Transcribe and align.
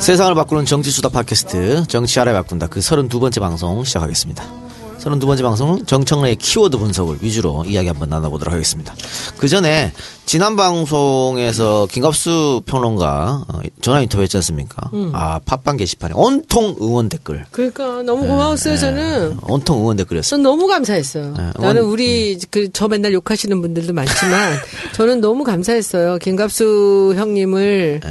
세상을 0.00 0.34
바꾸는 0.34 0.64
정치수다 0.64 1.10
팟캐스트 1.10 1.86
정치 1.88 2.18
알아 2.20 2.32
바꾼다 2.32 2.68
그 2.68 2.80
32번째 2.80 3.40
방송 3.40 3.84
시작하겠습니다. 3.84 4.44
32번째 4.98 5.42
방송은 5.42 5.86
정청래의 5.86 6.36
키워드 6.36 6.76
분석을 6.76 7.18
위주로 7.22 7.64
이야기 7.66 7.88
한번 7.88 8.10
나눠보도록 8.10 8.52
하겠습니다. 8.52 8.94
그 9.38 9.48
전에 9.48 9.92
지난 10.26 10.56
방송에서 10.56 11.86
김갑수 11.90 12.62
평론가 12.66 13.44
어, 13.48 13.60
전화 13.80 14.02
인터뷰 14.02 14.22
했지 14.22 14.36
않습니까? 14.38 14.90
아 15.14 15.38
팟빵 15.46 15.78
게시판에 15.78 16.12
온통 16.14 16.76
응원 16.82 17.08
댓글 17.08 17.46
그러니까 17.50 18.02
너무 18.02 18.26
고마웠어요 18.26 18.76
저는. 18.76 19.38
온통 19.48 19.80
응원 19.80 19.96
댓글이었어요. 19.96 20.28
전 20.28 20.42
너무 20.42 20.66
감사했어요. 20.66 21.34
네, 21.36 21.50
나는 21.58 21.82
원- 21.82 21.90
우리 21.92 22.38
그 22.50 22.70
저 22.72 22.86
맨날 22.88 23.12
욕하시는 23.14 23.58
분들도 23.62 23.92
많지만 23.94 24.54
저는 24.92 25.20
너무 25.22 25.44
감사했어요. 25.44 26.18
김갑수 26.18 27.14
형님을 27.16 28.00
예. 28.04 28.10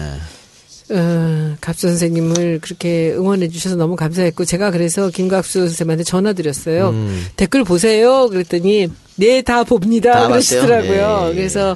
어, 0.92 1.56
갑수 1.62 1.88
선생님을 1.88 2.60
그렇게 2.62 3.14
응원해 3.14 3.48
주셔서 3.50 3.76
너무 3.76 3.96
감사했고 3.96 4.46
제가 4.46 4.72
그래서 4.72 5.10
김갑수 5.10 5.60
선생님한테 5.60 6.04
전화 6.04 6.34
드렸어요. 6.34 6.94
댓글 7.36 7.64
보세요. 7.64 8.28
그랬더니 8.30 8.90
네 9.16 9.42
다 9.42 9.64
봅니다. 9.64 10.14
다 10.14 10.28
그러시더라고요. 10.28 11.28
예. 11.32 11.36
그래서 11.36 11.76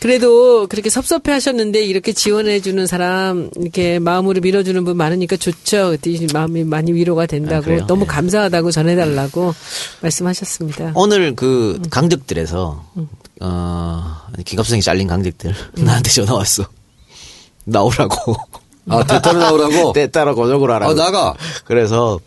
그래도 0.00 0.66
그렇게 0.66 0.88
섭섭해 0.88 1.30
하셨는데 1.32 1.84
이렇게 1.84 2.12
지원해 2.12 2.60
주는 2.60 2.86
사람 2.86 3.50
이렇게 3.56 3.98
마음으로 3.98 4.40
밀어주는 4.40 4.82
분 4.84 4.96
많으니까 4.96 5.36
좋죠. 5.36 5.88
그랬더니 5.88 6.26
마음이 6.32 6.64
많이 6.64 6.92
위로가 6.92 7.26
된다고 7.26 7.70
아? 7.72 7.86
너무 7.86 8.02
예. 8.02 8.06
감사하다고 8.06 8.70
전해 8.70 8.96
달라고 8.96 9.54
말씀하셨습니다. 10.00 10.92
오늘 10.94 11.36
그 11.36 11.80
강적들에서 11.90 12.84
어 13.42 14.16
김갑수 14.44 14.70
선생이 14.70 14.82
잘린 14.82 15.06
강적들 15.06 15.54
나한테 15.76 16.10
전화 16.10 16.34
왔어. 16.34 16.64
나오라고. 17.70 18.36
아, 18.88 19.04
대타로 19.04 19.38
나오라고? 19.38 19.92
때 19.92 20.10
따라 20.10 20.34
고정을 20.34 20.70
하라고. 20.70 20.92
아, 20.92 20.94
나가. 20.94 21.34
그래서 21.64 22.18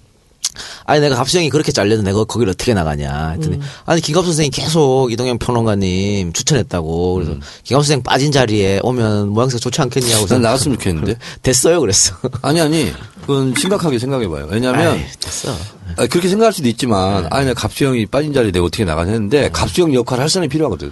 아니 0.86 1.02
내가 1.02 1.16
갑수 1.16 1.38
형이 1.38 1.50
그렇게 1.50 1.72
잘렸는데 1.72 2.12
내가 2.12 2.26
거기를 2.26 2.52
어떻게 2.52 2.76
나가냐 2.76 3.30
했더니 3.30 3.60
아니 3.86 4.02
김갑수 4.02 4.28
선생이 4.28 4.52
계속 4.52 5.12
이동영 5.12 5.40
평론가님 5.40 6.32
추천했다고 6.32 7.14
그래서 7.16 7.32
김갑수 7.64 7.88
선생 7.88 8.04
빠진 8.04 8.32
자리에 8.32 8.80
오면 8.84 9.30
모양새가 9.30 9.60
좋지 9.60 9.82
않겠냐고 9.82 10.28
난 10.28 10.42
나갔으면 10.42 10.78
좋겠는데. 10.78 11.16
됐어요 11.42 11.80
그랬어 11.80 12.16
아니, 12.44 12.62
아니. 12.62 12.92
그건 13.22 13.54
심각하게 13.58 14.00
생각해봐요. 14.00 14.48
왜냐면, 14.50 15.00
됐어 15.22 15.56
아, 15.96 16.06
그렇게 16.08 16.28
생각할 16.28 16.52
수도 16.52 16.68
있지만, 16.68 17.26
아니, 17.30 17.46
나 17.48 17.54
갑수형이 17.54 18.08
빠진 18.08 18.34
자리에 18.34 18.52
내가 18.52 18.66
어떻게 18.66 18.84
나가냐 18.84 19.12
했는데, 19.14 19.50
갑수형 19.50 19.94
역할 19.94 20.20
할 20.20 20.28
사람이 20.28 20.50
필요하거든. 20.50 20.92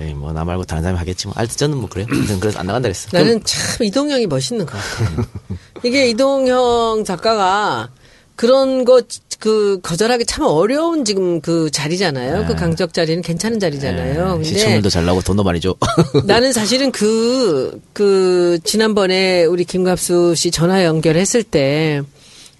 에이 0.00 0.14
뭐 0.14 0.32
나 0.32 0.44
말고 0.44 0.64
다른 0.64 0.82
사람이 0.82 0.98
하겠지 0.98 1.26
뭐 1.28 1.34
알트 1.36 1.56
저는 1.56 1.76
뭐 1.78 1.88
그래요 1.88 2.06
아무튼 2.10 2.40
그래서 2.40 2.58
안 2.58 2.66
나간다 2.66 2.88
그랬어 2.88 3.08
나는 3.12 3.40
참 3.44 3.84
이동형이 3.84 4.26
멋있는 4.26 4.66
것 4.66 4.72
같아요. 4.76 5.24
이게 5.84 6.08
이동형 6.08 7.04
작가가 7.04 7.90
그런 8.36 8.84
거 8.84 9.00
그 9.40 9.78
거절하기 9.82 10.24
참 10.24 10.46
어려운 10.46 11.04
지금 11.04 11.42
그 11.42 11.70
자리잖아요. 11.70 12.46
그 12.46 12.54
강적 12.54 12.94
자리는 12.94 13.20
괜찮은 13.20 13.60
자리잖아요. 13.60 14.38
네, 14.38 14.44
시청률도 14.44 14.88
잘 14.88 15.04
나오고 15.04 15.20
돈도 15.20 15.42
많이 15.44 15.60
줘 15.60 15.74
나는 16.24 16.50
사실은 16.54 16.90
그, 16.90 17.78
그, 17.92 18.58
지난번에 18.64 19.44
우리 19.44 19.64
김갑수 19.66 20.34
씨 20.34 20.50
전화 20.50 20.84
연결했을 20.84 21.42
때 21.42 22.00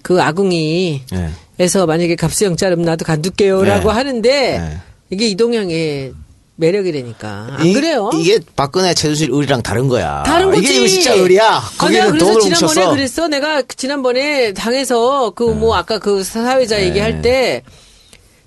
그 0.03 0.21
아궁이 0.21 1.03
예. 1.15 1.31
에서 1.59 1.87
만약에 1.87 2.17
갑수형 2.17 2.57
자름 2.57 2.83
나도 2.83 3.07
간둘게요라고 3.07 3.89
네. 3.89 3.95
하는데 3.95 4.59
네. 4.59 4.79
이게 5.09 5.29
이동형의 5.29 6.13
매력이라니까. 6.57 7.57
안 7.59 7.67
이- 7.67 7.73
그래요? 7.73 8.11
이게 8.15 8.39
박근혜 8.57 8.95
최순실 8.95 9.31
의리랑 9.33 9.63
다른 9.63 9.89
거야 9.89 10.23
다른 10.25 10.51
거지. 10.51 10.63
이게 10.63 10.75
이거 10.77 10.87
진짜 10.87 11.15
의리야 11.15 11.45
아, 11.57 11.71
거기는 11.79 12.11
그래서 12.13 12.27
돈을 12.27 12.41
지난번에 12.41 12.65
뭉쳤어 12.81 12.91
그랬어. 12.91 13.29
내가 13.29 13.63
지난번에 13.63 14.53
당에서 14.53 15.31
그 15.31 15.45
네. 15.45 15.55
뭐 15.55 15.75
아까 15.77 15.99
그 15.99 16.23
사회자 16.23 16.81
얘기할 16.83 17.23
때 17.23 17.63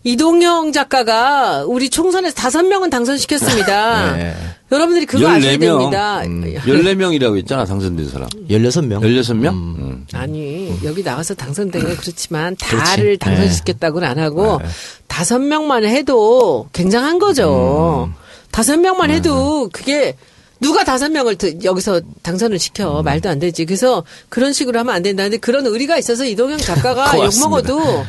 이동영 0.08 0.72
작가가 0.72 1.66
우리 1.66 1.90
총선에서 1.90 2.34
다섯 2.34 2.64
명은 2.64 2.90
당선시켰습니다. 2.90 4.16
네. 4.16 4.36
여러분들이 4.72 5.06
그거 5.06 5.28
아셔야 5.28 5.54
14명. 5.56 5.60
됩니다. 5.60 6.22
음, 6.24 6.44
14명이라고 6.66 7.38
했잖아, 7.38 7.66
당선된 7.66 8.08
사람. 8.10 8.30
16명 8.50 9.02
16명? 9.02 9.48
음. 9.50 10.08
아니 10.14 10.74
여기 10.86 11.04
나가서 11.04 11.34
당선된 11.36 11.84
건 11.84 11.98
그렇지만 11.98 12.56
그렇지. 12.56 12.86
다를 12.86 13.18
당선시켰다고는 13.18 14.08
안 14.08 14.18
하고 14.20 14.62
다섯 15.08 15.40
명만 15.40 15.84
해도 15.84 16.70
굉장한 16.72 17.20
거죠. 17.20 18.10
다섯 18.52 18.78
명만 18.80 19.10
해도 19.12 19.70
그게 19.74 20.16
누가 20.62 20.86
다섯 20.86 21.12
명을 21.12 21.36
드- 21.36 21.60
여기서 21.66 22.00
당선을 22.24 22.60
시켜 22.60 23.04
말도 23.04 23.30
안 23.30 23.40
되지. 23.40 23.66
그래서 23.66 24.04
그런 24.30 24.54
식으로 24.54 24.80
하면 24.80 24.96
안 24.96 25.04
된다. 25.04 25.24
근데 25.24 25.36
그런 25.38 25.66
의리가 25.68 25.98
있어서 25.98 26.24
이동영 26.26 26.58
작가가 26.60 27.14
욕. 27.20 27.30
먹어도 27.42 28.06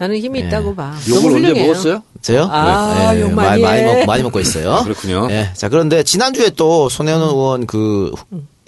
나는 0.00 0.16
힘이 0.16 0.40
있다고 0.40 0.74
봐. 0.74 0.94
욕을 1.10 1.34
언제. 1.46 1.52
먹었어요? 1.62 2.02
저요? 2.22 2.48
아, 2.50 3.12
욕 3.20 3.32
많이, 3.34 3.60
많이 3.60 3.62
많이, 3.62 3.80
해. 3.82 3.84
먹, 4.00 4.06
많이 4.06 4.22
먹고 4.22 4.40
있어요. 4.40 4.80
그렇군요. 4.82 5.28
예. 5.30 5.50
자, 5.52 5.68
그런데 5.68 6.02
지난주에 6.02 6.48
또 6.56 6.88
손혜원 6.88 7.20
의원 7.20 7.66
그 7.66 8.10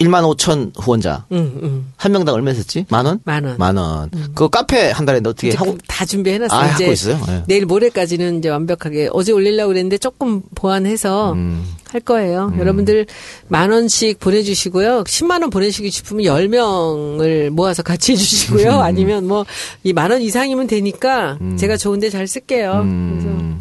1만 0.03 0.35
5천 0.35 0.71
후원자. 0.79 1.25
응, 1.31 1.59
응. 1.63 1.85
한 1.97 2.11
명당 2.11 2.35
얼마 2.35 2.51
였지 2.51 2.85
만 2.89 3.05
원? 3.05 3.19
만 3.23 3.43
원. 3.43 3.57
만 3.57 3.77
원. 3.77 4.09
그 4.35 4.49
카페 4.49 4.91
한 4.91 5.05
달에 5.05 5.19
어떻게 5.19 5.49
이제 5.49 5.57
하고 5.57 5.73
그- 5.73 5.77
다 5.87 6.05
준비해 6.05 6.37
놨어요. 6.37 6.59
아, 6.59 6.73
이제 6.73 6.83
하고 6.85 6.93
있어요? 6.93 7.19
예. 7.29 7.43
내일 7.47 7.65
모레까지는 7.65 8.39
이제 8.39 8.49
완벽하게 8.49 9.09
어제 9.13 9.31
올리려고 9.31 9.69
그랬는데 9.69 9.97
조금 9.97 10.41
보완해서 10.55 11.33
음. 11.33 11.65
할 11.89 12.01
거예요. 12.01 12.51
여러분들 12.57 13.05
만 13.49 13.71
원씩 13.71 14.19
보내 14.19 14.41
주시고요. 14.41 15.03
10만 15.03 15.41
원 15.41 15.49
보내시고 15.51 15.87
싶으면 15.89 16.25
10명을 16.25 17.49
모아서 17.51 17.83
같이 17.83 18.13
해 18.13 18.15
주시고요. 18.15 18.79
아니면 18.81 19.27
뭐 19.27 19.45
이 19.83 19.93
만 19.93 20.09
원 20.11 20.21
이상이면 20.21 20.67
되니까 20.67 21.37
제가 21.57 21.77
좋은데 21.77 22.09
잘 22.09 22.27
쓸게요. 22.27 22.81
음. 22.83 23.59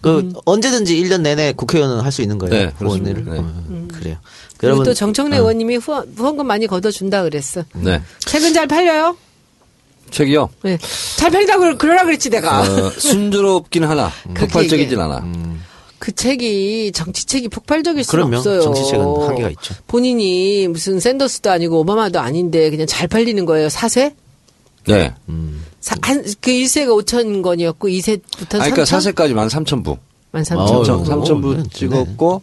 그 0.00 0.32
언제든지 0.44 1.02
1년 1.02 1.20
내내 1.22 1.52
국회의원은 1.52 2.00
할 2.00 2.12
수 2.12 2.22
있는 2.22 2.38
거예요. 2.38 2.54
네, 2.54 2.72
후원을. 2.78 3.14
그렇습니다. 3.14 3.32
네. 3.32 3.38
어, 3.40 3.88
그래요. 3.92 4.16
그리고 4.58 4.82
또 4.82 4.94
정청래 4.94 5.36
의원님이 5.38 5.76
후원, 5.76 6.12
후원금 6.16 6.46
많이 6.46 6.66
걷어준다 6.66 7.22
그랬어. 7.24 7.64
네. 7.74 8.00
책은 8.20 8.54
잘 8.54 8.66
팔려요? 8.66 9.16
책이요. 10.10 10.48
네. 10.62 10.78
잘 11.16 11.30
팔린다고 11.30 11.78
그러라 11.78 12.04
그랬지 12.04 12.30
내가. 12.30 12.60
어, 12.62 12.90
순조롭긴 12.90 13.84
하나. 13.84 14.10
폭발적이진 14.34 14.98
않아. 15.00 15.24
그 15.98 16.12
책이 16.12 16.92
정치책이 16.92 17.48
폭발적일 17.48 18.04
수는 18.04 18.24
그럼요. 18.26 18.36
없어요. 18.38 18.60
정치책은 18.62 19.04
한계가 19.28 19.50
있죠. 19.50 19.74
본인이 19.86 20.68
무슨 20.68 21.00
샌더스도 21.00 21.50
아니고 21.50 21.80
오바마도 21.80 22.20
아닌데 22.20 22.70
그냥 22.70 22.86
잘 22.86 23.08
팔리는 23.08 23.44
거예요. 23.46 23.68
사세? 23.68 24.14
네. 24.86 25.12
사, 25.80 25.96
한, 26.02 26.22
그 26.40 26.50
1세가 26.50 26.88
5천 27.04 27.42
건이었고 27.42 27.88
2세부터는 27.88 28.60
아, 28.60 28.70
그러니까 28.70 28.82
3천? 28.84 29.14
4세까지 29.14 29.32
만 29.34 29.48
3천 29.48 29.84
부. 29.84 29.96
만 30.36 30.42
3천. 30.44 30.58
어우, 30.58 30.82
3천, 30.82 30.90
어, 30.90 31.04
3천부 31.22 31.56
네, 31.56 31.62
찍었고, 31.72 32.42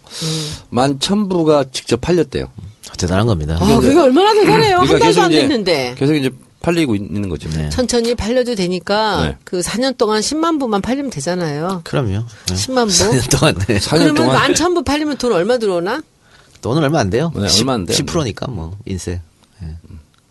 만 0.70 0.98
1천부가 0.98 1.72
직접 1.72 2.02
팔렸대요. 2.02 2.48
대단한 2.98 3.28
겁니다. 3.28 3.58
아, 3.59 3.80
그게 3.80 3.98
얼마나 3.98 4.34
대단해요. 4.34 4.78
한 4.78 5.00
달도 5.00 5.22
안 5.22 5.29
됐는데. 5.32 5.96
계속 5.97 6.16
이제 6.16 6.29
팔리고 6.62 6.96
있는 6.96 7.29
거죠. 7.29 7.50
네. 7.50 7.70
천천히 7.70 8.16
팔려도 8.16 8.56
되니까 8.56 9.23
네. 9.26 9.38
그 9.44 9.59
4년 9.59 9.97
동안 9.97 10.22
10만 10.22 10.59
부만 10.59 10.82
팔리면 10.82 11.12
되잖아요. 11.12 11.82
그럼요. 11.84 12.09
네. 12.47 12.53
10만 12.53 12.85
부. 12.85 12.91
4년 12.91 13.29
동안 13.40 13.56
네. 13.67 13.78
4년 13.79 13.90
그러면 13.90 14.16
동안. 14.16 14.35
만천 14.35 14.73
부 14.73 14.84
팔리면 14.84 15.17
돈 15.17 15.34
얼마 15.34 15.58
들어오나? 15.58 16.02
돈은 16.62 16.82
얼마 16.82 17.00
안 17.00 17.09
돼요. 17.09 17.32
네, 17.35 17.47
얼마 17.59 17.73
안 17.73 17.85
돼요. 17.85 17.97
10%니까 17.97 18.47
뭐 18.47 18.78
인세. 18.85 19.12
예. 19.62 19.67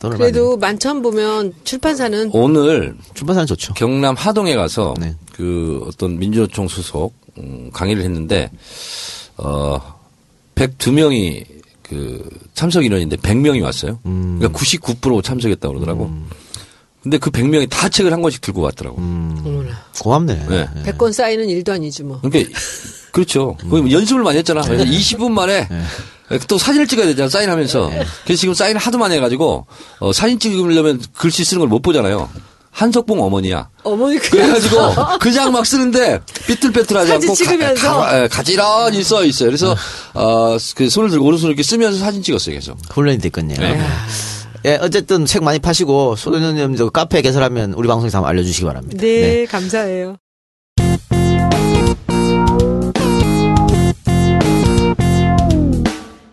돈 0.01 0.13
얼마 0.13 0.15
안 0.15 0.19
돼요. 0.19 0.19
그래도 0.19 0.57
만천 0.57 1.03
부면 1.03 1.53
출판사는 1.65 2.31
오늘 2.33 2.97
출판사는 3.15 3.47
좋죠. 3.47 3.75
경남 3.75 4.15
하동에 4.17 4.55
가서 4.57 4.95
네. 4.99 5.15
그 5.33 5.85
어떤 5.87 6.19
민주노총 6.19 6.69
소속 6.69 7.13
음, 7.39 7.71
강의를 7.73 8.03
했는데 8.03 8.51
어 9.37 9.79
102명이 10.55 11.45
그 11.83 12.29
참석 12.55 12.85
인원인데 12.85 13.17
100명이 13.17 13.63
왔어요. 13.63 13.99
음. 14.07 14.39
그러니까 14.39 14.59
99% 14.59 15.23
참석했다고 15.23 15.75
그러더라고. 15.75 16.11
근데 17.03 17.19
그 17.19 17.31
100명이 17.31 17.69
다 17.69 17.89
책을 17.89 18.13
한 18.13 18.23
권씩 18.23 18.41
들고 18.41 18.61
왔더라고. 18.61 18.97
어머나. 18.99 19.71
고맙네. 20.01 20.47
네. 20.49 20.69
백권 20.85 21.13
쌓이는 21.13 21.49
일도 21.49 21.73
아니지 21.73 22.05
뭐. 22.05 22.21
그러니까 22.21 22.57
그렇죠. 23.11 23.57
뭐 23.65 23.91
연습을 23.91 24.23
많이 24.23 24.39
했잖아. 24.39 24.63
그래서 24.63 24.85
20분 24.85 25.33
만에 25.33 25.69
또 26.49 26.57
사진을 26.59 26.87
찍어야 26.87 27.07
되잖아. 27.07 27.29
사인하면서. 27.29 27.91
그래서 28.25 28.41
지금 28.41 28.55
사인을 28.55 28.81
하도 28.81 28.99
많이 28.99 29.17
해가지고 29.17 29.67
어, 29.99 30.13
사진 30.13 30.39
찍으려면 30.39 31.03
글씨 31.17 31.45
쓰는 31.45 31.61
걸 31.61 31.69
못 31.69 31.83
보잖아요. 31.83 32.31
한석봉 32.73 33.23
어머니야. 33.23 33.69
어머니 33.85 34.19
그 34.19 34.31
그래가지고 34.31 34.79
그냥 35.21 35.53
막 35.53 35.65
쓰는데 35.67 36.21
삐뚤빼뚤하지 36.47 37.09
사진 37.11 37.29
않고 37.29 37.35
찍으면서? 37.37 37.87
가, 37.93 37.97
가, 37.99 38.23
예, 38.25 38.29
가지런히 38.29 39.03
써 39.05 39.25
있어요. 39.25 39.49
그래서 39.49 39.77
어 40.15 40.57
그 40.75 40.89
손을 40.89 41.11
들고 41.11 41.25
오른손을 41.27 41.51
이렇게 41.53 41.63
쓰면서 41.63 41.99
사진 41.99 42.23
찍었어요. 42.23 42.55
계속. 42.55 42.79
훈련이 42.91 43.19
됐겠네요. 43.19 43.59
네. 43.61 43.81
예, 44.65 44.79
어쨌든 44.81 45.27
책 45.27 45.43
많이 45.43 45.59
파시고 45.59 46.17
소년님 46.17 46.77
저 46.77 46.89
카페 46.89 47.21
개설하면 47.21 47.75
우리 47.75 47.89
방송에서 47.89 48.19
한번 48.19 48.31
알려주시기 48.31 48.65
바랍니다. 48.65 48.97
네, 49.01 49.45
감사해요. 49.47 50.17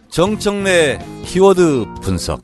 정청래 0.09 0.99
키워드 1.25 1.85
분석. 2.01 2.41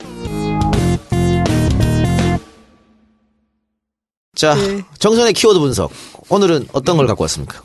자, 4.36 4.54
네. 4.54 4.84
정선의 5.00 5.34
키워드 5.34 5.60
분석. 5.60 5.92
오늘은 6.30 6.68
어떤 6.74 6.98
걸 6.98 7.08
갖고 7.08 7.24
왔습니까? 7.24 7.62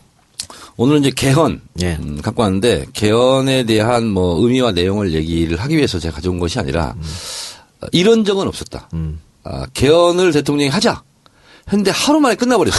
오늘은 0.76 1.00
이제 1.00 1.10
개헌 1.10 1.60
예. 1.82 1.98
음, 2.00 2.20
갖고 2.22 2.42
왔는데 2.42 2.86
개헌에 2.94 3.64
대한 3.64 4.06
뭐 4.06 4.40
의미와 4.40 4.72
내용을 4.72 5.12
얘기를 5.12 5.58
하기 5.60 5.76
위해서 5.76 5.98
제가 5.98 6.14
가져온 6.14 6.38
것이 6.38 6.58
아니라 6.58 6.94
어, 7.82 7.86
이런 7.92 8.24
적은 8.24 8.46
없었다. 8.46 8.88
음. 8.94 9.20
아, 9.44 9.66
개헌을 9.74 10.32
대통령이 10.32 10.70
하자. 10.70 11.02
했는데 11.68 11.90
하루 11.90 12.20
만에 12.20 12.34
끝나버렸어. 12.34 12.76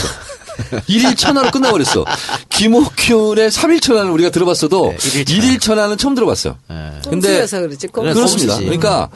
일일 0.88 1.16
천하로 1.16 1.52
끝나버렸어. 1.52 2.06
김옥균의 2.50 3.52
3일 3.52 3.82
천하는 3.82 4.12
우리가 4.12 4.30
들어봤어도 4.32 4.96
네, 4.98 4.98
일일 5.14 5.26
천하. 5.26 5.46
일일 5.46 5.60
천하는 5.60 5.98
처음 5.98 6.16
들어봤어요. 6.16 6.58
예. 6.72 7.10
꼼수여서 7.10 7.60
그렇지. 7.62 7.88
꼼수. 7.88 8.14
그렇습니다. 8.14 8.58
그러니까 8.58 9.10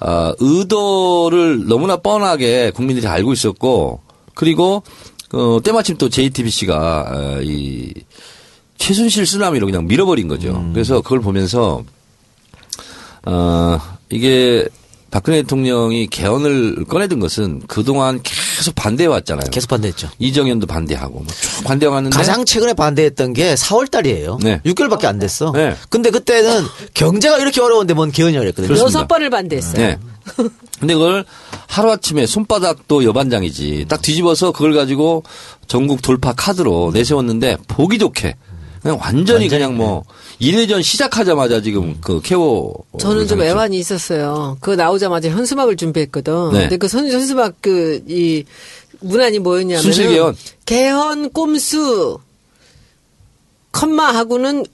어, 0.00 0.32
의도를 0.38 1.66
너무나 1.66 1.96
뻔하게 1.96 2.70
국민들이 2.70 3.06
알고 3.06 3.32
있었고 3.32 4.00
그리고 4.34 4.82
어, 5.32 5.60
때마침 5.62 5.96
또 5.96 6.08
JTBC가 6.08 7.04
어, 7.08 7.40
이 7.42 7.92
최순실 8.78 9.26
쓰나미로 9.26 9.66
그냥 9.66 9.86
밀어버린 9.86 10.28
거죠. 10.28 10.50
음. 10.50 10.72
그래서 10.72 11.00
그걸 11.02 11.20
보면서 11.20 11.84
어, 13.26 13.78
이게 14.08 14.66
박근혜 15.10 15.42
대통령이 15.42 16.06
개헌을 16.06 16.84
꺼내든 16.84 17.18
것은 17.18 17.62
그동안 17.66 18.20
계속 18.22 18.74
반대해 18.76 19.08
왔잖아요. 19.08 19.50
계속 19.50 19.68
반대했죠. 19.68 20.08
이정현도 20.18 20.66
반대하고 20.68 21.18
뭐쭉 21.20 21.64
반대해 21.64 21.90
왔는데 21.90 22.16
가장 22.16 22.44
최근에 22.44 22.74
반대했던 22.74 23.32
게 23.32 23.54
4월 23.54 23.90
달이에요. 23.90 24.38
네. 24.40 24.60
6개월밖에 24.64 25.06
안 25.06 25.18
됐어. 25.18 25.50
네. 25.52 25.74
근데 25.88 26.10
그때는 26.10 26.64
경제가 26.94 27.38
이렇게 27.38 27.60
어려운데 27.60 27.92
뭔 27.92 28.12
개헌이라 28.12 28.40
그랬거든요. 28.40 28.78
여섯 28.78 29.08
번을 29.08 29.30
반대했어요. 29.30 29.76
네. 29.84 29.98
근데 30.78 30.94
그걸 30.94 31.24
하루아침에 31.70 32.26
손바닥도 32.26 33.04
여반장이지 33.04 33.86
딱 33.88 34.02
뒤집어서 34.02 34.50
그걸 34.50 34.74
가지고 34.74 35.22
전국 35.68 36.02
돌파 36.02 36.32
카드로 36.32 36.90
내세웠는데 36.92 37.58
보기 37.68 37.98
좋게 37.98 38.34
그냥 38.82 38.98
완전히, 39.00 39.46
그냥 39.48 39.76
뭐 39.76 40.04
일회전 40.40 40.82
시작하자마자 40.82 41.60
지금 41.60 41.98
그 42.00 42.20
케어 42.22 42.72
저는 42.98 43.28
좀 43.28 43.40
애환이 43.42 43.78
있었어요. 43.78 44.56
그거 44.60 44.74
나오자마자 44.74 45.28
현수막을 45.28 45.76
준비했거든. 45.76 46.52
네. 46.54 46.60
근데 46.62 46.76
그 46.78 46.88
선- 46.88 47.06
현수막 47.06 47.56
그, 47.60 48.02
이, 48.08 48.44
문안이 49.00 49.38
뭐였냐면. 49.38 49.82
순실 49.82 50.08
개헌. 50.08 50.34
개헌 50.64 51.30
꼼수, 51.30 52.18
컴마하고는 53.72 54.64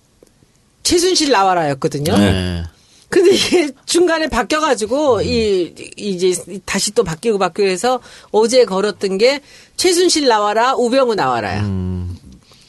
최순실 0.84 1.30
나와라였거든요. 1.32 2.16
네. 2.16 2.62
근데 3.08 3.34
이게 3.34 3.70
중간에 3.86 4.28
바뀌어가지고, 4.28 5.22
이, 5.22 5.74
이제 5.96 6.34
다시 6.64 6.92
또 6.92 7.04
바뀌고 7.04 7.38
바뀌고 7.38 7.68
해서 7.68 8.00
어제 8.32 8.64
걸었던 8.64 9.18
게 9.18 9.40
최순실 9.76 10.26
나와라, 10.26 10.74
우병우 10.74 11.14
나와라야. 11.14 11.60
음. 11.60 12.16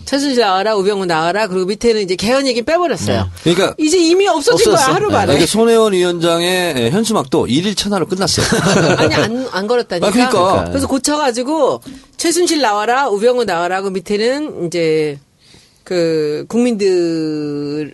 최순실 0.05 0.39
나와라, 0.39 0.75
우병우 0.77 1.05
나와라, 1.05 1.47
그리고 1.47 1.65
밑에는 1.65 2.01
이제 2.01 2.15
개헌 2.15 2.47
얘기 2.47 2.61
빼버렸어요. 2.61 3.29
그러니까 3.43 3.75
이제 3.77 3.97
이미 3.97 4.25
없어진 4.27 4.69
없어졌어. 4.69 4.85
거야, 4.85 4.95
하루 4.95 5.07
네, 5.09 5.13
만에. 5.13 5.35
이게 5.35 5.45
손혜원 5.45 5.91
위원장의 5.91 6.91
현수막도 6.91 7.47
일일 7.47 7.75
천하로 7.75 8.07
끝났어요. 8.07 8.45
아니 8.97 9.13
안, 9.15 9.49
안 9.51 9.67
걸었다니까. 9.67 10.07
아, 10.07 10.11
그러니까. 10.11 10.65
그래서 10.69 10.87
고쳐가지고 10.87 11.81
최순실 12.15 12.61
나와라 12.61 13.09
우병우 13.09 13.43
나와라고 13.43 13.89
밑에는 13.89 14.67
이제 14.67 15.19
그 15.87 16.43
국민들을 16.49 17.87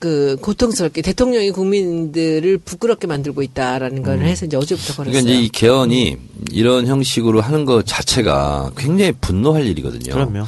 그 0.00 0.36
고통스럽게 0.40 1.00
대통령이 1.00 1.52
국민들을 1.52 2.58
부끄럽게 2.58 3.06
만들고 3.06 3.42
있다라는 3.42 4.02
걸 4.02 4.22
해서 4.22 4.46
이제 4.46 4.56
어제부터 4.56 4.94
걸었어요. 4.94 5.12
그러니까 5.12 5.30
이제 5.30 5.40
이 5.40 5.48
개헌이 5.48 6.16
이런 6.50 6.88
형식으로 6.88 7.40
하는 7.40 7.64
것 7.66 7.86
자체가 7.86 8.72
굉장히 8.76 9.12
분노할 9.12 9.64
일이거든요. 9.66 10.12
그럼요. 10.12 10.42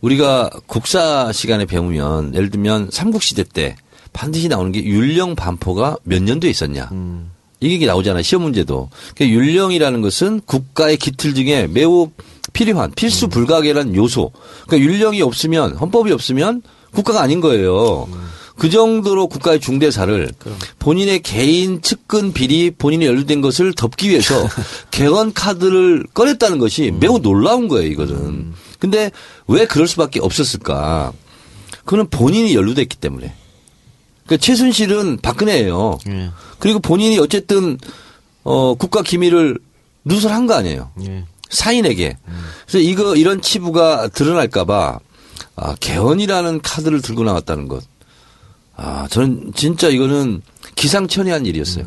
우리가 0.00 0.48
국사 0.64 1.30
시간에 1.30 1.66
배우면 1.66 2.36
예를 2.36 2.48
들면 2.48 2.88
삼국시대 2.90 3.44
때 3.52 3.76
반드시 4.14 4.48
나오는 4.48 4.72
게 4.72 4.82
율령 4.82 5.36
반포가 5.36 5.98
몇 6.04 6.22
년도에 6.22 6.48
있었냐. 6.48 6.88
이게 7.60 7.84
나오잖아요. 7.84 8.22
시험 8.22 8.44
문제도. 8.44 8.88
그러니까 9.14 9.38
율령이라는 9.38 10.00
것은 10.00 10.40
국가의 10.46 10.96
기틀 10.96 11.34
중에 11.34 11.66
매우 11.66 12.08
필요한 12.52 12.92
필수 12.92 13.28
불가결한 13.28 13.94
요소. 13.94 14.30
그러니까 14.66 14.90
율령이 14.90 15.22
없으면 15.22 15.76
헌법이 15.76 16.12
없으면 16.12 16.62
국가가 16.92 17.22
아닌 17.22 17.40
거예요. 17.40 18.08
그 18.56 18.70
정도로 18.70 19.28
국가의 19.28 19.60
중대사를 19.60 20.30
본인의 20.78 21.22
개인 21.22 21.80
측근 21.80 22.32
비리 22.32 22.70
본인이 22.70 23.06
연루된 23.06 23.40
것을 23.40 23.72
덮기 23.72 24.10
위해서 24.10 24.46
개헌 24.92 25.32
카드를 25.32 26.04
꺼냈다는 26.14 26.58
것이 26.58 26.92
매우 27.00 27.18
놀라운 27.18 27.68
거예요, 27.68 27.90
이거는. 27.90 28.52
근데 28.78 29.10
왜 29.48 29.66
그럴 29.66 29.88
수밖에 29.88 30.20
없었을까? 30.20 31.12
그는 31.84 32.08
본인이 32.08 32.54
연루됐기 32.54 32.98
때문에. 32.98 33.34
그러니까 34.26 34.44
최순실은 34.44 35.18
박근혜예요. 35.22 35.98
예. 36.08 36.30
그리고 36.58 36.78
본인이 36.78 37.18
어쨌든 37.18 37.78
어 38.44 38.74
국가 38.74 39.02
기밀을 39.02 39.58
누설한 40.04 40.46
거 40.46 40.54
아니에요. 40.54 40.90
예. 41.06 41.24
사인에게. 41.52 42.16
그래서 42.66 42.78
이거 42.78 43.14
이런 43.14 43.40
치부가 43.40 44.08
드러날까봐 44.08 44.98
아, 45.54 45.74
개헌이라는 45.80 46.62
카드를 46.62 47.02
들고 47.02 47.24
나왔다는 47.24 47.68
것. 47.68 47.84
아, 48.74 49.06
저는 49.10 49.52
진짜 49.54 49.88
이거는 49.88 50.42
기상천외한 50.74 51.46
일이었어요. 51.46 51.84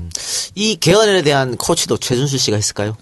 이 0.54 0.78
개헌에 0.78 1.24
대한 1.24 1.57
코치도 1.57 1.98
최준수 1.98 2.38
씨가 2.38 2.56
했을까요? 2.56 2.95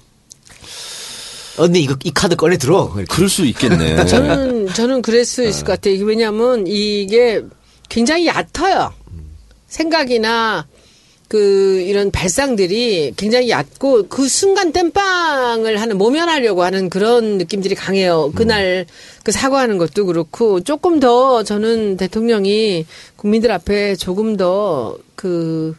언니 1.57 1.81
이거 1.81 1.95
이 2.03 2.11
카드 2.11 2.35
꺼내 2.35 2.57
들어. 2.57 2.91
이렇게. 2.95 3.05
그럴 3.13 3.29
수 3.29 3.45
있겠네. 3.45 4.05
저는 4.07 4.73
저는 4.73 5.01
그럴 5.01 5.23
수 5.25 5.43
있을 5.43 5.65
것 5.65 5.73
같아요. 5.73 5.93
이게 5.93 6.03
왜냐하면 6.03 6.65
이게 6.65 7.43
굉장히 7.89 8.25
얕아요. 8.27 8.91
생각이나 9.67 10.65
그 11.33 11.81
이런 11.87 12.11
발상들이 12.11 13.13
굉장히 13.17 13.49
얕고 13.49 14.03
그 14.07 14.27
순간 14.27 14.71
땜빵을 14.71 15.81
하는 15.81 15.97
모면하려고 15.97 16.61
하는 16.61 16.91
그런 16.91 17.39
느낌들이 17.39 17.73
강해요. 17.73 18.31
그날 18.35 18.85
그 19.23 19.31
사과하는 19.31 19.79
것도 19.79 20.05
그렇고 20.05 20.59
조금 20.59 20.99
더 20.99 21.41
저는 21.43 21.97
대통령이 21.97 22.85
국민들 23.15 23.51
앞에 23.51 23.95
조금 23.95 24.37
더그 24.37 25.75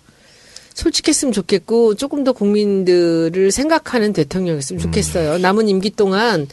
솔직했으면 0.75 1.31
좋겠고 1.33 1.95
조금 1.95 2.25
더 2.25 2.33
국민들을 2.33 3.53
생각하는 3.53 4.13
대통령이었으면 4.13 4.83
좋겠어요. 4.83 5.39
남은 5.39 5.69
임기 5.69 5.91
동안 5.91 6.49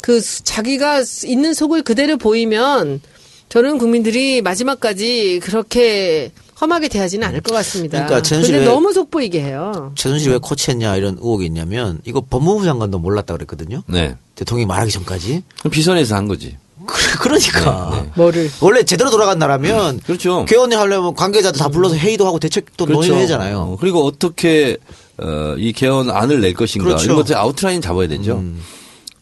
그 0.00 0.18
수- 0.18 0.42
자기가 0.44 1.02
있는 1.26 1.52
속을 1.52 1.82
그대로 1.82 2.16
보이면 2.16 3.02
저는 3.50 3.76
국민들이 3.76 4.40
마지막까지 4.40 5.40
그렇게 5.42 6.32
험하게 6.60 6.88
대하지는 6.88 7.26
않을 7.28 7.40
것 7.42 7.52
같습니다. 7.54 7.98
그러니까 8.04 8.22
최순실 8.22 8.54
근데 8.54 8.66
왜- 8.66 8.72
너무 8.72 8.92
속보이게 8.92 9.42
해요. 9.42 9.92
최순실 9.94 10.32
왜 10.32 10.38
코치했냐 10.38 10.96
이런 10.96 11.14
의혹이 11.18 11.44
있냐면 11.46 12.00
이거 12.04 12.22
법무부 12.28 12.64
장관도 12.64 12.98
몰랐다 12.98 13.34
그랬거든요. 13.34 13.82
네. 13.88 14.16
대통령이 14.34 14.66
말하기 14.66 14.90
전까지. 14.90 15.42
그럼 15.60 15.70
비선에서 15.70 16.14
한 16.16 16.28
거지. 16.28 16.56
그- 16.86 17.18
그러니까 17.18 17.90
네, 17.94 18.02
네. 18.02 18.10
뭐를 18.16 18.50
원래 18.60 18.82
제대로 18.84 19.10
돌아간 19.10 19.38
나라면 19.38 20.00
그렇죠. 20.06 20.44
개헌을 20.44 20.78
하려면 20.78 21.14
관계자들 21.14 21.58
다 21.58 21.68
불러서 21.68 21.96
회의도 21.96 22.26
하고 22.26 22.38
대책도 22.38 22.86
논의를 22.86 23.16
해잖아요. 23.18 23.58
어, 23.72 23.76
그리고 23.80 24.04
어떻게 24.06 24.76
어, 25.18 25.54
이 25.58 25.72
개헌 25.72 26.10
안을 26.10 26.40
낼 26.40 26.54
것인가 26.54 26.84
그렇죠. 26.86 27.04
이런 27.06 27.16
것들 27.16 27.36
아웃라인 27.36 27.80
잡아야 27.80 28.06
되죠. 28.06 28.42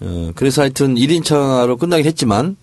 어, 0.00 0.30
그래서 0.34 0.62
하여튼 0.62 0.96
1인 0.96 1.24
천하로 1.24 1.76
끝나긴 1.78 2.04
했지만 2.06 2.56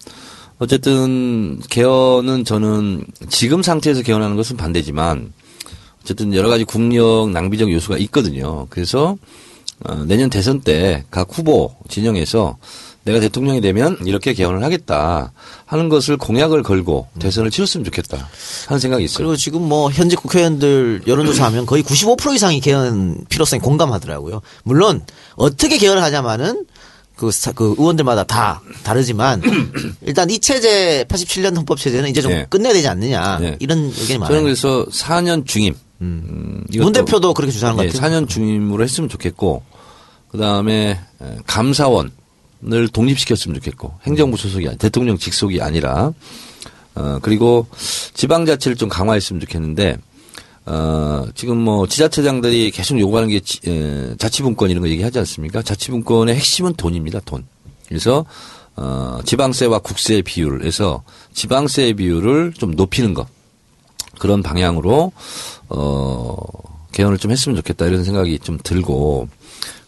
어쨌든 0.62 1.60
개헌은 1.72 2.46
저는 2.46 3.04
지금 3.30 3.64
상태에서 3.64 4.04
개헌하는 4.04 4.36
것은 4.36 4.58
반대지만 4.58 5.34
어쨌든 6.04 6.36
여러 6.36 6.50
가지 6.50 6.66
국력 6.66 7.32
낭비적 7.32 7.72
요소가 7.72 7.98
있거든요. 7.98 8.68
그래서 8.70 9.18
어, 9.84 9.96
내년 10.06 10.30
대선 10.30 10.62
때 10.62 11.04
각 11.10 11.28
후보 11.32 11.74
진영에서 11.90 12.58
내가 13.04 13.20
대통령이 13.20 13.60
되면 13.62 13.98
이렇게 14.06 14.34
개헌을 14.36 14.64
하겠다 14.64 15.32
하는 15.66 15.90
것을 15.90 16.18
공약을 16.18 16.62
걸고 16.62 17.08
대선을 17.18 17.50
치렀으면 17.50 17.84
좋겠다 17.86 18.30
하는 18.68 18.80
생각이 18.80 19.04
있어요. 19.04 19.26
그리고 19.26 19.36
지금 19.38 19.68
뭐 19.68 19.90
현직 19.90 20.18
국회의원들 20.18 21.04
여론조사하면 21.08 21.66
거의 21.66 21.82
95% 21.82 22.36
이상이 22.36 22.60
개헌 22.62 23.26
필요성에 23.30 23.62
공감하더라고요. 23.62 24.42
물론 24.62 25.02
어떻게 25.36 25.80
개헌을 25.80 26.04
하냐마는 26.04 26.66
그, 27.16 27.30
사- 27.32 27.52
그 27.52 27.76
의원들마다 27.78 28.24
다 28.24 28.62
다르지만 28.84 29.42
일단 30.02 30.30
이 30.30 30.40
체제 30.40 31.06
87년 31.08 31.56
헌법 31.56 31.78
체제는 31.78 32.10
이제 32.10 32.22
좀 32.22 32.32
네. 32.32 32.46
끝내야 32.50 32.74
되지 32.74 32.88
않느냐 32.88 33.38
네. 33.40 33.58
이런 33.60 33.80
의견이 33.86 34.18
많아요. 34.18 34.28
저는 34.30 34.44
그래서 34.44 34.86
4년 34.92 35.46
중임. 35.46 35.76
음, 36.02 36.64
이것도 36.72 36.84
문 36.84 36.94
대표도 36.94 37.34
그렇게 37.36 37.52
주장한 37.52 37.78
것 37.78 37.84
예, 37.86 37.90
같아요. 37.90 38.22
4년 38.22 38.28
중임으로 38.28 38.84
했으면 38.84 39.08
좋겠고, 39.08 39.62
그 40.30 40.38
다음에 40.40 41.00
감사원을 41.46 42.10
독립시켰으면 42.92 43.56
좋겠고, 43.56 43.94
행정부 44.08 44.36
소속이 44.38 44.68
아니, 44.68 44.78
대통령 44.80 45.20
직속이 45.20 45.62
아니라, 45.62 46.12
어, 46.96 47.20
그리고 47.22 47.68
지방자치를 48.16 48.78
좀 48.78 48.90
강화했으면 48.90 49.40
좋겠는데, 49.42 49.98
어, 50.66 51.26
지금 51.34 51.58
뭐 51.58 51.88
지자체장들이 51.88 52.72
계속 52.72 53.00
요구하는 53.00 53.30
게 53.30 53.40
지, 53.40 53.60
에, 53.68 54.16
자치분권 54.18 54.70
이런 54.70 54.84
거 54.84 54.90
얘기하지 54.90 55.20
않습니까? 55.20 55.62
자치분권의 55.62 56.36
핵심은 56.36 56.74
돈입니다. 56.76 57.20
돈. 57.26 57.46
그래서 57.88 58.26
어, 58.76 59.20
지방세와 59.26 59.80
국세 59.80 60.22
비율에서 60.22 61.04
지방세 61.34 61.94
비율을 61.94 62.54
좀 62.54 62.72
높이는 62.72 63.14
것 63.14 63.28
그런 64.20 64.44
방향으로 64.44 65.12
어, 65.70 66.36
개헌을 66.92 67.18
좀 67.18 67.32
했으면 67.32 67.56
좋겠다 67.58 67.88
이런 67.88 68.04
생각이 68.04 68.40
좀 68.40 68.58
들고 68.64 69.28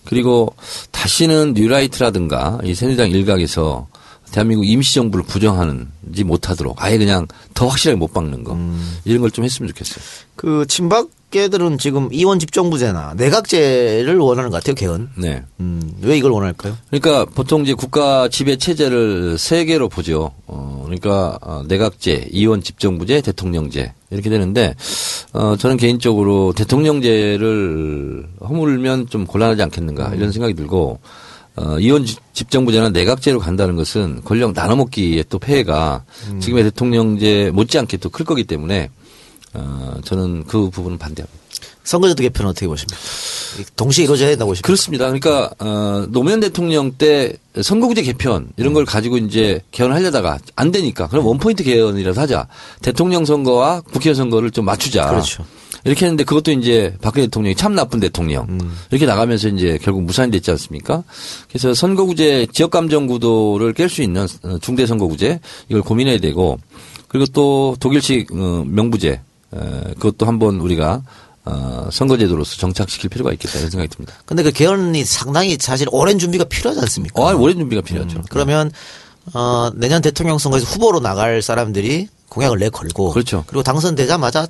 그리고 0.05 0.53
다시는 0.91 1.53
뉴라이트라든가 1.53 2.59
이 2.63 2.75
새누리당 2.75 3.09
일각에서 3.09 3.87
대한민국 4.33 4.65
임시정부를 4.65 5.25
부정하는지 5.25 6.23
못하도록 6.25 6.75
아예 6.83 6.97
그냥 6.97 7.27
더 7.53 7.67
확실하게 7.67 7.97
못 7.99 8.13
박는 8.13 8.43
거 8.43 8.57
이런 9.05 9.21
걸 9.21 9.29
좀 9.29 9.45
했으면 9.45 9.67
좋겠어요. 9.69 10.03
그 10.35 10.65
친박계들은 10.67 11.77
지금 11.77 12.09
이원 12.11 12.39
집정부제나 12.39 13.13
내각제를 13.15 14.17
원하는 14.17 14.49
것 14.49 14.57
같아요, 14.57 14.73
개헌. 14.75 15.09
네. 15.17 15.43
음, 15.59 15.93
왜 16.01 16.17
이걸 16.17 16.31
원할까요? 16.31 16.75
그러니까 16.89 17.25
보통 17.25 17.61
이제 17.61 17.73
국가 17.75 18.27
지배 18.27 18.57
체제를 18.57 19.37
세 19.37 19.65
개로 19.65 19.87
보죠. 19.87 20.31
어, 20.47 20.81
그러니까 20.85 21.37
어, 21.41 21.63
내각제, 21.67 22.29
이원 22.31 22.61
집정부제, 22.63 23.21
대통령제 23.21 23.93
이렇게 24.09 24.29
되는데 24.31 24.75
어, 25.33 25.55
저는 25.57 25.77
개인적으로 25.77 26.53
대통령제를 26.53 28.27
허물면 28.41 29.09
좀 29.09 29.25
곤란하지 29.25 29.61
않겠는가 29.61 30.13
이런 30.15 30.31
생각이 30.31 30.55
들고 30.55 30.99
어, 31.55 31.77
집- 32.05 32.19
집정부제나 32.33 32.89
내각제로 32.89 33.39
간다는 33.39 33.75
것은 33.75 34.21
권력 34.23 34.53
나눠먹기에 34.53 35.23
또 35.29 35.37
폐해가 35.39 36.03
지금의 36.39 36.63
대통령제 36.65 37.51
못지않게 37.53 37.97
또 37.97 38.09
클 38.09 38.25
거기 38.25 38.43
때문에 38.43 38.89
어, 39.53 39.95
저는 40.03 40.45
그 40.47 40.69
부분은 40.69 40.97
반대합니다. 40.97 41.43
선거제도 41.83 42.23
개편은 42.23 42.49
어떻게 42.51 42.65
보십니까? 42.67 42.97
동시에 43.75 44.05
이루어져야 44.05 44.29
된다고 44.29 44.49
보십니까? 44.51 44.65
그렇습니다. 44.65 45.05
그러니까 45.11 45.51
어, 45.59 46.05
노무현 46.09 46.39
대통령 46.39 46.93
때 46.93 47.33
선거구제 47.61 48.01
개편 48.03 48.47
이런 48.57 48.73
걸 48.73 48.85
가지고 48.85 49.17
이제 49.17 49.59
개헌하려다가 49.71 50.39
안 50.55 50.71
되니까 50.71 51.07
그럼 51.07 51.25
원포인트 51.27 51.63
개헌이라도 51.63 52.19
하자. 52.19 52.47
대통령 52.81 53.25
선거와 53.25 53.81
국회의원 53.81 54.15
선거를 54.15 54.49
좀 54.49 54.65
맞추자. 54.65 55.07
그렇죠. 55.09 55.45
이렇게 55.83 56.05
했는데 56.05 56.23
그것도 56.23 56.51
이제 56.51 56.95
박근혜 57.01 57.27
대통령이 57.27 57.55
참 57.55 57.75
나쁜 57.75 57.99
대통령 57.99 58.59
이렇게 58.89 59.05
나가면서 59.05 59.49
이제 59.49 59.77
결국 59.81 60.03
무산이 60.03 60.31
됐지 60.31 60.49
않습니까? 60.51 61.03
그래서 61.49 61.73
선거구제 61.73 62.47
지역 62.53 62.71
감정 62.71 63.07
구도를 63.07 63.73
깰 63.73 63.89
수 63.89 64.01
있는 64.01 64.27
어, 64.43 64.57
중대 64.59 64.85
선거구제 64.85 65.39
이걸 65.69 65.81
고민해야 65.81 66.19
되고 66.19 66.57
그리고 67.07 67.25
또 67.33 67.75
독일식 67.79 68.31
어, 68.31 68.63
명부제 68.65 69.09
에, 69.09 69.59
그것도 69.95 70.25
한번 70.25 70.59
우리가 70.61 71.03
어, 71.45 71.89
선거제도로서 71.91 72.55
정착시킬 72.57 73.09
필요가 73.09 73.33
있겠다 73.33 73.59
이런 73.59 73.69
생각이 73.69 73.89
듭니다. 73.93 74.15
근데 74.25 74.43
그 74.43 74.51
개헌이 74.51 75.03
상당히 75.03 75.57
사실 75.59 75.87
오랜 75.91 76.17
준비가 76.17 76.45
필요하지 76.45 76.79
않습니까? 76.81 77.21
어, 77.21 77.35
오랜 77.35 77.57
준비가 77.57 77.81
필요하죠. 77.81 78.21
그러면 78.29 78.71
어, 79.33 79.69
내년 79.75 80.01
대통령 80.01 80.37
선거에서 80.37 80.65
후보로 80.65 81.01
나갈 81.01 81.41
사람들이 81.41 82.07
공약을 82.29 82.59
내걸고 82.59 83.11
그렇죠. 83.11 83.43
그리고 83.47 83.63
당선되자마자 83.63 84.47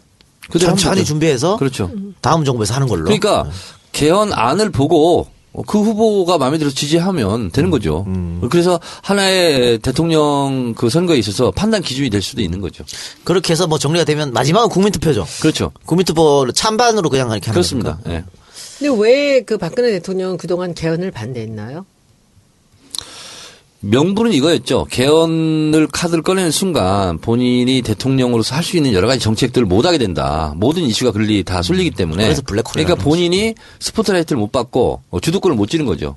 천천히. 0.59 1.03
준비해서 1.03 1.57
그렇죠. 1.57 1.89
다음 2.21 2.43
정부에서 2.45 2.73
하는 2.73 2.87
걸로. 2.87 3.03
그러니까 3.05 3.45
개헌안을 3.91 4.71
보고 4.71 5.27
그 5.67 5.79
후보가 5.79 6.39
마음에 6.39 6.57
들어서 6.57 6.75
지지하면 6.75 7.51
되는 7.51 7.69
거죠. 7.69 8.07
그래서 8.49 8.79
하나의 9.03 9.77
대통령 9.79 10.73
그 10.75 10.89
선거에 10.89 11.17
있어서 11.19 11.51
판단 11.51 11.81
기준이 11.83 12.09
될 12.09 12.21
수도 12.23 12.41
있는 12.41 12.59
거죠. 12.59 12.83
그렇게 13.23 13.53
해서 13.53 13.67
뭐 13.67 13.77
정리가 13.77 14.03
되면 14.05 14.33
마지막은 14.33 14.69
국민투표죠. 14.69 15.25
그렇죠. 15.41 15.71
국민투표 15.85 16.51
찬반으로 16.51 17.09
그냥 17.09 17.29
이렇게 17.29 17.45
하는 17.45 17.53
그렇습니다. 17.53 17.99
예. 18.07 18.23
근데 18.79 19.01
왜 19.01 19.43
그 19.45 19.57
박근혜 19.59 19.91
대통령은 19.91 20.37
그동안 20.37 20.73
개헌을 20.73 21.11
반대했나요? 21.11 21.85
명분은 23.85 24.31
이거였죠. 24.31 24.87
개헌을 24.89 25.87
카드를 25.87 26.23
꺼내는 26.23 26.51
순간 26.51 27.17
본인이 27.17 27.81
대통령으로서 27.81 28.55
할 28.55 28.63
수 28.63 28.77
있는 28.77 28.93
여러 28.93 29.07
가지 29.07 29.19
정책들을 29.19 29.67
못 29.67 29.85
하게 29.85 29.97
된다. 29.97 30.53
모든 30.55 30.83
이슈가 30.83 31.11
글리 31.11 31.43
다 31.43 31.61
쏠리기 31.61 31.91
때문에. 31.91 32.23
그래서 32.23 32.41
블랙홀이라는 32.43 32.85
그러니까 32.85 32.95
본인이 33.03 33.55
스포트라이트를 33.81 34.39
못 34.39 34.53
받고 34.53 35.01
어, 35.09 35.19
주도권을 35.19 35.57
못 35.57 35.67
쥐는 35.69 35.85
거죠. 35.85 36.15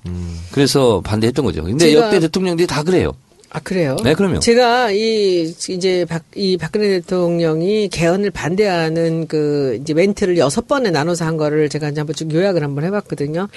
그래서 0.52 1.00
반대했던 1.04 1.44
거죠. 1.44 1.64
근데 1.64 1.92
역대 1.92 2.20
대통령들이 2.20 2.68
다 2.68 2.84
그래요. 2.84 3.12
아 3.50 3.58
그래요? 3.60 3.96
네, 4.04 4.14
그럼요. 4.14 4.38
제가 4.40 4.90
이 4.92 5.52
이제 5.68 6.04
박, 6.08 6.22
이 6.36 6.56
박근혜 6.56 6.88
대통령이 7.00 7.88
개헌을 7.88 8.30
반대하는 8.30 9.26
그 9.26 9.78
이제 9.80 9.92
멘트를 9.94 10.36
여섯 10.38 10.68
번에 10.68 10.90
나눠서 10.90 11.24
한 11.24 11.36
거를 11.36 11.68
제가 11.68 11.88
이제 11.88 12.00
한번 12.00 12.14
쭉 12.14 12.32
요약을 12.32 12.62
한번 12.62 12.84
해봤거든요. 12.84 13.48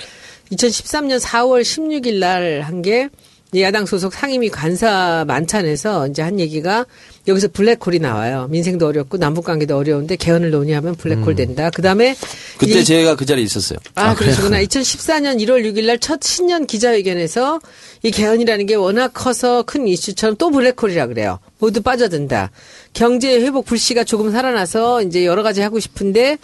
2013년 0.52 1.20
4월 1.20 1.62
16일 1.62 2.16
날 2.20 2.62
한 2.64 2.82
게 2.82 3.10
야당 3.58 3.88
소속 3.88 4.14
상임위 4.14 4.50
관사 4.50 5.26
만찬에서 5.28 6.08
이제 6.10 6.22
한 6.22 6.40
얘기가 6.40 6.86
여기서 7.28 7.48
블랙홀이 7.52 7.98
나와요. 8.00 8.48
민생도 8.52 8.86
어렵고 8.86 9.18
남북 9.18 9.46
관계도 9.46 9.76
어려운데 9.76 10.16
개헌을 10.18 10.52
논의하면 10.52 10.96
블랙홀 10.96 11.34
된다. 11.36 11.72
그다음에 11.72 12.16
그때 12.60 12.80
이- 12.80 12.84
제가 12.86 13.16
그 13.16 13.26
자리에 13.26 13.44
있었어요. 13.44 13.80
아, 13.96 14.14
그러시구나. 14.14 14.62
2014년 14.62 15.38
1월 15.44 15.64
6일 15.66 15.86
날 15.88 15.98
첫 16.00 16.22
신년 16.24 16.68
기자회견에서 16.68 17.60
이 18.04 18.12
개헌이라는 18.12 18.66
게 18.68 18.76
워낙 18.76 19.12
커서 19.16 19.64
큰 19.64 19.88
이슈처럼 19.88 20.36
또 20.38 20.52
블랙홀이라 20.52 21.08
그래요. 21.08 21.40
모두 21.58 21.82
빠져든다. 21.82 22.52
경제 22.94 23.34
회복 23.42 23.66
불씨가 23.66 24.04
조금 24.04 24.32
살아나서 24.32 25.02
이제 25.02 25.26
여러 25.26 25.42
가지 25.44 25.62
하고 25.62 25.80
싶은데 25.80 26.38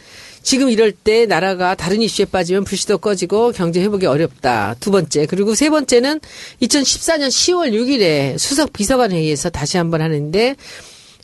지금 0.45 0.69
이럴 0.69 0.91
때 0.91 1.25
나라가 1.25 1.73
다른 1.73 2.03
이슈에 2.03 2.25
빠지면 2.25 2.65
불씨도 2.65 2.99
꺼지고 2.99 3.51
경제 3.51 3.81
회복이 3.81 4.05
어렵다. 4.05 4.75
두 4.79 4.91
번째. 4.91 5.25
그리고 5.25 5.55
세 5.55 5.71
번째는 5.71 6.19
2014년 6.61 7.29
10월 7.29 7.73
6일에 7.73 8.37
수석 8.37 8.71
비서관 8.71 9.11
회의에서 9.11 9.49
다시 9.49 9.77
한번 9.77 10.03
하는데 10.03 10.55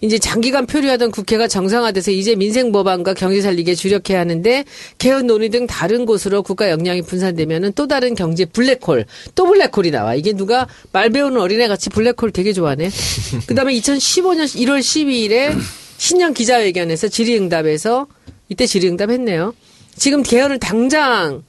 이제 0.01 0.17
장기간 0.17 0.65
표류하던 0.65 1.11
국회가 1.11 1.47
정상화돼서 1.47 2.09
이제 2.09 2.35
민생 2.35 2.71
법안과 2.71 3.13
경제 3.13 3.41
살리기에 3.41 3.75
주력해야 3.75 4.19
하는데 4.19 4.65
개헌 4.97 5.27
논의 5.27 5.49
등 5.49 5.67
다른 5.67 6.07
곳으로 6.07 6.41
국가 6.41 6.71
역량이 6.71 7.03
분산되면은 7.03 7.73
또 7.73 7.87
다른 7.87 8.15
경제 8.15 8.45
블랙홀, 8.45 9.05
또 9.35 9.45
블랙홀이 9.45 9.91
나와. 9.91 10.15
이게 10.15 10.33
누가 10.33 10.67
말 10.91 11.11
배우는 11.11 11.39
어린애 11.39 11.67
같이 11.67 11.91
블랙홀 11.91 12.31
되게 12.33 12.53
좋아하네. 12.53 12.89
그다음에 13.45 13.75
2015년 13.75 14.45
1월 14.45 14.79
12일에 14.79 15.55
신년 15.97 16.33
기자회견에서 16.33 17.07
질의응답에서 17.07 18.07
이때 18.51 18.65
질의응답했네요. 18.65 19.55
지금 19.95 20.23
개헌을 20.23 20.59
당장 20.59 21.41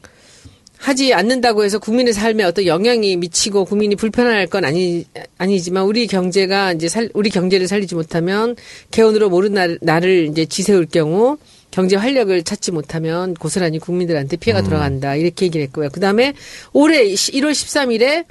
하지 0.76 1.12
않는다고 1.12 1.64
해서 1.64 1.80
국민의 1.80 2.12
삶에 2.12 2.44
어떤 2.44 2.66
영향이 2.66 3.16
미치고 3.16 3.64
국민이 3.64 3.96
불편할 3.96 4.46
건 4.46 4.64
아니 4.64 5.04
아니지만 5.36 5.82
우리 5.82 6.06
경제가 6.06 6.72
이제 6.72 6.88
살 6.88 7.10
우리 7.14 7.28
경제를 7.28 7.66
살리지 7.66 7.96
못하면 7.96 8.54
개헌으로 8.92 9.30
모른 9.30 9.54
날, 9.54 9.78
나를 9.82 10.28
이제 10.30 10.44
지세울 10.44 10.86
경우 10.86 11.38
경제 11.72 11.96
활력을 11.96 12.44
찾지 12.44 12.70
못하면 12.70 13.34
고스란히 13.34 13.80
국민들한테 13.80 14.36
피해가 14.36 14.62
돌아간다 14.62 15.16
이렇게 15.16 15.46
얘기를 15.46 15.66
했고요. 15.66 15.88
그다음에 15.90 16.34
올해 16.72 17.04
1월 17.04 17.50
13일에 17.50 18.26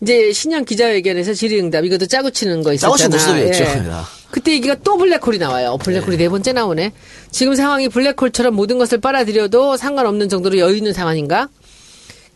이제 0.00 0.32
신년 0.32 0.64
기자회견에서 0.64 1.32
질의응답 1.32 1.84
이것도 1.84 2.06
짜고 2.06 2.30
치는 2.30 2.64
거 2.64 2.74
짜고 2.76 2.96
치는 2.96 3.16
있었잖아. 3.16 3.36
모습이었죠. 3.36 3.64
예. 3.64 4.25
그때 4.36 4.52
얘기가 4.52 4.74
또 4.84 4.98
블랙홀이 4.98 5.38
나와요. 5.38 5.70
어, 5.70 5.76
블랙홀이 5.78 6.18
네. 6.18 6.28
번째 6.28 6.52
나오네. 6.52 6.92
지금 7.30 7.54
상황이 7.54 7.88
블랙홀처럼 7.88 8.54
모든 8.54 8.76
것을 8.76 9.00
빨아들여도 9.00 9.78
상관없는 9.78 10.28
정도로 10.28 10.58
여유 10.58 10.76
있는 10.76 10.92
상황인가? 10.92 11.48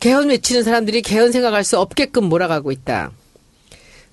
개헌 0.00 0.30
외치는 0.30 0.62
사람들이 0.62 1.02
개헌 1.02 1.30
생각할 1.30 1.62
수 1.62 1.78
없게끔 1.78 2.24
몰아가고 2.24 2.72
있다. 2.72 3.10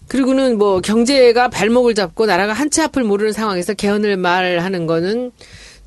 그리고는 0.10 0.58
뭐 0.58 0.82
경제가 0.82 1.48
발목을 1.48 1.96
잡고 1.96 2.26
나라가 2.26 2.52
한치 2.52 2.82
앞을 2.82 3.06
모르는 3.06 3.32
상황에서 3.32 3.74
개헌을 3.74 4.18
말하는 4.18 4.86
거는 4.86 5.32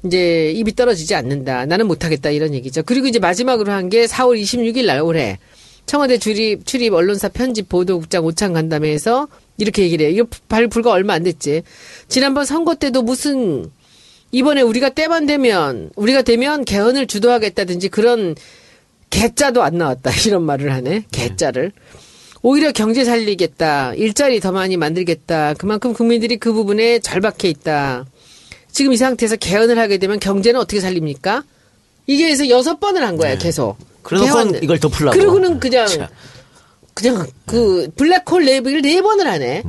이제 0.07 0.52
입이 0.52 0.75
떨어지지 0.76 1.14
않는다. 1.14 1.66
나는 1.66 1.87
못하겠다 1.87 2.30
이런 2.30 2.54
얘기죠. 2.54 2.83
그리고 2.83 3.09
이제 3.09 3.19
마지막으로 3.19 3.73
한 3.73 3.90
게 3.90 4.07
4월 4.07 4.40
26일 4.40 4.87
날 4.87 5.02
올해 5.02 5.38
청와대 5.85 6.16
출입 6.16 6.64
출입 6.64 6.95
언론사 6.95 7.28
편집 7.28 7.69
보도국장 7.69 8.25
오찬 8.25 8.54
간담회에서 8.54 9.28
이렇게 9.61 9.83
얘기를 9.83 10.07
해요. 10.07 10.14
이거 10.14 10.26
발 10.49 10.69
불과 10.69 10.90
얼마 10.90 11.12
안 11.14 11.23
됐지. 11.23 11.62
지난번 12.09 12.45
선거 12.45 12.75
때도 12.75 13.02
무슨 13.02 13.71
이번에 14.33 14.62
우리가 14.62 14.90
때만 14.90 15.26
되면 15.26 15.90
우리가 15.97 16.23
되면 16.23 16.64
개헌을 16.64 17.07
주도하겠다든지 17.07 17.88
그런 17.88 18.35
개짜도 19.11 19.62
안 19.62 19.79
나왔다 19.79 20.11
이런 20.26 20.43
말을 20.43 20.73
하네. 20.73 21.05
개짜를. 21.12 21.73
오히려 22.43 22.73
경제 22.73 23.05
살리겠다. 23.05 23.95
일자리 23.95 24.40
더 24.40 24.50
많이 24.50 24.79
만들겠다. 24.79 25.55
그만큼 25.55 25.93
국민들이 25.93 26.38
그 26.38 26.52
부분에 26.52 27.00
절박해 27.00 27.49
있다. 27.49 28.07
지금 28.73 28.93
이 28.93 28.97
상태에서 28.97 29.37
개헌을 29.37 29.79
하게 29.79 29.99
되면 29.99 30.19
경제는 30.19 30.59
어떻게 30.59 30.81
살립니까? 30.81 31.45
이게 32.07 32.29
해서 32.29 32.49
여섯 32.49 32.81
번을 32.81 33.05
한 33.05 33.17
거야, 33.17 33.37
계속. 33.37 33.76
그래놓고는 34.02 34.47
개헌. 34.52 34.62
이걸 34.62 34.79
덮으려고. 34.81 35.19
그러고는 35.19 35.61
그냥, 35.61 35.87
참. 35.87 36.09
그냥 37.00 37.26
그 37.47 37.90
블랙홀 37.97 38.45
레이블을 38.45 38.83
네 38.83 39.00
번을 39.00 39.26
하네. 39.26 39.62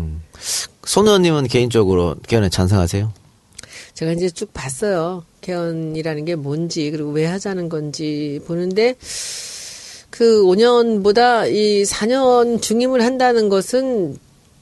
손 0.84 1.08
의원님은 1.08 1.48
개인적으로 1.48 2.16
개헌에 2.28 2.50
찬성하세요? 2.50 3.14
제가 3.94 4.12
이제 4.14 4.30
쭉 4.30 4.52
봤어요. 4.54 5.24
개헌이라는 5.42 6.26
게 6.26 6.36
뭔지 6.36 6.92
그리고 6.92 7.12
왜 7.12 7.26
하자는 7.26 7.70
건지 7.70 8.42
보는데 8.46 8.96
그 10.10 10.44
5년보다 10.44 11.52
이 11.52 11.84
4년 11.84 12.62
중임을 12.62 13.04
한다는 13.04 13.50
것은 13.50 14.18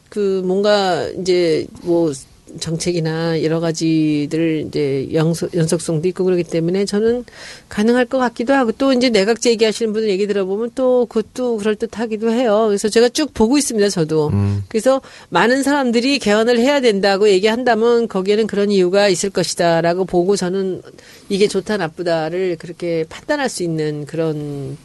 그 0.09 0.41
뭔가 0.45 1.07
이제 1.21 1.65
뭐 1.81 2.11
정책이나 2.59 3.43
여러 3.43 3.59
가지들 3.59 4.65
이제 4.67 5.09
연속, 5.13 5.53
연속성도 5.53 6.07
있고 6.09 6.23
그러기 6.23 6.43
때문에 6.43 6.85
저는 6.85 7.25
가능할 7.69 8.05
것 8.05 8.17
같기도 8.17 8.53
하고 8.53 8.71
또 8.71 8.93
이제 8.93 9.09
내각제 9.09 9.51
얘기하시는 9.51 9.93
분들 9.93 10.09
얘기 10.09 10.27
들어보면 10.27 10.71
또 10.75 11.05
그것도 11.05 11.57
그럴 11.57 11.75
듯하기도 11.75 12.31
해요. 12.31 12.65
그래서 12.67 12.89
제가 12.89 13.09
쭉 13.09 13.33
보고 13.33 13.57
있습니다. 13.57 13.89
저도. 13.89 14.29
음. 14.29 14.63
그래서 14.69 15.01
많은 15.29 15.63
사람들이 15.63 16.19
개헌을 16.19 16.59
해야 16.59 16.81
된다고 16.81 17.29
얘기한다면 17.29 18.07
거기에는 18.07 18.47
그런 18.47 18.71
이유가 18.71 19.07
있을 19.09 19.29
것이다라고 19.29 20.05
보고 20.05 20.35
저는 20.35 20.81
이게 21.29 21.47
좋다 21.47 21.77
나쁘다를 21.77 22.57
그렇게 22.57 23.05
판단할 23.09 23.49
수 23.49 23.63
있는 23.63 24.05
그런 24.05 24.77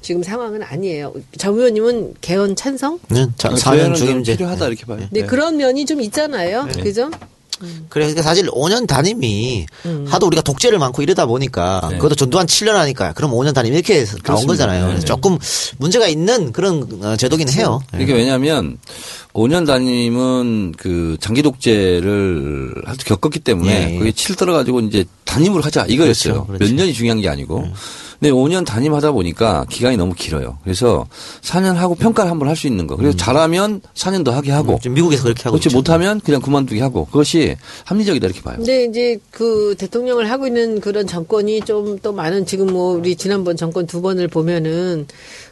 지금 0.00 0.22
상황은 0.22 0.62
아니에요. 0.62 1.12
정 1.36 1.54
의원님은 1.56 2.14
개헌 2.20 2.56
찬성? 2.56 2.98
네, 3.08 3.26
자, 3.36 3.52
저는 3.54 3.92
4년 3.92 3.96
좀 3.96 4.06
중임제. 4.06 4.36
필요하다 4.36 4.66
이렇게 4.68 4.84
봐요. 4.86 5.00
네, 5.10 5.22
그런 5.22 5.56
면이 5.56 5.86
좀 5.86 6.00
있잖아요. 6.00 6.68
그죠? 6.82 7.10
그래, 7.88 8.04
그러니까 8.04 8.22
사실 8.22 8.46
5년 8.46 8.86
단임이 8.86 9.66
음. 9.86 10.06
하도 10.08 10.28
우리가 10.28 10.42
독재를 10.42 10.78
많고 10.78 11.02
이러다 11.02 11.26
보니까 11.26 11.88
네. 11.90 11.96
그것도 11.96 12.14
전두환 12.14 12.46
7년 12.46 12.74
하니까 12.74 13.12
그럼 13.14 13.32
5년 13.32 13.52
단임 13.52 13.74
이렇게 13.74 14.04
나온 14.04 14.22
그렇습니다. 14.22 14.52
거잖아요. 14.52 14.80
네, 14.82 14.86
그래서 14.90 15.00
네. 15.00 15.06
조금 15.06 15.38
문제가 15.78 16.06
있는 16.06 16.52
그런 16.52 16.86
어, 17.02 17.16
제도긴 17.16 17.48
해요. 17.48 17.80
이게 17.98 18.12
왜냐하면 18.12 18.78
5년 19.32 19.66
단임은 19.66 20.74
그 20.78 21.16
장기 21.20 21.42
독재를 21.42 22.74
할때 22.84 23.02
겪었기 23.04 23.40
때문에 23.40 23.90
예, 23.90 23.94
예. 23.94 23.98
그게 23.98 24.12
칠 24.12 24.36
들어가지고 24.36 24.80
이제 24.82 25.04
단임으로 25.24 25.62
하자 25.64 25.86
이거였어요. 25.88 26.44
그렇죠, 26.44 26.46
그렇죠. 26.46 26.64
몇 26.64 26.74
년이 26.76 26.92
중요한 26.92 27.20
게 27.20 27.28
아니고. 27.28 27.66
근데 28.20 28.32
5년 28.32 28.66
단임하다 28.66 29.12
보니까 29.12 29.64
기간이 29.70 29.96
너무 29.96 30.12
길어요. 30.12 30.58
그래서 30.64 31.06
4년 31.42 31.74
하고 31.74 31.94
평가를 31.94 32.28
한번 32.30 32.48
할 32.48 32.56
수 32.56 32.66
있는 32.66 32.88
거. 32.88 32.96
그래서 32.96 33.16
잘하면 33.16 33.80
4년 33.94 34.24
더 34.24 34.32
하게 34.32 34.50
하고. 34.50 34.78
지금 34.82 34.94
미국에서 34.94 35.22
그렇게 35.22 35.44
하고 35.44 35.52
그렇지 35.52 35.68
있죠. 35.68 35.76
못하면 35.78 36.20
그냥 36.20 36.40
그만두게 36.40 36.80
하고. 36.80 37.04
그것이 37.06 37.54
합리적이다 37.84 38.26
이렇게 38.26 38.40
봐요. 38.42 38.56
근데 38.56 38.84
이제 38.86 39.18
그 39.30 39.76
대통령을 39.78 40.28
하고 40.30 40.48
있는 40.48 40.80
그런 40.80 41.06
정권이 41.06 41.60
좀 41.62 41.98
또 42.02 42.12
많은 42.12 42.44
지금 42.46 42.66
뭐 42.72 42.94
우리 42.96 43.14
지난번 43.16 43.56
정권 43.56 43.86
두 43.86 44.02
번을 44.02 44.28
보면은 44.28 45.06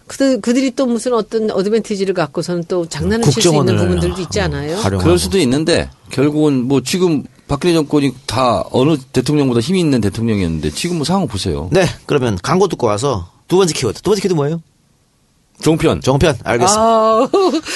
그들 0.06 0.40
그들이 0.40 0.72
또 0.76 0.86
무슨 0.86 1.12
어떤 1.14 1.50
어드밴티지를 1.50 2.14
갖고서는 2.14 2.64
또 2.68 2.86
장난을 2.86 3.24
칠 3.30 3.42
수 3.42 3.48
있는 3.54 3.76
부분들도 3.76 4.20
있지 4.22 4.40
않아요? 4.40 4.76
활용하고. 4.76 4.98
그럴 5.04 5.18
수도 5.18 5.38
있는데 5.38 5.88
결국은 6.10 6.62
뭐 6.64 6.82
지금 6.82 7.22
박근혜 7.48 7.74
정권이 7.74 8.12
다 8.26 8.64
어느 8.72 8.96
대통령보다 9.12 9.60
힘이 9.60 9.80
있는 9.80 10.00
대통령이었는데 10.00 10.70
지금 10.70 10.96
뭐 10.96 11.04
상황 11.04 11.28
보세요. 11.28 11.68
네, 11.70 11.86
그러면 12.06 12.38
광고 12.42 12.66
듣고 12.68 12.86
와서 12.86 13.28
두 13.48 13.56
번째 13.56 13.72
키워드. 13.72 14.00
두 14.02 14.10
번째 14.10 14.20
키워드 14.20 14.34
뭐예요? 14.34 14.62
종편. 15.62 16.00
종편. 16.00 16.36
알겠습니다. 16.42 16.82
아, 16.82 17.28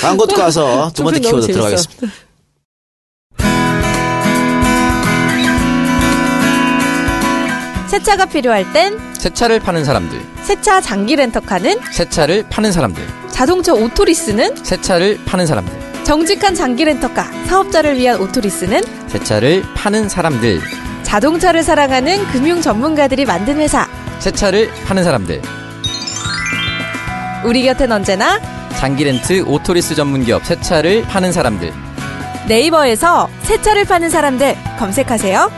광고 0.03 0.27
듣고 0.27 0.41
와서 0.41 0.91
두 0.95 1.05
번째 1.05 1.21
키워드. 1.21 1.47
들어가겠습니다. 1.47 2.07
세차가 7.89 8.27
필요할 8.27 8.73
땐 8.73 8.97
세차를 9.15 9.59
파는 9.59 9.85
사람들, 9.85 10.21
세차 10.45 10.81
장기 10.81 11.17
렌터카는 11.17 11.81
세차를 11.93 12.49
파는 12.49 12.71
사람들, 12.71 13.05
자동차 13.33 13.73
오토리스는 13.75 14.65
세차를 14.65 15.25
파는 15.25 15.49
사람들, 15.49 15.90
정직한 16.05 16.55
장기 16.55 16.85
렌터카 16.85 17.25
사업자를 17.47 17.97
위한 17.97 18.21
오토리스는 18.21 18.83
세차를 19.09 19.63
파는 19.75 20.09
사람들, 20.09 20.61
자동차를 21.03 21.63
사랑하는 21.63 22.27
금융 22.29 22.61
전문가들이 22.61 23.25
만든 23.25 23.59
회사 23.59 23.89
세차를 24.19 24.71
파는 24.87 25.05
사람들, 25.05 25.41
우리 27.45 27.63
곁엔 27.63 27.91
언제나 27.91 28.41
장기 28.79 29.05
렌트 29.05 29.43
오토리스 29.47 29.95
전문기업 29.95 30.45
세차를 30.45 31.03
파는 31.03 31.33
사람들. 31.33 31.73
네이버에서 32.49 33.29
세차를 33.43 33.85
파는 33.85 34.11
사람들 34.11 34.57
검색하세요. 34.79 35.51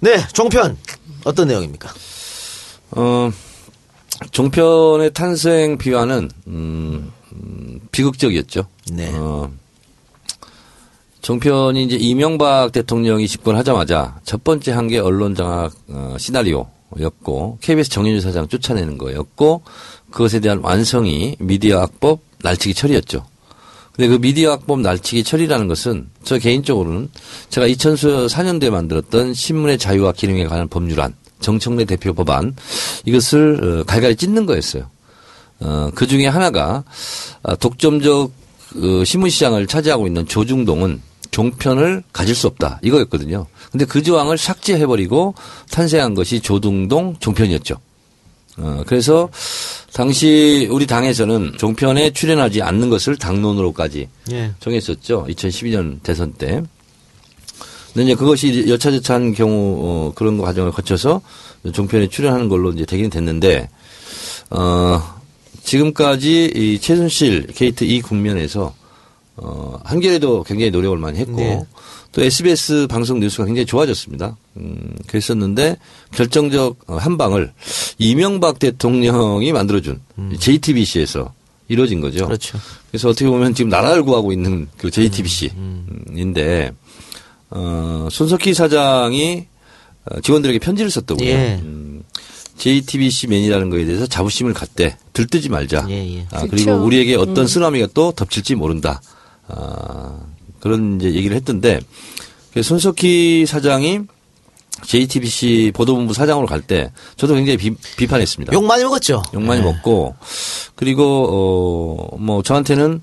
네, 0.00 0.26
종편. 0.32 0.78
어떤 1.24 1.48
내용입니까? 1.48 1.92
어, 2.92 3.30
종편의 4.30 5.12
탄생 5.12 5.78
비화는 5.78 6.30
음, 6.46 7.10
음, 7.32 7.80
비극적이었죠. 7.90 8.66
네. 8.92 9.10
어, 9.14 9.50
종편이 11.22 11.84
이제 11.84 11.96
이명박 11.96 12.72
대통령이 12.72 13.28
집권하자마자 13.28 14.20
첫 14.24 14.42
번째 14.44 14.72
한 14.72 14.88
게 14.88 14.98
언론 14.98 15.34
장악 15.34 15.72
어, 15.88 16.16
시나리오였고 16.18 17.58
KBS 17.60 17.90
정윤주 17.90 18.20
사장 18.20 18.48
쫓아내는 18.48 18.98
거였고 18.98 19.62
그것에 20.10 20.40
대한 20.40 20.60
완성이 20.62 21.36
미디어 21.38 21.80
악법 21.80 22.20
날치기 22.42 22.74
처리였죠. 22.74 23.24
근데 23.92 24.08
그 24.08 24.18
미디어 24.20 24.52
악법 24.52 24.80
날치기 24.80 25.24
처리라는 25.24 25.68
것은 25.68 26.08
저 26.24 26.38
개인적으로는 26.38 27.10
제가 27.50 27.66
2004년도에 27.68 28.70
만들었던 28.70 29.34
신문의 29.34 29.78
자유와 29.78 30.12
기능에 30.12 30.46
관한 30.46 30.68
법률안 30.68 31.14
정청래 31.40 31.84
대표 31.84 32.14
법안 32.14 32.54
이것을 33.04 33.80
어, 33.80 33.84
갈갈이 33.84 34.16
찢는 34.16 34.46
거였어요. 34.46 34.88
어, 35.60 35.90
그 35.94 36.06
중에 36.06 36.26
하나가 36.26 36.84
아, 37.42 37.54
독점적 37.56 38.32
어, 38.76 39.04
신문 39.04 39.30
시장을 39.30 39.66
차지하고 39.66 40.06
있는 40.06 40.26
조중동은 40.26 41.02
종편을 41.30 42.02
가질 42.12 42.34
수 42.34 42.46
없다 42.46 42.80
이거였거든요. 42.82 43.46
근데 43.70 43.84
그 43.84 44.02
조항을 44.02 44.36
삭제해버리고 44.36 45.34
탄생한 45.70 46.14
것이 46.14 46.40
조중동 46.40 47.16
종편이었죠. 47.20 47.76
어, 48.58 48.82
그래서 48.86 49.28
당시 49.92 50.68
우리 50.70 50.86
당에서는 50.86 51.54
종편에 51.58 52.10
출연하지 52.12 52.62
않는 52.62 52.90
것을 52.90 53.16
당론으로까지 53.16 54.08
예. 54.32 54.52
정했었죠. 54.60 55.26
2012년 55.28 56.02
대선 56.02 56.32
때. 56.32 56.62
근데 57.92 58.04
이제 58.04 58.14
그것이 58.14 58.68
여차저차한 58.68 59.34
경우 59.34 59.78
어, 59.80 60.12
그런 60.14 60.38
과정을 60.38 60.72
거쳐서 60.72 61.20
종편에 61.72 62.08
출연하는 62.08 62.48
걸로 62.48 62.70
이제 62.70 62.84
되긴 62.84 63.10
됐는데 63.10 63.68
어 64.50 65.02
지금까지 65.62 66.52
이 66.54 66.78
최순실 66.80 67.48
게이트 67.48 67.84
이 67.84 68.00
국면에서 68.00 68.74
어 69.36 69.78
한겨레도 69.84 70.44
굉장히 70.44 70.70
노력을 70.70 70.96
많이 70.98 71.18
했고 71.18 71.36
네. 71.36 71.60
또 72.12 72.22
SBS 72.22 72.86
방송 72.88 73.20
뉴스가 73.20 73.44
굉장히 73.44 73.66
좋아졌습니다. 73.66 74.36
음 74.56 74.94
그랬었는데 75.06 75.76
결정적 76.12 76.78
어, 76.86 76.96
한 76.96 77.16
방을 77.16 77.52
이명박 77.98 78.58
대통령이 78.58 79.52
만들어준 79.52 80.00
JTBC에서 80.38 81.32
이루어진 81.68 82.00
거죠. 82.00 82.26
그렇죠. 82.26 82.58
그래서 82.90 83.08
어떻게 83.08 83.26
보면 83.26 83.54
지금 83.54 83.70
나라를 83.70 84.02
구하고 84.02 84.32
있는 84.32 84.66
그 84.76 84.90
JTBC인데 84.90 86.72
어, 87.50 88.08
손석희 88.10 88.54
사장이 88.54 89.46
어, 90.04 90.20
직원들에게 90.20 90.58
편지를 90.60 90.90
썼더군요. 90.90 91.28
예. 91.28 91.60
음, 91.62 92.02
JTBC 92.56 93.26
맨이라는 93.28 93.70
거에 93.70 93.84
대해서 93.84 94.06
자부심을 94.06 94.52
갖되 94.54 94.96
들뜨지 95.12 95.48
말자. 95.48 95.86
예, 95.88 96.16
예. 96.18 96.26
아. 96.30 96.46
그리고 96.50 96.72
우리에게 96.72 97.16
어떤 97.16 97.46
쓰나미가 97.46 97.88
또 97.94 98.12
덮칠지 98.12 98.54
모른다. 98.54 99.00
아, 99.48 100.20
그런 100.60 100.96
이제 101.00 101.12
얘기를 101.14 101.34
했던데 101.36 101.80
그 102.52 102.62
손석희 102.62 103.46
사장이 103.46 104.00
JTBC 104.86 105.72
보도본부 105.74 106.14
사장으로 106.14 106.46
갈 106.46 106.62
때 106.62 106.92
저도 107.16 107.34
굉장히 107.34 107.56
비, 107.56 107.70
비판했습니다. 107.96 108.52
욕 108.52 108.64
많이 108.64 108.82
먹었죠. 108.84 109.22
욕 109.34 109.42
많이 109.42 109.60
예. 109.60 109.64
먹고 109.64 110.14
그리고 110.74 112.10
어 112.12 112.16
뭐 112.18 112.42
저한테는 112.42 113.00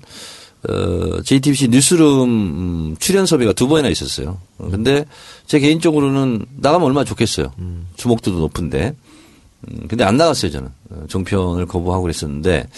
어 0.68 1.22
JTBC 1.22 1.68
뉴스룸 1.68 2.28
음, 2.28 2.96
출연 2.98 3.26
섭외가 3.26 3.52
두 3.52 3.68
번이나 3.68 3.88
있었어요. 3.88 4.38
어, 4.58 4.68
근데 4.70 5.04
제 5.46 5.58
개인적으로는 5.58 6.44
나가면 6.56 6.86
얼마나 6.86 7.04
좋겠어요. 7.04 7.52
주목도도 7.96 8.38
높은데. 8.38 8.94
음, 9.68 9.88
근데 9.88 10.04
안 10.04 10.16
나갔어요 10.16 10.52
저는 10.52 10.68
어, 10.90 11.04
종편을 11.08 11.66
거부하고 11.66 12.02
그랬었는데 12.02 12.68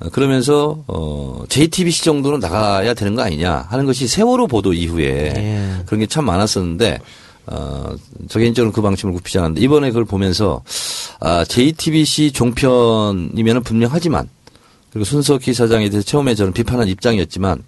어, 0.00 0.08
그러면서 0.10 0.82
어 0.88 1.44
JTBC 1.48 2.04
정도는 2.04 2.40
나가야 2.40 2.94
되는 2.94 3.14
거 3.14 3.22
아니냐 3.22 3.66
하는 3.68 3.86
것이 3.86 4.08
세월호 4.08 4.48
보도 4.48 4.72
이후에 4.72 5.06
예. 5.36 5.82
그런 5.86 6.00
게 6.00 6.06
참 6.06 6.24
많았었는데 6.24 6.98
어, 7.50 7.94
저 8.28 8.38
개인적으로 8.38 8.72
그 8.72 8.82
방침을 8.82 9.14
굽히지 9.14 9.38
않았는데 9.38 9.60
이번에 9.62 9.88
그걸 9.88 10.04
보면서 10.04 10.62
아, 11.20 11.44
JTBC 11.44 12.32
종편이면은 12.32 13.62
분명하지만 13.62 14.28
그리고 14.90 15.04
손석희 15.04 15.54
사장에 15.54 15.88
대해서 15.90 16.06
처음에 16.06 16.34
저는 16.34 16.52
비판한 16.52 16.88
입장이었지만 16.88 17.62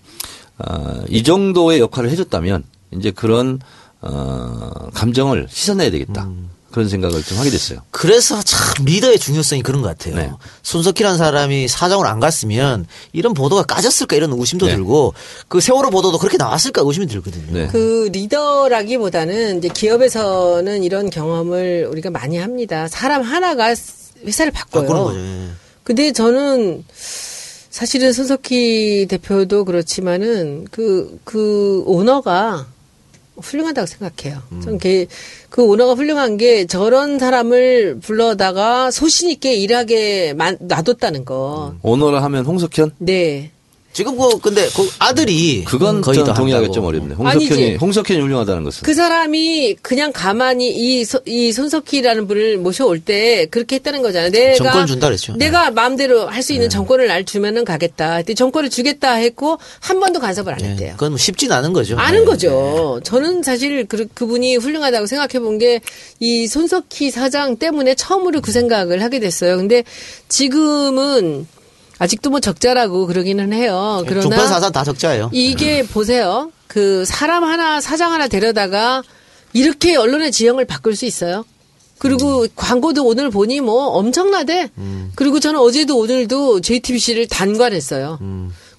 아, 0.59 1.03
이 1.09 1.23
정도의 1.23 1.81
역할을 1.81 2.11
해줬다면 2.11 2.65
이제 2.93 3.11
그런 3.11 3.61
어, 4.01 4.71
감정을 4.95 5.47
씻어내야 5.51 5.91
되겠다. 5.91 6.29
그런 6.71 6.89
생각을 6.89 7.23
좀 7.25 7.39
하게 7.39 7.51
됐어요. 7.51 7.81
그래서 7.91 8.41
참 8.43 8.85
리더의 8.85 9.19
중요성이 9.19 9.63
그런 9.63 9.83
것 9.83 9.89
같아요. 9.89 10.15
네. 10.15 10.31
손석희라는 10.63 11.19
사람이 11.19 11.67
사장으로 11.67 12.09
안 12.09 12.21
갔으면 12.21 12.87
이런 13.13 13.35
보도가 13.35 13.65
까졌을까 13.65 14.15
이런 14.15 14.33
의심도 14.33 14.67
네. 14.67 14.77
들고 14.77 15.15
그 15.49 15.61
세월호 15.61 15.91
보도도 15.91 16.19
그렇게 16.19 16.37
나왔을까 16.37 16.83
의심이 16.85 17.07
들거든요. 17.07 17.47
네. 17.51 17.69
그 17.73 18.09
리더라기보다는 18.13 19.59
이제 19.59 19.69
기업에서는 19.69 20.85
이런 20.85 21.11
경험을 21.11 21.89
우리가 21.91 22.11
많이 22.11 22.39
합니다. 22.39 22.87
사람 22.87 23.23
하나가 23.23 23.75
회사를 24.25 24.53
바꿔요. 24.53 24.87
바꾸는 24.87 25.05
거죠. 25.05 25.60
예. 25.81 25.85
근데 25.85 26.13
저는 26.13 26.85
사실은 27.71 28.13
손석희 28.13 29.07
대표도 29.09 29.65
그렇지만은 29.65 30.67
그, 30.71 31.19
그 31.25 31.83
오너가 31.87 32.67
훌륭하다고 33.37 33.87
생각해요. 33.87 34.43
음. 34.53 34.61
전 34.61 34.79
그, 34.79 35.07
그 35.49 35.63
오너가 35.63 35.95
훌륭한 35.95 36.37
게 36.37 36.67
저런 36.67 37.19
사람을 37.19 38.01
불러다가 38.03 38.91
소신 38.91 39.31
있게 39.31 39.55
일하게 39.55 40.35
만- 40.35 40.59
놔뒀다는 40.61 41.25
거. 41.25 41.75
오너를 41.83 42.23
하면 42.23 42.45
홍석현? 42.45 42.93
네. 42.99 43.51
지금 43.93 44.17
그 44.17 44.39
근데 44.39 44.69
그 44.77 44.89
아들이 45.01 45.65
그건 45.65 46.01
거의 46.01 46.19
다 46.25 46.33
동의하기 46.33 46.67
한다고. 46.67 46.73
좀 46.73 46.85
어렵네. 46.85 47.15
아니지. 47.19 47.49
홍석현이, 47.51 47.77
홍석현이 47.77 48.21
훌륭하다는 48.21 48.63
것은. 48.63 48.83
그 48.85 48.95
사람이 48.95 49.77
그냥 49.83 50.13
가만히 50.13 50.69
이, 50.71 51.05
소- 51.05 51.21
이 51.27 51.51
손석희라는 51.53 52.29
분을 52.29 52.59
모셔올 52.59 53.01
때 53.01 53.47
그렇게 53.51 53.77
했다는 53.77 54.03
거잖아요. 54.03 54.31
내가 54.31 54.55
정권 54.57 54.87
준다 54.87 55.09
그랬죠. 55.09 55.35
내가 55.37 55.71
마음대로 55.73 56.29
할 56.29 56.41
수 56.43 56.53
있는 56.53 56.71
정권을 56.71 57.09
날 57.09 57.25
주면은 57.25 57.65
가겠다. 57.65 58.17
근데 58.19 58.35
정권을 58.35 58.71
주겠다 58.71 59.15
했고 59.15 59.59
한 59.81 59.99
번도 60.01 60.21
간섭을 60.21 60.55
안 60.55 60.61
예. 60.63 60.65
했대요. 60.67 60.93
그건 60.93 61.11
뭐 61.11 61.19
쉽진 61.19 61.51
않은 61.53 61.73
거죠. 61.73 61.99
아는 61.99 62.21
예. 62.23 62.25
거죠. 62.25 63.01
저는 63.05 63.43
사실 63.43 63.87
그, 63.87 64.07
그분이 64.15 64.57
훌륭하다고 64.57 65.07
생각해 65.07 65.41
본 65.41 65.59
게 65.59 65.81
이 66.21 66.47
손석희 66.47 67.11
사장 67.11 67.57
때문에 67.57 67.95
처음으로 67.95 68.41
그 68.41 68.53
생각을 68.53 69.03
하게 69.03 69.21
됐어요. 69.21 69.57
근데 69.57 69.85
지금은 70.29 71.47
아직도 72.01 72.31
뭐 72.31 72.41
적자라고 72.41 73.07
그러기는 73.07 73.53
해요. 73.53 74.03
그러나 74.07 74.23
종편 74.23 74.49
사상 74.49 74.73
다 74.73 74.83
적자예요. 74.83 75.29
이게 75.33 75.83
보세요. 75.83 76.51
그 76.67 77.05
사람 77.05 77.45
하나 77.45 77.81
사장 77.83 78.13
하나 78.13 78.27
데려다가 78.27 79.03
이렇게 79.53 79.97
언론의 79.97 80.33
지형을 80.33 80.65
바꿀 80.65 80.97
수 80.97 81.05
있어요. 81.05 81.45
그리고 81.99 82.47
광고도 82.57 83.05
오늘 83.05 83.29
보니 83.29 83.61
뭐 83.61 83.89
엄청나대. 83.89 84.71
그리고 85.15 85.41
저는 85.41 85.61
어제도 85.61 85.99
오늘도 85.99 86.63
JTBC를 86.63 87.29
단관했어요. 87.29 88.19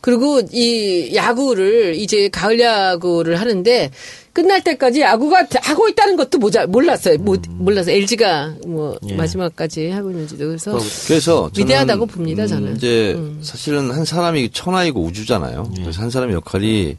그리고 0.01 0.41
이 0.51 1.11
야구를 1.13 1.93
이제 1.93 2.27
가을 2.29 2.59
야구를 2.59 3.39
하는데 3.39 3.91
끝날 4.33 4.63
때까지 4.63 5.01
야구가 5.01 5.47
하고 5.61 5.89
있다는 5.89 6.15
것도 6.15 6.37
모자, 6.37 6.65
몰랐어요. 6.65 7.17
못, 7.17 7.41
몰라서 7.49 7.91
LG가 7.91 8.55
뭐 8.65 8.97
마지막까지 9.17 9.89
하고 9.89 10.11
있는지도 10.11 10.47
그래서 10.47 10.77
그래서 11.07 11.49
저는, 11.51 11.67
위대하다고 11.67 12.05
봅니다, 12.05 12.47
저는. 12.47 12.69
음. 12.69 12.75
이제 12.75 13.17
사실은 13.41 13.91
한 13.91 14.05
사람이 14.05 14.51
천하이고 14.51 15.01
우주잖아요. 15.03 15.71
예. 15.77 15.81
그래서 15.81 16.01
한 16.01 16.09
사람의 16.09 16.35
역할이 16.35 16.97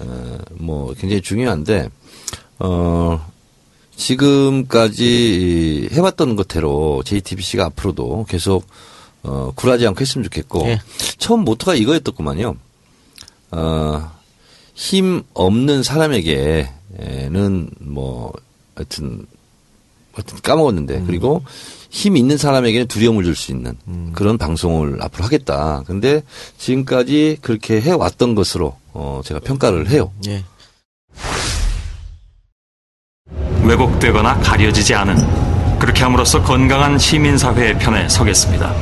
어, 0.00 0.38
뭐 0.52 0.92
굉장히 0.94 1.22
중요한데 1.22 1.88
어 2.58 3.24
지금까지 3.96 5.88
해왔던 5.92 6.34
것대로 6.36 7.02
JTBC가 7.04 7.66
앞으로도 7.66 8.26
계속 8.28 8.66
어 9.22 9.52
굴하지 9.54 9.86
않고 9.86 10.00
했으면 10.00 10.24
좋겠고 10.24 10.66
예. 10.66 10.80
처음 11.18 11.44
모토가 11.44 11.76
이거였더구만요. 11.76 12.56
어 13.52 14.10
힘 14.74 15.22
없는 15.34 15.82
사람에게는 15.82 17.70
뭐 17.80 18.32
하여튼 18.74 19.26
하여튼 20.12 20.38
까먹었는데 20.42 20.96
음. 20.98 21.06
그리고 21.06 21.42
힘 21.90 22.16
있는 22.16 22.36
사람에게는 22.38 22.86
두려움을 22.88 23.24
줄 23.24 23.34
수 23.36 23.50
있는 23.52 23.76
음. 23.86 24.12
그런 24.14 24.38
방송을 24.38 24.98
앞으로 25.02 25.24
하겠다. 25.24 25.82
근데 25.86 26.22
지금까지 26.58 27.38
그렇게 27.42 27.80
해 27.80 27.92
왔던 27.92 28.34
것으로 28.34 28.76
어 28.94 29.20
제가 29.24 29.40
평가를 29.40 29.88
해요. 29.90 30.10
예. 30.26 30.44
왜곡되거나 33.64 34.38
가려지지 34.40 34.94
않은 34.94 35.78
그렇게 35.78 36.02
함으로써 36.02 36.42
건강한 36.42 36.98
시민 36.98 37.38
사회의 37.38 37.78
편에 37.78 38.08
서겠습니다. 38.08 38.74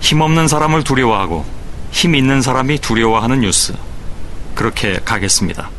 힘 0.00 0.20
없는 0.20 0.48
사람을 0.48 0.84
두려워하고 0.84 1.44
힘 1.90 2.14
있는 2.14 2.42
사람이 2.42 2.78
두려워하는 2.78 3.40
뉴스. 3.40 3.72
그렇게 4.54 4.98
가겠습니다. 5.04 5.70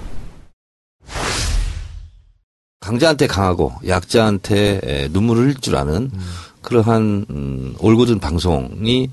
강자한테 2.81 3.27
강하고 3.27 3.73
약자한테 3.87 4.79
에, 4.83 5.07
눈물을 5.11 5.43
흘릴 5.43 5.55
줄 5.55 5.75
아는 5.75 6.11
그러한 6.61 7.25
음, 7.29 7.75
올곧은 7.79 8.19
방송이 8.19 9.09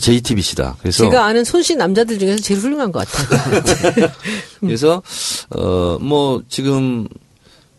JTBC다. 0.00 0.76
그래서 0.80 1.04
제가 1.04 1.24
아는 1.26 1.44
손씨 1.44 1.76
남자들 1.76 2.18
중에서 2.18 2.42
제일 2.42 2.60
훌륭한 2.60 2.90
것 2.92 3.06
같아요. 3.06 4.10
그래서 4.60 5.02
어 5.50 5.98
뭐 6.00 6.42
지금 6.48 7.06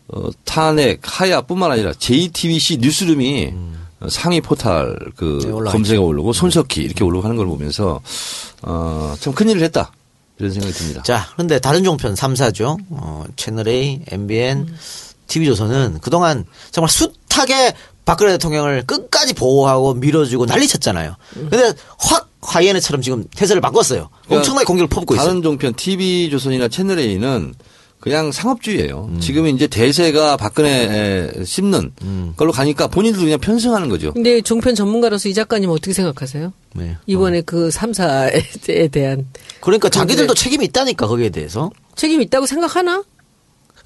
어 0.08 0.28
탄핵 0.44 1.00
하야뿐만 1.02 1.72
아니라 1.72 1.92
JTBC 1.94 2.78
뉴스룸이 2.78 3.52
어, 4.00 4.08
상위 4.08 4.40
포탈 4.40 4.98
그 5.16 5.40
네, 5.42 5.50
검색어 5.70 6.00
오르고 6.02 6.32
손석희 6.32 6.82
이렇게 6.82 7.04
올라고 7.04 7.24
하는 7.24 7.36
걸 7.36 7.46
보면서 7.46 8.00
어참 8.62 9.32
큰일을 9.34 9.62
했다 9.62 9.92
이런 10.38 10.52
생각이 10.52 10.72
듭니다. 10.74 11.02
자, 11.02 11.28
그런데 11.34 11.58
다른 11.58 11.84
종편 11.84 12.14
3사죠. 12.14 12.78
어, 12.90 13.24
채널A, 13.36 14.02
MBN, 14.08 14.74
TV조선은 15.28 15.98
그동안 16.00 16.44
정말 16.70 16.88
숱하게 16.90 17.74
박근혜 18.04 18.32
대통령을 18.32 18.84
끝까지 18.86 19.34
보호하고 19.34 19.94
밀어주고 19.94 20.46
난리쳤잖아요. 20.46 21.16
근데 21.32 21.72
확 21.98 22.28
화이에네처럼 22.42 23.00
지금 23.00 23.24
태세를 23.34 23.62
바꿨어요. 23.62 24.10
엄청나게 24.28 24.66
공격을 24.66 24.88
퍼붓고 24.88 25.14
있어요. 25.14 25.26
다른 25.26 25.42
종편 25.42 25.74
TV 25.74 26.28
조선이나 26.30 26.68
채널 26.68 26.98
A는 26.98 27.54
그냥 28.04 28.32
상업주의예요. 28.32 29.08
음. 29.12 29.18
지금 29.18 29.46
이제 29.46 29.66
대세가 29.66 30.36
박근혜 30.36 31.32
씹는 31.42 31.92
음. 32.02 32.34
걸로 32.36 32.52
가니까 32.52 32.86
본인도 32.86 33.20
그냥 33.20 33.38
편승하는 33.38 33.88
거죠. 33.88 34.12
근데 34.12 34.42
종편 34.42 34.74
전문가로서 34.74 35.30
이 35.30 35.32
작가님 35.32 35.70
어떻게 35.70 35.94
생각하세요? 35.94 36.52
네. 36.74 36.98
이번에 37.06 37.40
그 37.40 37.70
3사에 37.70 38.92
대한 38.92 39.26
그러니까 39.60 39.88
자기들도 39.88 40.34
책임이 40.34 40.66
있다니까 40.66 41.06
거기에 41.06 41.30
대해서. 41.30 41.70
책임 41.96 42.20
있다고 42.20 42.44
생각하나? 42.44 43.02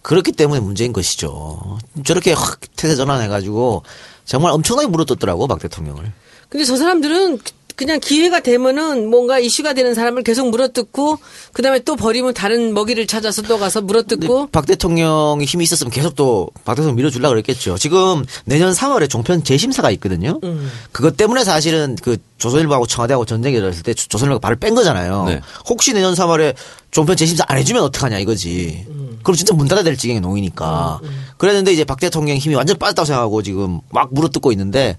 그렇기 0.03 0.33
때문에 0.33 0.59
문제인 0.59 0.93
것이죠. 0.93 1.79
저렇게 2.05 2.33
확 2.33 2.59
태세 2.75 2.97
전환해 2.97 3.29
가지고 3.29 3.85
정말 4.25 4.51
엄청나게 4.51 4.89
물어뜯더라고 4.89 5.47
박 5.47 5.61
대통령을. 5.61 6.13
근데 6.49 6.65
저 6.65 6.77
사람들은 6.77 7.39
그냥 7.79 8.01
기회가 8.01 8.41
되면은 8.41 9.09
뭔가 9.09 9.39
이슈가 9.39 9.73
되는 9.73 9.95
사람을 9.95 10.25
계속 10.25 10.51
물어뜯고 10.51 11.19
그다음에 11.53 11.79
또 11.79 11.95
버리면 11.95 12.35
다른 12.35 12.75
먹이를 12.75 13.07
찾아서 13.07 13.41
또 13.43 13.57
가서 13.57 13.81
물어뜯고 13.83 14.49
박 14.49 14.67
대통령이 14.67 15.45
힘이 15.45 15.63
있었으면 15.63 15.93
계속 15.93 16.17
또 16.17 16.51
박 16.65 16.75
대통령 16.75 16.97
밀어주려고 16.97 17.31
그랬겠죠. 17.35 17.79
지금 17.79 18.25
내년 18.45 18.73
3월에 18.73 19.09
종편 19.09 19.45
재심사가 19.45 19.93
있거든요. 19.93 20.41
음. 20.43 20.69
그것 20.91 21.17
때문에 21.17 21.45
사실은 21.45 21.97
그 22.03 22.17
조선일보하고 22.39 22.87
청와대하고 22.89 23.25
전쟁이 23.25 23.57
일어났을 23.57 23.85
때 23.85 23.95
조- 23.95 24.09
조선일보가 24.09 24.41
발을 24.41 24.57
뺀 24.57 24.75
거잖아요. 24.75 25.25
네. 25.27 25.41
혹시 25.69 25.93
내년 25.93 26.15
3월에 26.15 26.55
종편 26.91 27.17
재심사 27.17 27.45
안 27.47 27.59
해주면 27.59 27.81
어떡하냐 27.85 28.19
이거지. 28.19 28.87
음. 28.89 29.21
그럼 29.23 29.37
진짜 29.37 29.55
문 29.55 29.69
닫아야 29.69 29.85
될 29.85 29.97
지경에 29.97 30.19
놓이니까. 30.21 31.01
그랬는데 31.37 31.73
이제 31.73 31.85
박 31.85 32.01
대통령 32.01 32.37
힘이 32.37 32.57
완전 32.57 32.77
빠졌다고 32.77 33.07
생각하고 33.07 33.43
지금 33.43 33.81
막 33.91 34.13
물어뜯고 34.13 34.51
있는데 34.53 34.97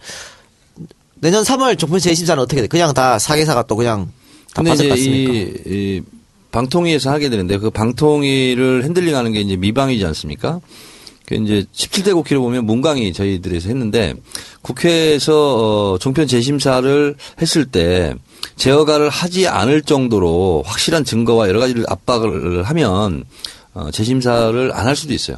내년 1.22 1.44
3월 1.44 1.78
종편 1.78 2.00
재심사는 2.00 2.42
어떻게 2.42 2.62
돼? 2.62 2.68
그냥 2.68 2.94
다 2.94 3.20
사개사가 3.20 3.64
또 3.64 3.76
그냥 3.76 4.08
다 4.54 4.62
근데 4.64 4.72
이제? 4.74 4.88
이, 5.12 5.54
이 5.98 6.02
방통위에서 6.52 7.12
하게 7.12 7.30
되는데 7.30 7.58
그 7.58 7.70
방통위를 7.70 8.84
핸들링하는 8.86 9.34
게 9.34 9.42
이제 9.42 9.56
미방이지 9.56 10.04
않습니까? 10.06 10.60
그 11.26 11.36
이제 11.36 11.64
17대 11.76 12.14
국회를 12.14 12.40
보면 12.42 12.66
문광이 12.66 13.14
저희들에서 13.14 13.68
했는데 13.70 14.16
국회에서 14.64 15.94
어 15.94 15.98
종편 16.00 16.26
재심사를 16.28 17.16
했을 17.42 17.66
때 17.66 18.16
제어가를 18.56 19.10
하지 19.10 19.48
않을 19.48 19.84
정도로 19.84 20.64
확실한 20.66 21.04
증거와 21.06 21.48
여러 21.50 21.60
가지를 21.60 21.86
압박을 21.88 22.64
하면 22.64 23.26
어 23.74 23.92
재심사를 23.92 24.72
안 24.74 24.88
할 24.88 24.96
수도 24.96 25.14
있어요. 25.14 25.38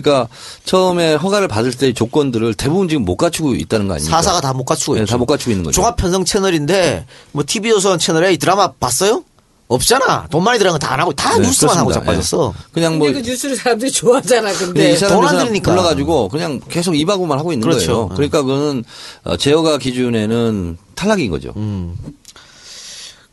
그러니까 0.00 0.28
처음에 0.64 1.14
허가를 1.14 1.48
받을 1.48 1.72
때 1.72 1.92
조건들을 1.92 2.54
대부분 2.54 2.88
지금 2.88 3.04
못 3.04 3.16
갖추고 3.16 3.54
있다는 3.54 3.88
거 3.88 3.94
아닙니까? 3.94 4.16
사사가 4.22 4.40
다 4.40 4.52
못 4.52 4.64
갖추고 4.64 4.94
네, 4.94 5.00
있죠. 5.02 5.10
다못 5.12 5.26
갖추고 5.26 5.50
있는 5.50 5.64
거죠. 5.64 5.74
종합 5.76 5.96
편성 5.96 6.24
채널인데 6.24 7.06
뭐 7.32 7.44
TV조선 7.46 7.98
채널에 7.98 8.32
이 8.32 8.38
드라마 8.38 8.72
봤어요? 8.72 9.24
없잖아. 9.66 10.26
돈 10.30 10.44
많이 10.44 10.58
들어간 10.58 10.78
거 10.78 10.86
다 10.86 10.92
안 10.92 11.00
하고 11.00 11.12
다 11.14 11.38
네, 11.38 11.46
뉴스만 11.46 11.76
하고 11.78 11.88
그렇습니다. 11.88 12.12
자빠졌어. 12.12 12.52
예. 12.54 12.62
그냥 12.72 12.98
뭐 12.98 13.06
근데 13.08 13.22
그 13.22 13.28
뉴스를 13.30 13.56
사람들이 13.56 13.90
좋아하잖아. 13.90 14.52
근데 14.52 14.94
사람 14.96 15.16
돈안 15.16 15.38
들으니까. 15.38 15.70
불러가지고 15.72 16.28
그냥 16.28 16.60
계속 16.68 16.94
입하고만 16.94 17.38
하고 17.38 17.50
있는 17.52 17.66
그렇죠. 17.66 17.86
거예요. 17.86 18.00
어. 18.02 18.08
그러니까 18.14 18.42
그거는 18.42 18.84
어, 19.24 19.36
제어가 19.38 19.78
기준에는 19.78 20.76
탈락인 20.94 21.30
거죠. 21.30 21.52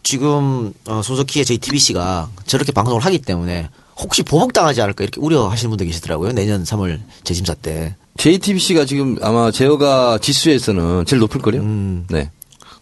지금 0.04 0.74
어, 0.88 1.02
손석희의 1.04 1.46
JTBC가 1.46 2.30
저렇게 2.48 2.72
방송을 2.72 3.04
하기 3.06 3.20
때문에 3.20 3.70
혹시 4.02 4.24
보복당하지 4.24 4.82
않을까 4.82 5.04
이렇게 5.04 5.22
우려하시는 5.22 5.70
분도 5.70 5.86
계시더라고요. 5.86 6.32
내년 6.34 6.64
3월 6.64 7.00
재심사 7.24 7.54
때. 7.54 7.96
JTBC가 8.18 8.86
지금 8.86 9.18
아마 9.22 9.52
제어가 9.52 10.18
지수에서는 10.20 11.06
제일 11.06 11.20
높을 11.20 11.42
거요. 11.42 11.62
음. 11.62 12.06
네. 12.10 12.30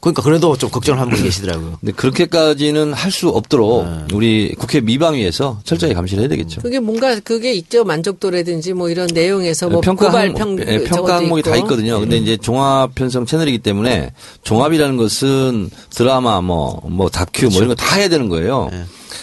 그러니까 0.02 0.22
그래도 0.22 0.56
좀 0.56 0.70
걱정을 0.70 0.98
하는 0.98 1.12
분이 1.12 1.24
계시더라고요. 1.24 1.78
근데 1.82 1.92
그렇게까지는 1.92 2.94
할 2.94 3.12
수 3.12 3.28
없도록 3.28 3.86
우리 4.14 4.56
국회 4.58 4.80
미방위에서 4.80 5.60
철저히 5.66 5.94
감시를 5.94 6.22
해야 6.22 6.30
되겠죠. 6.30 6.62
그게 6.62 6.80
뭔가 6.80 7.20
그게 7.20 7.52
있죠 7.54 7.84
만족도라든지 7.84 8.72
뭐 8.72 8.90
이런 8.90 9.08
내용에서 9.14 9.68
뭐 9.70 9.82
평가 9.82 10.06
고발 10.08 10.28
항목, 10.28 10.38
평 10.38 10.60
예, 10.74 10.84
평가 10.86 11.18
항목이 11.18 11.42
다 11.44 11.54
있고. 11.58 11.66
있거든요. 11.66 12.00
근데 12.00 12.16
이제 12.18 12.38
종합 12.38 12.96
편성 12.96 13.26
채널이기 13.26 13.58
때문에 13.60 14.14
종합이라는 14.44 14.96
것은 14.96 15.70
드라마 15.90 16.40
뭐, 16.40 16.82
뭐 16.88 17.10
다큐 17.10 17.48
뭐 17.50 17.58
이런 17.58 17.68
거 17.68 17.76
다 17.76 17.98
해야 17.98 18.08
되는 18.08 18.30
거예요. 18.30 18.70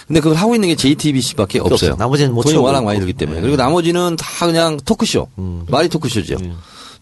근데 0.07 0.21
그걸 0.21 0.37
하고 0.37 0.55
있는 0.55 0.69
게 0.69 0.77
JTBC밖에 0.77 1.59
없어요. 1.59 1.75
없어요. 1.75 1.97
나머지는 1.99 2.33
못 2.33 2.43
돈이 2.43 2.57
워낙. 2.57 2.85
많이 2.85 2.99
들기 2.99 3.13
때문에. 3.13 3.41
그리고 3.41 3.57
나머지는 3.57 4.17
다 4.17 4.47
그냥 4.47 4.79
토크쇼. 4.85 5.29
말이 5.69 5.89
토크쇼죠. 5.89 6.37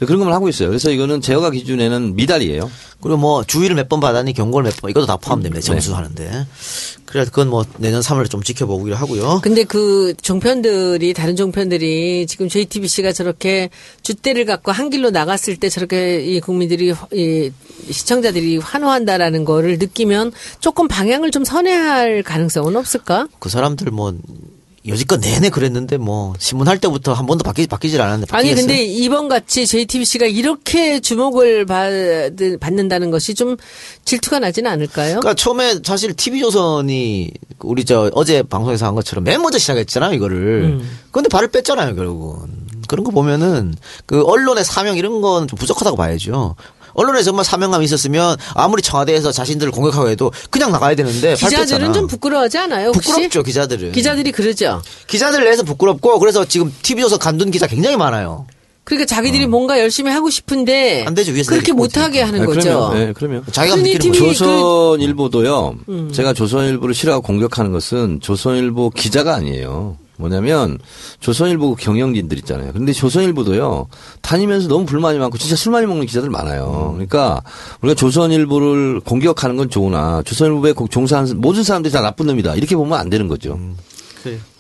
그런 0.01 0.19
것만 0.19 0.35
하고 0.35 0.49
있어요. 0.49 0.69
그래서 0.69 0.91
이거는 0.91 1.21
제어가 1.21 1.51
기준에는 1.51 2.17
미달이에요. 2.17 2.71
그리고 3.01 3.17
뭐 3.19 3.45
주의를 3.45 3.77
몇 3.77 3.89
번 3.89 4.01
받았니 4.01 4.33
경고를 4.33 4.65
몇 4.71 4.81
번 4.81 4.91
이것도 4.91 5.07
다 5.07 5.17
포함됩니다. 5.17 5.61
점수하는데. 5.61 6.47
그래서 7.05 7.31
그건 7.31 7.49
뭐 7.49 7.65
내년 7.77 8.01
3월에 8.01 8.29
좀 8.31 8.43
지켜보기로 8.43 8.97
하고요. 8.97 9.41
근데 9.43 9.63
그 9.65 10.15
종편들이 10.21 11.13
다른 11.15 11.37
종편들이 11.37 12.27
지금 12.27 12.49
JTBC가 12.49 13.13
저렇게 13.13 13.71
줏대를 14.03 14.47
갖고 14.47 14.73
한 14.73 14.91
길로 14.91 15.11
나갔을 15.11 15.57
때 15.57 15.69
저렇게 15.69 16.25
이 16.25 16.41
국민들이 16.41 16.93
이 17.13 17.51
시청자들이 17.91 18.57
환호한다라는 18.57 19.45
거를 19.45 19.79
느끼면 19.79 20.33
조금 20.61 20.89
방향을 20.89 21.31
좀 21.31 21.45
선회할 21.45 22.23
가능성은 22.23 22.75
없을까? 22.75 23.29
그 23.39 23.49
사람들 23.49 23.91
뭐 23.91 24.15
여지껏 24.87 25.19
내내 25.19 25.49
그랬는데 25.49 25.97
뭐 25.97 26.35
신문 26.39 26.69
할 26.69 26.79
때부터 26.79 27.15
한 27.15 27.25
번도 27.27 27.43
바뀌, 27.43 27.67
바뀌질 27.67 28.01
않았는데 28.03 28.35
아니 28.37 28.51
바뀌겠어요? 28.51 28.67
근데 28.67 28.85
이번 28.85 29.29
같이 29.29 29.67
JTBC가 29.67 30.27
이렇게 30.27 31.01
주목을 31.01 31.65
받, 31.65 31.91
받는다는 32.61 33.11
것이 33.11 33.35
좀 33.35 33.57
질투가 34.05 34.41
나지는 34.41 34.71
않을까요? 34.71 35.21
그러니까 35.21 35.35
처음에 35.35 35.81
사실 35.83 36.13
TV조선이 36.15 37.31
우리 37.61 37.85
저 37.85 38.11
어제 38.15 38.43
방송에서 38.43 38.87
한 38.87 38.95
것처럼 38.95 39.25
맨 39.25 39.41
먼저 39.41 39.59
시작했잖아요, 39.59 40.13
이거를. 40.13 40.65
음. 40.81 40.99
그런데 41.11 41.29
발을 41.31 41.49
뺐잖아요, 41.49 41.95
결국은. 41.95 42.65
그런 42.87 43.03
거 43.05 43.11
보면은 43.11 43.75
그 44.05 44.23
언론의 44.25 44.63
사명 44.65 44.99
이런 44.99 45.23
건 45.23 45.49
좀 45.49 45.57
부족하다고 45.59 45.97
봐야죠. 45.97 46.57
언론에 46.95 47.23
정말 47.23 47.45
사명감이 47.45 47.85
있었으면 47.85 48.37
아무리 48.55 48.83
청와대에서 48.83 49.33
자신들을 49.33 49.73
공격하고 49.73 50.09
해도 50.09 50.33
그냥 50.51 50.73
나가야 50.73 50.95
되는데 50.95 51.35
발 51.37 51.51
기자들은. 51.51 51.93
좀 51.93 52.07
부끄러워하지 52.07 52.59
않아요? 52.59 52.89
혹시? 52.89 53.11
부끄럽죠, 53.11 53.43
기자들은. 53.43 53.93
기자들이 53.93 54.33
그러죠. 54.33 54.83
기자들 55.07 55.45
내에서 55.45 55.63
부끄럽고 55.63 56.19
그래서 56.19 56.45
지금 56.45 56.73
TV조선 56.83 57.19
간둔 57.19 57.51
기자 57.51 57.67
굉장히 57.67 57.97
많아요. 57.97 58.47
그러니까 58.85 59.07
자기들이 59.07 59.47
뭔가 59.47 59.81
열심히 59.81 60.11
하고 60.13 60.29
싶은데 60.29 61.05
어. 61.05 61.09
안 61.09 61.15
되죠, 61.15 61.33
위에서 61.33 61.51
그렇게 61.51 61.73
못하게 61.73 62.21
하는 62.23 62.43
아, 62.43 62.47
거죠. 62.47 62.61
그러면, 62.61 62.95
네, 62.95 63.13
그러면. 63.15 63.43
자기가 63.51 63.77
느끼는 63.77 63.99
TV 63.99 64.19
거죠. 64.29 64.45
조선일보도요. 64.45 65.75
음. 65.89 66.13
제가 66.13 66.35
조선일보를 66.35 66.95
싫어하고 66.95 67.23
공격하는 67.27 67.73
것은 67.73 68.21
조선일보 68.21 68.91
기자가 68.91 69.35
아니에요. 69.35 69.97
뭐냐면 70.17 70.79
조선일보 71.21 71.75
경영진들 71.77 72.39
있잖아요. 72.39 72.73
근데 72.73 72.93
조선일보도요. 72.93 73.89
다니면서 74.23 74.69
너무 74.69 74.87
불만이 74.87 75.19
많고 75.19 75.39
진짜 75.39 75.57
술 75.57 75.73
많이 75.73 75.87
먹는 75.87 76.07
기자들 76.07 76.31
많아요. 76.31 76.91
그러니까 76.95 77.43
우리가 77.83 77.95
조선일보를 77.95 79.01
공격하는 79.01 79.57
건 79.57 79.71
좋으나 79.71 80.23
조선일보에 80.25 80.73
고- 80.73 80.89
종사하는 80.89 81.41
모든 81.41 81.63
사람들이 81.65 81.93
다 81.93 82.01
나쁜 82.01 82.27
놈이다. 82.27 82.55
이렇게 82.55 82.77
보면 82.77 82.99
안 82.99 83.11
되는 83.11 83.29
거죠. 83.29 83.59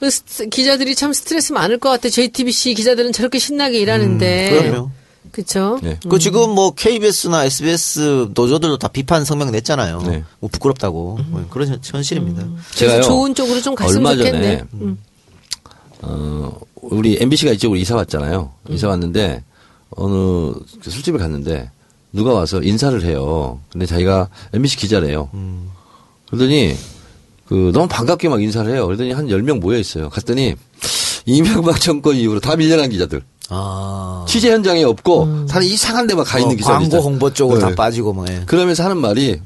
그 0.00 0.10
스- 0.10 0.48
기자들이 0.48 0.94
참 0.94 1.12
스트레스 1.12 1.52
많을 1.52 1.78
것 1.78 1.88
같아. 1.88 2.08
JTBC 2.10 2.74
기자들은 2.74 3.12
저렇게 3.12 3.38
신나게 3.38 3.78
일하는데. 3.78 4.50
음, 4.50 4.62
그럼요. 4.70 4.90
그렇죠. 5.32 5.80
네. 5.82 5.98
그 6.08 6.18
지금 6.18 6.50
뭐 6.50 6.72
KBS나 6.72 7.44
SBS 7.46 8.28
노조들도 8.34 8.78
다 8.78 8.88
비판 8.88 9.24
성명 9.24 9.50
냈잖아요. 9.52 10.02
네. 10.06 10.22
뭐 10.38 10.50
부끄럽다고 10.52 11.18
뭐 11.28 11.46
그런 11.50 11.68
현- 11.68 11.80
현실입니다. 11.82 12.46
제가요. 12.74 13.02
좋은 13.02 13.34
쪽으로 13.34 13.60
좀 13.62 13.74
갔으면 13.74 14.06
얼마 14.06 14.16
좋겠네. 14.16 14.38
전에 14.58 14.64
음. 14.74 14.98
어, 16.06 16.58
우리 16.82 17.16
MBC가 17.20 17.52
이쪽으로 17.52 17.78
이사 17.78 17.96
왔잖아요. 17.96 18.50
이사 18.70 18.88
왔는데 18.88 19.42
어느 19.90 20.52
그 20.82 20.90
술집에 20.90 21.18
갔는데 21.18 21.70
누가 22.12 22.32
와서 22.32 22.62
인사를 22.62 23.02
해요. 23.04 23.60
근데 23.72 23.86
자기가 23.86 24.28
MBC 24.52 24.76
기자래요. 24.76 25.30
그러더니 26.28 26.74
그 27.46 27.70
너무 27.74 27.88
반갑게 27.88 28.28
막 28.28 28.42
인사를 28.42 28.72
해요. 28.72 28.86
그러더니 28.86 29.12
한 29.12 29.26
10명 29.28 29.60
모여 29.60 29.78
있어요. 29.78 30.08
갔더니 30.10 30.54
이명박 31.26 31.80
정권 31.80 32.16
이후로 32.16 32.40
다 32.40 32.56
밀려난 32.56 32.90
기자들. 32.90 33.22
아. 33.50 34.24
취재 34.28 34.50
현장에 34.50 34.84
없고 34.84 35.46
다른 35.46 35.66
이상한 35.66 36.06
데만 36.06 36.24
가 36.24 36.38
있는 36.38 36.54
어, 36.54 36.56
기자들. 36.56 36.78
광고 36.78 37.00
홍보 37.00 37.32
쪽으로 37.32 37.58
네. 37.58 37.66
다 37.66 37.74
빠지고 37.74 38.12
뭐. 38.12 38.24
예. 38.28 38.42
그러면서 38.46 38.84
하는 38.84 38.96
말이 38.98 39.40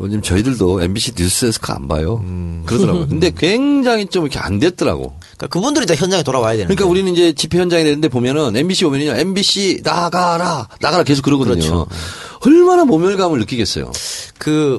요즘 0.00 0.22
저희들도 0.22 0.82
MBC 0.82 1.12
뉴스에서 1.16 1.60
안 1.72 1.86
봐요. 1.86 2.20
음. 2.24 2.62
그러더라고요. 2.66 3.06
근데 3.08 3.30
굉장히 3.36 4.06
좀 4.06 4.24
이렇게 4.24 4.38
안 4.40 4.58
됐더라고. 4.58 5.14
그러니까 5.36 5.46
그분들이 5.48 5.86
다 5.86 5.94
현장에 5.94 6.22
돌아와야 6.22 6.52
되는. 6.56 6.66
그러니까 6.66 6.86
우리는 6.86 7.12
이제 7.12 7.32
집회 7.32 7.58
현장에 7.58 7.84
되는데 7.84 8.08
보면은 8.08 8.56
MBC 8.56 8.84
오면요. 8.84 9.12
MBC 9.12 9.80
나가라. 9.82 10.68
나가라 10.80 11.02
계속 11.04 11.22
그러거든요. 11.22 11.54
그렇죠. 11.54 11.86
얼마나 12.46 12.84
모멸감을 12.84 13.38
느끼겠어요. 13.40 13.90
그 14.38 14.78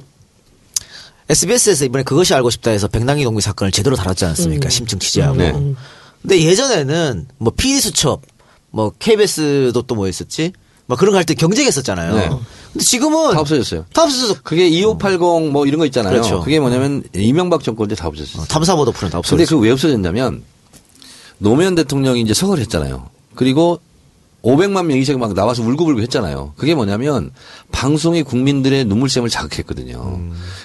SBS에서 1.29 1.85
이번에 1.85 2.03
그것이 2.03 2.33
알고 2.33 2.49
싶다 2.51 2.71
해서 2.71 2.87
백남기 2.87 3.23
동기 3.23 3.41
사건을 3.41 3.71
제대로 3.71 3.95
다뤘지 3.95 4.25
않았습니까? 4.25 4.69
심층 4.69 4.99
취재하고. 4.99 5.37
네. 5.37 5.51
근데 6.21 6.41
예전에는 6.41 7.27
뭐 7.37 7.53
PD 7.55 7.81
수첩, 7.81 8.21
뭐 8.71 8.91
KBS도 8.97 9.81
또 9.83 9.95
뭐 9.95 10.07
있었지? 10.07 10.53
뭐 10.87 10.97
그런 10.97 11.11
거 11.13 11.17
할 11.17 11.25
때 11.25 11.33
경쟁했었잖아요. 11.33 12.15
네. 12.15 12.29
근데 12.73 12.83
지금은 12.85 13.33
다 13.33 13.39
없어졌어요. 13.39 13.85
다 13.93 14.03
없어서 14.03 14.35
그게 14.43 14.67
2580 14.67 15.51
뭐 15.51 15.65
이런 15.65 15.79
거 15.79 15.85
있잖아요. 15.85 16.11
그렇죠. 16.13 16.41
그게 16.41 16.59
뭐냐면 16.59 17.03
이명박 17.15 17.63
정권 17.63 17.87
때 17.87 17.95
다 17.95 18.07
없어졌어요. 18.07 18.45
탐사보도 18.47 18.91
풀은 18.91 19.09
다 19.11 19.17
없어졌어. 19.19 19.35
근데 19.37 19.49
그 19.49 19.59
왜 19.59 19.71
없어졌냐면 19.71 20.43
노무현 21.37 21.75
대통령이 21.75 22.21
이제 22.21 22.33
서거를 22.33 22.61
했잖아요. 22.63 23.09
그리고 23.35 23.79
500만 24.43 24.85
명이 24.85 25.03
막 25.17 25.33
나와서 25.33 25.63
울고불고 25.63 26.01
했잖아요. 26.01 26.53
그게 26.55 26.75
뭐냐면 26.75 27.31
방송이 27.71 28.21
국민들의 28.21 28.85
눈물샘을 28.85 29.27
자극했거든요. 29.27 30.19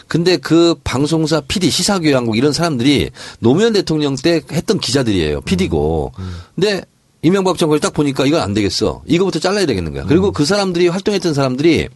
근데 0.06 0.36
그 0.36 0.74
방송사 0.84 1.40
PD 1.40 1.70
시사교양국 1.70 2.36
이런 2.36 2.52
사람들이 2.52 3.10
노무현 3.38 3.72
대통령 3.72 4.16
때 4.16 4.42
했던 4.52 4.78
기자들이에요. 4.80 5.40
PD고. 5.40 6.12
근데 6.54 6.82
이명박 7.22 7.58
정권을 7.58 7.80
딱 7.80 7.92
보니까 7.92 8.24
이건 8.26 8.40
안 8.40 8.54
되겠어. 8.54 9.02
이거부터 9.06 9.38
잘라야 9.38 9.66
되겠는 9.66 9.92
거야. 9.92 10.04
그리고 10.04 10.32
그 10.32 10.44
사람들이 10.44 10.88
활동했던 10.88 11.34
사람들이 11.34 11.88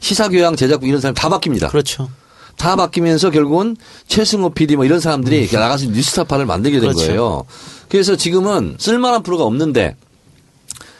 시사교양 0.00 0.56
제작국 0.56 0.88
이런 0.88 1.00
사람 1.00 1.14
다 1.14 1.28
바뀝니다. 1.28 1.70
그렇죠. 1.70 2.10
다 2.56 2.76
바뀌면서 2.76 3.30
결국은 3.30 3.76
최승호 4.06 4.50
PD 4.50 4.76
뭐 4.76 4.84
이런 4.84 5.00
사람들이 5.00 5.48
나가서 5.52 5.86
뉴스타파를 5.86 6.46
만들게 6.46 6.80
된 6.80 6.90
음. 6.90 6.94
그렇죠. 6.94 7.06
거예요. 7.06 7.44
그래서 7.88 8.16
지금은 8.16 8.76
쓸만한 8.78 9.22
프로가 9.22 9.44
없는데 9.44 9.96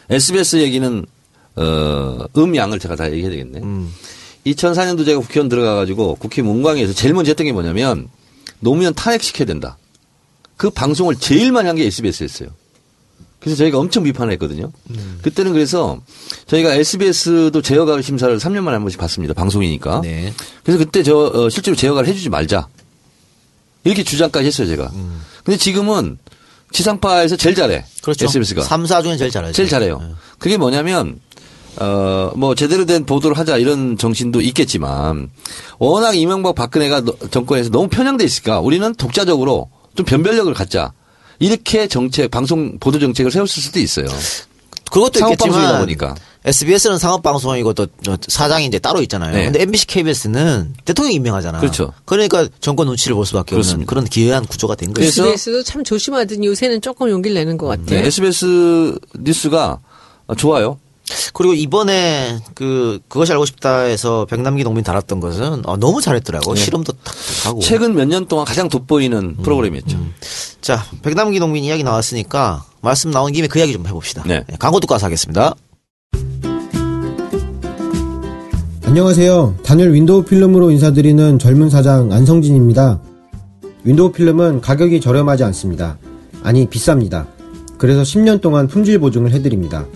SBS 0.09 0.57
얘기는 0.57 1.05
어, 1.55 2.17
음양을 2.37 2.79
제가 2.79 2.95
다 2.95 3.09
얘기해야 3.11 3.29
되겠네. 3.31 3.59
음. 3.59 3.93
2004년도 4.45 5.05
제가 5.05 5.19
국회의원 5.19 5.49
들어가가지고 5.49 6.15
국회 6.15 6.41
문광에서 6.41 6.93
제일 6.93 7.13
먼저 7.13 7.29
했던 7.29 7.45
게 7.45 7.51
뭐냐면 7.51 8.09
노무현 8.59 8.93
탄핵시켜야 8.93 9.45
된다. 9.45 9.77
그 10.57 10.69
방송을 10.69 11.15
제일 11.15 11.51
많이 11.51 11.67
한 11.67 11.75
게 11.75 11.85
SBS였어요. 11.85 12.49
그래서 13.41 13.57
저희가 13.57 13.79
엄청 13.79 14.03
비판을 14.03 14.31
했거든요. 14.33 14.71
음. 14.91 15.19
그때는 15.23 15.51
그래서 15.51 15.99
저희가 16.45 16.73
SBS도 16.75 17.61
제어가 17.61 17.99
심사를 18.01 18.37
3년 18.37 18.61
만에 18.61 18.75
한 18.75 18.81
번씩 18.83 18.99
받습니다. 18.99 19.33
방송이니까. 19.33 20.01
네. 20.01 20.31
그래서 20.63 20.77
그때 20.77 21.01
저 21.03 21.17
어, 21.33 21.49
실제로 21.49 21.75
제어가를 21.75 22.07
해주지 22.07 22.29
말자 22.29 22.67
이렇게 23.83 24.03
주장까지 24.03 24.45
했어요 24.47 24.67
제가. 24.67 24.91
근데 25.43 25.57
지금은 25.57 26.19
지상파에서 26.71 27.35
제일 27.35 27.55
잘해. 27.55 27.83
그렇죠. 28.03 28.25
SBS가 28.25 28.61
3, 28.61 28.85
4 28.85 29.01
중에 29.01 29.17
제일 29.17 29.31
잘하죠. 29.31 29.53
제일 29.53 29.67
잘해요. 29.69 29.99
네. 29.99 30.13
그게 30.39 30.57
뭐냐면 30.57 31.19
어 31.79 32.31
뭐 32.35 32.53
제대로 32.55 32.85
된 32.85 33.05
보도를 33.05 33.37
하자 33.37 33.57
이런 33.57 33.97
정신도 33.97 34.41
있겠지만 34.41 35.29
워낙 35.79 36.15
이명박 36.15 36.53
박근혜가 36.55 37.01
너- 37.01 37.15
정권에서 37.31 37.69
너무 37.71 37.87
편향돼 37.89 38.23
있으니까 38.23 38.59
우리는 38.59 38.93
독자적으로 38.95 39.69
좀 39.95 40.05
변별력을 40.05 40.53
갖자. 40.53 40.93
이렇게 41.41 41.87
정책 41.87 42.29
방송 42.31 42.77
보도 42.79 42.99
정책을 42.99 43.31
세웠을 43.31 43.61
수도 43.63 43.79
있어요. 43.79 44.05
그것도 44.91 45.19
상업방송이다 45.19 45.79
보니까. 45.79 46.15
SBS는 46.43 46.97
상업방송이고 46.97 47.73
또 47.73 47.87
사장이 48.27 48.65
이제 48.65 48.77
따로 48.79 49.01
있잖아요. 49.03 49.33
네. 49.35 49.43
근데 49.45 49.61
MBC, 49.61 49.87
KBS는 49.87 50.73
대통령이 50.85 51.15
임명하잖아. 51.15 51.59
그렇죠. 51.59 51.93
그러니까 52.05 52.47
정권 52.59 52.87
눈치를 52.87 53.15
볼 53.15 53.25
수밖에 53.25 53.55
없는 53.55 53.61
그렇습니다. 53.61 53.89
그런 53.89 54.05
기이한 54.05 54.45
구조가 54.45 54.75
된 54.75 54.93
거죠. 54.93 55.07
SBS도 55.07 55.63
참 55.63 55.83
조심하더니 55.83 56.45
요새는 56.47 56.81
조금 56.81 57.09
용기를 57.09 57.35
내는 57.35 57.57
것 57.57 57.67
같아요. 57.67 58.01
네, 58.01 58.05
SBS 58.07 58.97
뉴스가 59.19 59.79
좋아요. 60.37 60.77
그리고 61.33 61.53
이번에 61.53 62.39
그 62.53 62.99
그것이 63.07 63.31
알고 63.33 63.45
싶다에서 63.45 64.25
백남기 64.25 64.63
농민 64.63 64.83
달았던 64.83 65.19
것은 65.19 65.61
어, 65.65 65.77
너무 65.77 66.01
잘했더라고. 66.01 66.55
실험도 66.55 66.93
탁 67.03 67.15
하고. 67.45 67.59
최근 67.61 67.95
몇 67.95 68.05
년 68.07 68.25
동안 68.27 68.45
가장 68.45 68.67
돋보이는 68.69 69.37
프로그램이었죠. 69.43 69.97
자, 70.61 70.83
백남기 71.01 71.39
농민 71.39 71.63
이야기 71.63 71.83
나왔으니까 71.83 72.63
말씀 72.81 73.09
나온 73.09 73.31
김에 73.31 73.47
그 73.47 73.57
이야기 73.57 73.73
좀 73.73 73.85
해봅시다. 73.87 74.23
네. 74.27 74.43
광고 74.59 74.79
듣고 74.79 74.93
와서 74.93 75.07
하겠습니다. 75.07 75.55
안녕하세요. 78.85 79.55
단열 79.63 79.93
윈도우 79.93 80.23
필름으로 80.23 80.69
인사드리는 80.69 81.39
젊은 81.39 81.69
사장 81.69 82.11
안성진입니다. 82.11 83.01
윈도우 83.85 84.11
필름은 84.11 84.61
가격이 84.61 85.01
저렴하지 85.01 85.43
않습니다. 85.45 85.97
아니, 86.43 86.67
비쌉니다. 86.67 87.25
그래서 87.79 88.03
10년 88.03 88.41
동안 88.41 88.67
품질 88.67 88.99
보증을 88.99 89.31
해드립니다. 89.31 89.87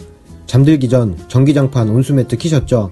잠들기 0.47 0.89
전 0.89 1.15
전기장판 1.27 1.89
온수매트 1.89 2.37
키셨죠? 2.37 2.91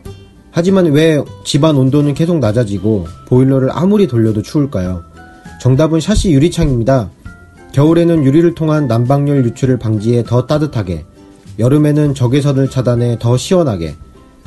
하지만 0.51 0.85
왜 0.91 1.23
집안 1.43 1.75
온도는 1.77 2.13
계속 2.13 2.37
낮아지고 2.37 3.07
보일러를 3.27 3.69
아무리 3.71 4.05
돌려도 4.05 4.43
추울까요? 4.43 5.03
정답은 5.59 5.99
샤시 5.99 6.31
유리창입니다. 6.31 7.09
겨울에는 7.73 8.23
유리를 8.23 8.53
통한 8.55 8.87
난방열 8.87 9.45
유출을 9.45 9.77
방지해 9.77 10.23
더 10.23 10.45
따뜻하게, 10.45 11.05
여름에는 11.59 12.13
적외선을 12.13 12.69
차단해 12.69 13.17
더 13.19 13.35
시원하게, 13.35 13.95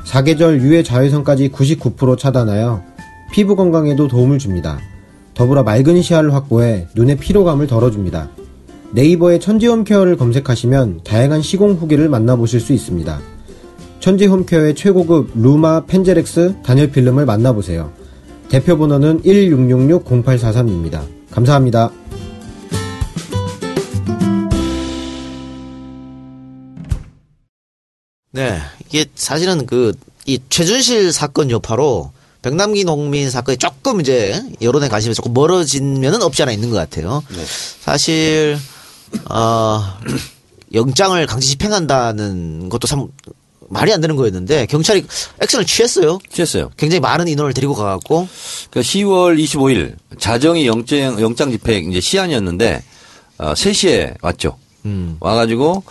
사계절 0.05 0.63
유해 0.63 0.83
자외선까지 0.83 1.51
99% 1.51 2.17
차단하여 2.17 2.83
피부 3.33 3.57
건강에도 3.57 4.07
도움을 4.07 4.39
줍니다. 4.39 4.79
더불어 5.35 5.65
맑은 5.65 6.01
시야를 6.01 6.33
확보해 6.33 6.87
눈의 6.95 7.17
피로감을 7.17 7.67
덜어줍니다. 7.67 8.31
네이버에 8.93 9.41
천지홈 9.41 9.83
케어를 9.83 10.17
검색하시면 10.17 11.01
다양한 11.03 11.43
시공 11.43 11.73
후기를 11.73 12.09
만나보실 12.09 12.61
수 12.61 12.73
있습니다. 12.73 13.21
천지홈 13.99 14.47
케어의 14.47 14.77
최고급 14.77 15.33
루마 15.35 15.87
펜제렉스 15.87 16.59
단열 16.63 16.93
필름을 16.93 17.27
만나보세요. 17.27 17.91
대표 18.49 18.79
번호는 18.79 19.23
1666-0843입니다. 19.23 21.01
감사합니다. 21.33 21.91
네. 28.37 28.61
이게 28.89 29.07
사실은 29.15 29.67
그, 29.67 29.93
이 30.27 30.39
최준실 30.49 31.13
사건 31.13 31.51
여파로 31.51 32.13
백남기 32.43 32.85
농민 32.85 33.31
사건이 33.31 33.59
조금 33.59 34.01
이제 34.01 34.41
여론의 34.61 34.89
관심이 34.89 35.15
조금 35.15 35.33
멀어진 35.33 36.01
면은 36.01 36.23
없지 36.23 36.43
않아 36.43 36.53
있는 36.53 36.71
것 36.71 36.77
같아요. 36.77 37.23
사실, 37.81 38.57
어, 39.31 39.83
영장을 40.73 41.27
강제 41.27 41.47
집행한다는 41.47 42.69
것도 42.69 42.87
참 42.87 43.09
말이 43.69 43.93
안 43.93 44.01
되는 44.01 44.15
거였는데 44.17 44.67
경찰이 44.67 45.05
액션을 45.43 45.67
취했어요. 45.67 46.19
취했어요. 46.31 46.71
굉장히 46.77 47.01
많은 47.01 47.27
인원을 47.29 47.53
데리고 47.55 47.75
가갖고 47.75 48.29
그러니까 48.71 48.93
10월 48.93 49.43
25일 49.43 49.97
자정이 50.19 50.67
영장 50.67 51.21
영장 51.21 51.51
집행 51.51 51.91
이제 51.91 52.01
시한이었는데 52.01 52.83
어, 53.39 53.55
3시에 53.55 54.17
왔죠. 54.23 54.57
음. 54.85 55.17
와가지고 55.21 55.83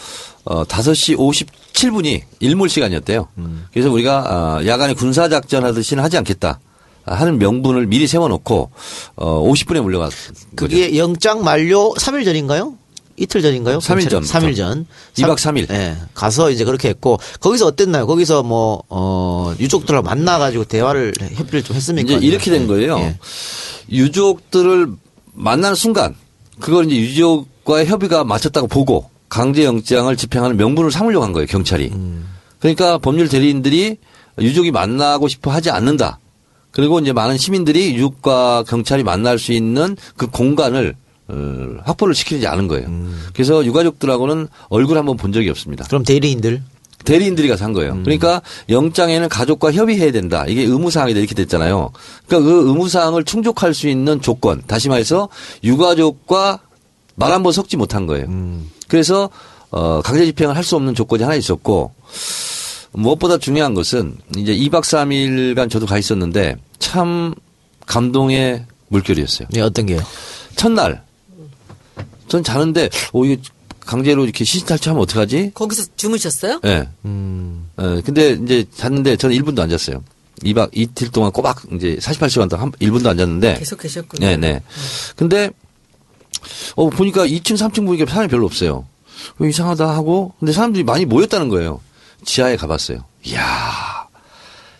어 0.45 0.63
5시 0.63 1.17
57분이 1.17 2.21
일몰 2.39 2.69
시간이었대요. 2.69 3.27
음. 3.39 3.65
그래서 3.73 3.91
우리가 3.91 4.59
어, 4.61 4.65
야간에 4.65 4.93
군사 4.93 5.27
작전 5.27 5.63
하듯이는 5.65 6.03
하지 6.03 6.17
않겠다 6.17 6.59
하는 7.05 7.37
명분을 7.39 7.87
미리 7.87 8.07
세워놓고 8.07 8.71
어 9.15 9.41
50분에 9.51 9.81
물려갔. 9.81 10.11
그게 10.55 10.97
영장 10.97 11.43
만료 11.43 11.93
3일 11.95 12.25
전인가요? 12.25 12.75
이틀 13.17 13.41
전인가요? 13.41 13.79
삼일 13.79 14.09
전. 14.09 14.23
3일 14.23 14.55
전. 14.57 14.85
이박 15.17 15.39
삼일. 15.39 15.67
예. 15.71 15.95
가서 16.13 16.51
이제 16.51 16.65
그렇게 16.65 16.89
했고 16.89 17.17
거기서 17.39 17.65
어땠나요? 17.67 18.05
거기서 18.07 18.43
뭐 18.43 18.83
어, 18.89 19.53
유족들하고 19.59 20.05
만나 20.05 20.37
가지고 20.37 20.65
대화를 20.65 21.13
협의를 21.33 21.63
좀 21.63 21.75
했습니까? 21.77 22.13
이제 22.13 22.25
이렇게 22.27 22.51
된 22.51 22.67
거예요. 22.67 22.97
예. 22.99 23.17
유족들을 23.89 24.89
만나는 25.33 25.75
순간 25.75 26.15
그걸 26.59 26.91
이제 26.91 26.97
유족과의 26.97 27.85
협의가 27.87 28.23
맞췄다고 28.23 28.67
보고 28.67 29.09
강제 29.35 29.65
영장을 29.65 30.15
집행하는 30.15 30.55
명분을 30.55 30.91
삼으려고 30.91 31.25
한 31.25 31.33
거예요 31.33 31.45
경찰이. 31.45 31.91
그러니까 32.59 32.97
법률 32.97 33.27
대리인들이 33.27 33.97
유족이 34.39 34.71
만나고 34.71 35.27
싶어 35.27 35.51
하지 35.51 35.69
않는다. 35.69 36.19
그리고 36.71 36.99
이제 36.99 37.11
많은 37.11 37.37
시민들이 37.37 37.95
유족과 37.95 38.63
경찰이 38.65 39.03
만날 39.03 39.37
수 39.37 39.51
있는 39.51 39.97
그 40.15 40.27
공간을 40.27 40.95
어, 41.27 41.35
확보를 41.83 42.15
시키지 42.15 42.47
않은 42.47 42.69
거예요. 42.69 42.87
그래서 43.33 43.65
유가족들하고는 43.65 44.47
얼굴 44.69 44.97
한번 44.97 45.17
본 45.17 45.33
적이 45.33 45.49
없습니다. 45.49 45.83
그럼 45.85 46.03
대리인들 46.03 46.61
대리인들이 47.03 47.49
가서 47.49 47.65
한 47.65 47.73
거예요. 47.73 47.99
그러니까 48.03 48.41
영장에는 48.69 49.27
가족과 49.27 49.73
협의해야 49.73 50.13
된다. 50.13 50.45
이게 50.47 50.63
의무사항이다 50.63 51.19
이렇게 51.19 51.35
됐잖아요. 51.35 51.91
그러니까 52.25 52.49
그 52.49 52.67
의무사항을 52.69 53.25
충족할 53.25 53.73
수 53.73 53.89
있는 53.89 54.21
조건, 54.21 54.63
다시 54.65 54.87
말해서 54.87 55.27
유가족과 55.63 56.61
말 57.15 57.31
한 57.31 57.43
번 57.43 57.51
섞지 57.53 57.77
못한 57.77 58.05
거예요. 58.07 58.27
그래서 58.87 59.29
어, 59.71 60.01
강제 60.01 60.25
집행을 60.25 60.55
할 60.55 60.63
수 60.63 60.75
없는 60.75 60.95
조건이 60.95 61.23
하나 61.23 61.35
있었고 61.35 61.93
무엇보다 62.93 63.37
중요한 63.37 63.73
것은 63.73 64.17
이제 64.37 64.55
2박 64.55 64.81
3일간 64.83 65.69
저도 65.69 65.85
가 65.85 65.97
있었는데 65.97 66.55
참 66.79 67.33
감동의 67.85 68.65
물결이었어요. 68.87 69.47
예, 69.55 69.61
어떤 69.61 69.85
게요? 69.85 69.99
첫날 70.55 71.03
전 72.27 72.43
자는데 72.43 72.89
오 73.13 73.25
이게 73.25 73.41
강제로 73.81 74.23
이렇게 74.23 74.43
시신 74.45 74.65
탈취하면 74.65 75.03
어떡하지? 75.03 75.51
거기서 75.53 75.83
주무셨어요? 75.95 76.59
예. 76.65 76.87
어, 77.03 78.01
근데 78.03 78.31
이제 78.43 78.65
잤는데 78.73 79.15
저는 79.17 79.35
1분도 79.37 79.59
안 79.59 79.69
잤어요. 79.69 80.03
2박 80.43 80.69
이틀 80.73 81.09
동안 81.11 81.31
꼬박 81.31 81.61
이제 81.73 81.97
48시간 82.01 82.49
동안 82.49 82.65
한 82.67 82.71
1분도 82.73 83.07
안 83.07 83.17
잤는데. 83.17 83.55
계속 83.59 83.79
계셨군요. 83.79 84.25
네, 84.25 84.37
네. 84.37 84.61
근데 85.15 85.51
어 86.75 86.89
보니까 86.89 87.25
2층, 87.25 87.57
3층 87.57 87.85
보니까 87.85 88.09
사람이 88.09 88.29
별로 88.29 88.45
없어요. 88.45 88.85
왜 89.39 89.49
이상하다 89.49 89.89
하고 89.89 90.33
근데 90.39 90.51
사람들이 90.51 90.83
많이 90.83 91.05
모였다는 91.05 91.49
거예요. 91.49 91.81
지하에 92.23 92.55
가봤어요. 92.57 93.03
이야. 93.25 93.41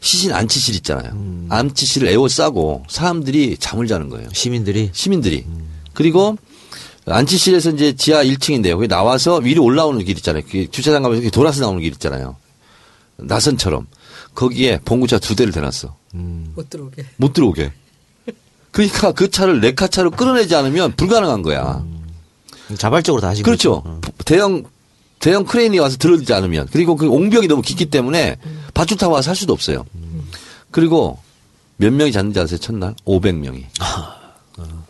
시신 0.01 0.33
안치실 0.33 0.75
있잖아요. 0.75 1.13
안치실을 1.49 2.07
에워싸고 2.09 2.83
사람들이 2.87 3.57
잠을 3.59 3.87
자는 3.87 4.09
거예요. 4.09 4.29
시민들이 4.33 4.89
시민들이. 4.93 5.45
그리고 5.93 6.37
안치실에서 7.07 7.71
이제 7.71 7.93
지하 7.95 8.23
1층인데요. 8.23 8.73
거기 8.73 8.87
나와서 8.87 9.37
위로 9.37 9.63
올라오는 9.63 10.03
길 10.03 10.17
있잖아요. 10.17 10.43
그 10.49 10.69
주차장 10.69 11.03
가면서 11.03 11.21
이렇게 11.21 11.31
돌아서 11.31 11.61
나오는 11.61 11.79
길 11.81 11.91
있잖아요. 11.93 12.35
나선처럼. 13.17 13.87
거기에 14.33 14.79
봉구차 14.83 15.19
두 15.19 15.35
대를 15.35 15.53
대놨어. 15.53 15.95
못 16.55 16.69
들어오게. 16.69 17.05
못 17.17 17.33
들어오게. 17.33 17.71
그러니까 18.75 19.13
그 19.13 19.29
차를 19.31 19.61
레카 19.61 19.87
차로 19.87 20.11
끌어내지 20.11 20.53
않으면 20.53 20.91
불가능한 20.97 21.43
거야. 21.43 21.81
자발적으로 22.77 23.21
다 23.21 23.29
하신 23.29 23.43
그렇죠. 23.45 23.81
어. 23.85 24.01
대형 24.25 24.63
대형 25.19 25.45
크레인이 25.45 25.79
와서 25.79 25.95
들어오지 25.95 26.33
않으면 26.33 26.67
그리고 26.73 26.97
그 26.97 27.07
옹벽이 27.07 27.47
너무 27.47 27.61
깊기 27.61 27.85
때문에 27.85 28.35
밧줄 28.73 28.97
타고 28.97 29.13
와서 29.13 29.29
할 29.29 29.35
수도 29.37 29.53
없어요. 29.53 29.85
그리고 30.71 31.17
몇 31.77 31.93
명이 31.93 32.11
잤는지 32.11 32.37
아세요? 32.37 32.59
첫날 32.59 32.93
500명이. 33.05 33.63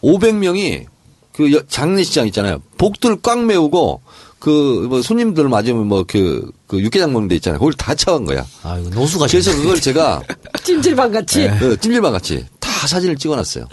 500명이 0.01 0.85
그 1.33 1.53
여- 1.53 1.61
장례식장 1.67 2.25
있잖아요. 2.27 2.61
복들 2.79 3.17
꽉 3.21 3.43
메우고 3.45 4.01
그 4.39 4.85
뭐 4.89 5.01
손님들 5.01 5.47
맞으면 5.49 5.87
뭐그 5.87 6.51
그 6.67 6.79
육개장 6.81 7.11
먹는 7.13 7.27
데 7.27 7.35
있잖아요. 7.35 7.59
거길 7.59 7.73
다 7.73 7.93
차간 7.95 8.25
거야. 8.25 8.45
아, 8.63 8.77
이거 8.79 8.89
노수가 8.89 9.27
그래서 9.27 9.51
그걸 9.55 9.79
제가 9.81 10.21
찜질방 10.63 11.11
같이. 11.11 11.47
그 11.59 11.77
찜질방 11.79 12.11
같이 12.13 12.45
다 12.85 12.87
사진을 12.87 13.15
찍어놨어요. 13.17 13.67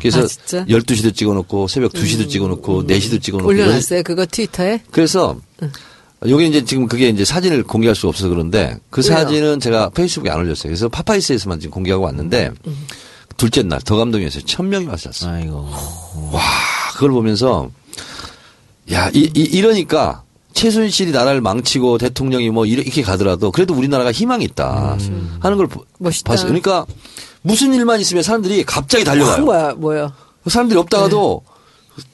그래서 0.00 0.20
아, 0.20 0.26
진짜? 0.26 0.64
12시도 0.66 1.14
찍어놓고 1.14 1.68
새벽 1.68 1.92
2시도 1.92 2.28
찍어놓고 2.28 2.84
4시도 2.86 3.22
찍어놓고 3.22 3.48
올려놨어요. 3.48 4.02
그거 4.02 4.26
트위터에. 4.26 4.82
그래서 4.90 5.38
여기 6.26 6.48
이제 6.48 6.64
지금 6.64 6.88
그게 6.88 7.08
이제 7.08 7.24
사진을 7.24 7.62
공개할 7.62 7.94
수 7.94 8.08
없어서 8.08 8.28
그런데 8.28 8.76
그 8.90 9.00
왜요? 9.02 9.12
사진은 9.14 9.60
제가 9.60 9.90
페이스북에 9.90 10.30
안 10.30 10.38
올렸어요. 10.40 10.64
그래서 10.70 10.88
파파이스에서만 10.88 11.60
지금 11.60 11.70
공개하고 11.74 12.04
왔는데 12.04 12.50
둘째 13.36 13.62
날 13.62 13.80
더 13.82 13.96
감동이었어요. 13.96 14.42
천 14.44 14.68
명이 14.68 14.88
잤어요. 14.96 15.32
아이고. 15.32 15.68
와 16.32 16.40
그걸 16.94 17.10
보면서 17.12 17.70
야 18.90 19.08
이, 19.14 19.30
이, 19.34 19.60
러니까 19.60 20.24
최순실이 20.54 21.12
나라를 21.12 21.40
망치고 21.40 21.98
대통령이 21.98 22.50
뭐 22.50 22.66
이렇게 22.66 23.02
가더라도 23.02 23.52
그래도 23.52 23.74
우리나라가 23.74 24.10
희망이 24.10 24.44
있다 24.44 24.96
하는 25.38 25.56
걸 25.56 25.68
멋있다. 25.98 26.30
봤어요. 26.32 26.46
그러니까 26.48 26.84
무슨 27.42 27.72
일만 27.74 28.00
있으면 28.00 28.22
사람들이 28.22 28.64
갑자기 28.64 29.02
아, 29.02 29.06
달려가요. 29.06 29.44
뭐야, 29.44 29.74
뭐야. 29.74 30.12
사람들이 30.46 30.78
없다가도 30.78 31.42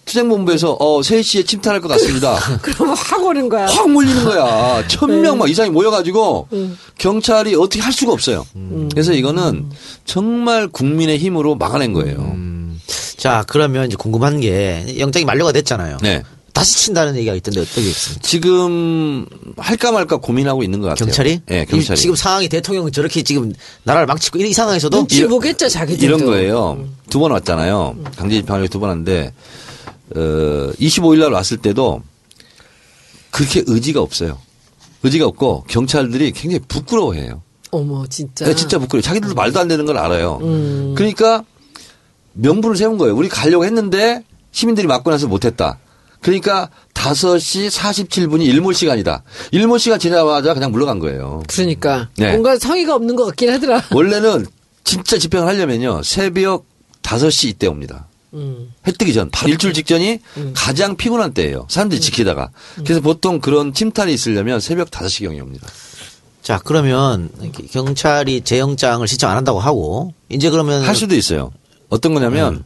투쟁본부에서 0.05 0.73
어 0.73 1.01
3시에 1.01 1.47
침탈할 1.47 1.81
것 1.81 1.89
같습니다. 1.89 2.37
그러면 2.63 2.97
확 2.97 3.23
오는 3.23 3.49
거야. 3.49 3.67
확 3.67 3.89
몰리는 3.91 4.25
거야. 4.25 4.87
천명막 4.89 5.49
이상이 5.51 5.71
모여가지고 5.71 6.49
경찰이 6.99 7.55
어떻게 7.55 7.81
할 7.81 7.93
수가 7.93 8.13
없어요. 8.13 8.47
그래서 8.91 9.13
이거는 9.13 9.71
정말 10.05 10.69
국민의 10.69 11.19
힘으로 11.19 11.55
막아낸 11.55 11.93
거예요. 11.93 12.37
자, 13.17 13.45
그러면 13.49 13.87
이제 13.87 13.97
궁금한 13.97 14.41
게 14.41 14.97
영장이 14.99 15.25
만료가 15.25 15.53
됐잖아요. 15.53 15.99
네. 16.03 16.23
다시 16.55 16.79
친다는 16.85 17.17
얘기가 17.17 17.35
있던데 17.35 17.61
어떻게 17.61 17.83
있습니까? 17.83 18.23
지금 18.27 19.27
할까 19.59 19.91
말까 19.93 20.17
고민하고 20.19 20.63
있는 20.63 20.81
것 20.81 20.87
같아요. 20.89 21.07
경찰이? 21.07 21.41
네, 21.47 21.65
경찰이. 21.67 21.99
이- 21.99 22.01
지금 22.01 22.15
상황이 22.15 22.49
대통령은 22.49 22.93
저렇게 22.93 23.23
지금 23.23 23.53
나라를 23.83 24.07
망치고 24.07 24.39
이 24.39 24.53
상황에서도 24.53 24.97
눈치 24.97 25.27
보겠죠, 25.27 25.69
자기들도. 25.69 26.05
이런 26.17 26.25
거예요. 26.25 26.89
두번 27.11 27.33
왔잖아요. 27.33 27.97
강제 28.17 28.37
집행하려고 28.37 28.69
두번 28.69 28.89
왔는데 28.91 29.33
어, 30.15 30.19
25일 30.81 31.19
날 31.19 31.33
왔을 31.33 31.57
때도 31.57 32.03
그렇게 33.31 33.65
의지가 33.67 34.01
없어요. 34.01 34.39
의지가 35.03 35.27
없고 35.27 35.65
경찰들이 35.69 36.31
굉장히 36.33 36.65
부끄러워해요. 36.69 37.43
어머 37.73 38.07
진짜. 38.07 38.45
네, 38.47 38.55
진짜 38.55 38.79
부끄러워요. 38.79 39.03
자기들도 39.03 39.35
말도 39.35 39.59
안 39.59 39.67
되는 39.67 39.85
걸 39.87 39.99
알아요. 39.99 40.39
음. 40.43 40.95
그러니까 40.97 41.43
명분을 42.35 42.77
세운 42.77 42.97
거예요. 42.97 43.17
우리 43.17 43.29
가려고 43.29 43.65
했는데 43.65 44.23
시민들이 44.53 44.87
막고 44.87 45.11
나서 45.11 45.27
못했다. 45.27 45.79
그러니까 46.25 46.71
5시 46.95 47.69
47분이 47.71 48.47
일몰 48.47 48.75
시간이다. 48.75 49.23
일몰 49.51 49.79
시간 49.79 49.99
지나자마자 49.99 50.55
그냥 50.55 50.73
물러간 50.73 50.99
거예요. 50.99 51.43
그러니까 51.49 52.09
네. 52.17 52.31
뭔가 52.31 52.59
성의가 52.59 52.95
없는 52.95 53.15
것 53.15 53.27
같긴 53.27 53.51
하더라. 53.51 53.85
원래는 53.93 54.47
진짜 54.85 55.19
집행을 55.19 55.47
하려면요. 55.47 56.03
새벽 56.03 56.65
5시 57.03 57.49
이때 57.49 57.67
옵니다. 57.67 58.09
음. 58.33 58.73
해 58.87 58.93
뜨기 58.93 59.13
전, 59.13 59.31
바로 59.31 59.51
일주일 59.53 59.75
직전이 59.75 60.21
가장 60.55 60.97
피곤한 60.97 61.35
때예요. 61.35 61.67
사람들이 61.69 62.01
지키다가. 62.01 62.49
그래서 62.77 63.03
보통 63.03 63.39
그런 63.39 63.75
침탈이 63.75 64.13
있으려면 64.15 64.61
새벽 64.61 64.91
5시경에 64.91 65.43
옵니다. 65.43 65.69
자, 66.43 66.59
그러면 66.65 67.29
경찰이 67.71 68.41
재영장을 68.41 69.07
신청 69.07 69.31
안 69.31 69.37
한다고 69.37 69.61
하고 69.61 70.15
이제 70.31 70.49
그러면 70.49 70.83
할 70.85 70.97
수도 70.97 71.15
있어요. 71.15 71.53
어떤 71.91 72.15
거냐면 72.15 72.65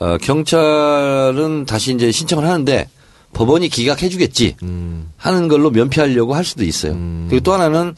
어, 0.00 0.16
경찰은 0.18 1.66
다시 1.66 1.94
이제 1.94 2.10
신청을 2.10 2.44
하는데 2.46 2.88
법원이 3.32 3.68
기각해주겠지 3.68 4.56
하는 5.16 5.48
걸로 5.48 5.70
면피하려고 5.70 6.34
할 6.34 6.44
수도 6.44 6.64
있어요. 6.64 6.94
그리고 7.28 7.40
또 7.44 7.52
하나는 7.52 7.94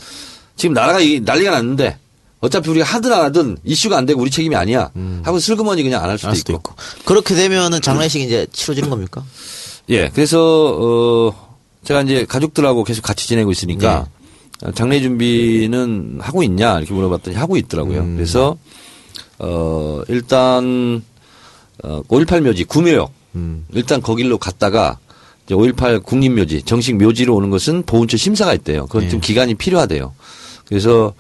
지금 0.56 0.74
나라가 0.74 1.00
이- 1.00 1.20
난리가 1.20 1.50
났는데 1.52 1.96
어차피 2.40 2.68
우리가 2.70 2.84
하든 2.84 3.12
안 3.12 3.20
하든 3.22 3.56
이슈가 3.64 3.96
안 3.96 4.04
되고 4.04 4.20
우리 4.20 4.30
책임이 4.30 4.54
아니야 4.56 4.90
하고 5.22 5.38
슬그머니 5.38 5.82
그냥 5.84 6.02
안 6.02 6.10
할 6.10 6.18
수도, 6.18 6.28
할 6.28 6.36
수도 6.36 6.52
있고. 6.54 6.74
있고. 6.74 7.04
그렇게 7.04 7.34
되면은 7.34 7.80
장례식이 7.80 8.24
이제 8.24 8.46
치러지는 8.52 8.90
겁니까? 8.90 9.24
예, 9.88 10.08
그래서 10.08 10.76
어 10.78 11.56
제가 11.84 12.02
이제 12.02 12.24
가족들하고 12.26 12.82
계속 12.84 13.02
같이 13.02 13.26
지내고 13.28 13.52
있으니까 13.52 14.06
장례 14.74 15.00
준비는 15.00 16.18
하고 16.20 16.42
있냐 16.42 16.78
이렇게 16.78 16.92
물어봤더니 16.94 17.36
하고 17.36 17.56
있더라고요. 17.56 18.02
그래서 18.16 18.56
어 19.38 20.02
일단 20.08 21.02
어 21.84 22.02
5.18 22.08 22.42
묘지 22.42 22.64
구묘역 22.64 23.12
일단 23.72 24.00
거길로 24.02 24.38
갔다가 24.38 24.98
이제 25.46 25.54
5.18 25.54 26.02
국립묘지 26.02 26.62
정식 26.62 26.96
묘지로 26.96 27.34
오는 27.34 27.50
것은 27.50 27.82
보훈처 27.84 28.16
심사가 28.16 28.54
있대요. 28.54 28.86
그건 28.86 29.08
좀 29.08 29.20
기간이 29.20 29.54
필요하대요. 29.54 30.14
그래서 30.66 31.14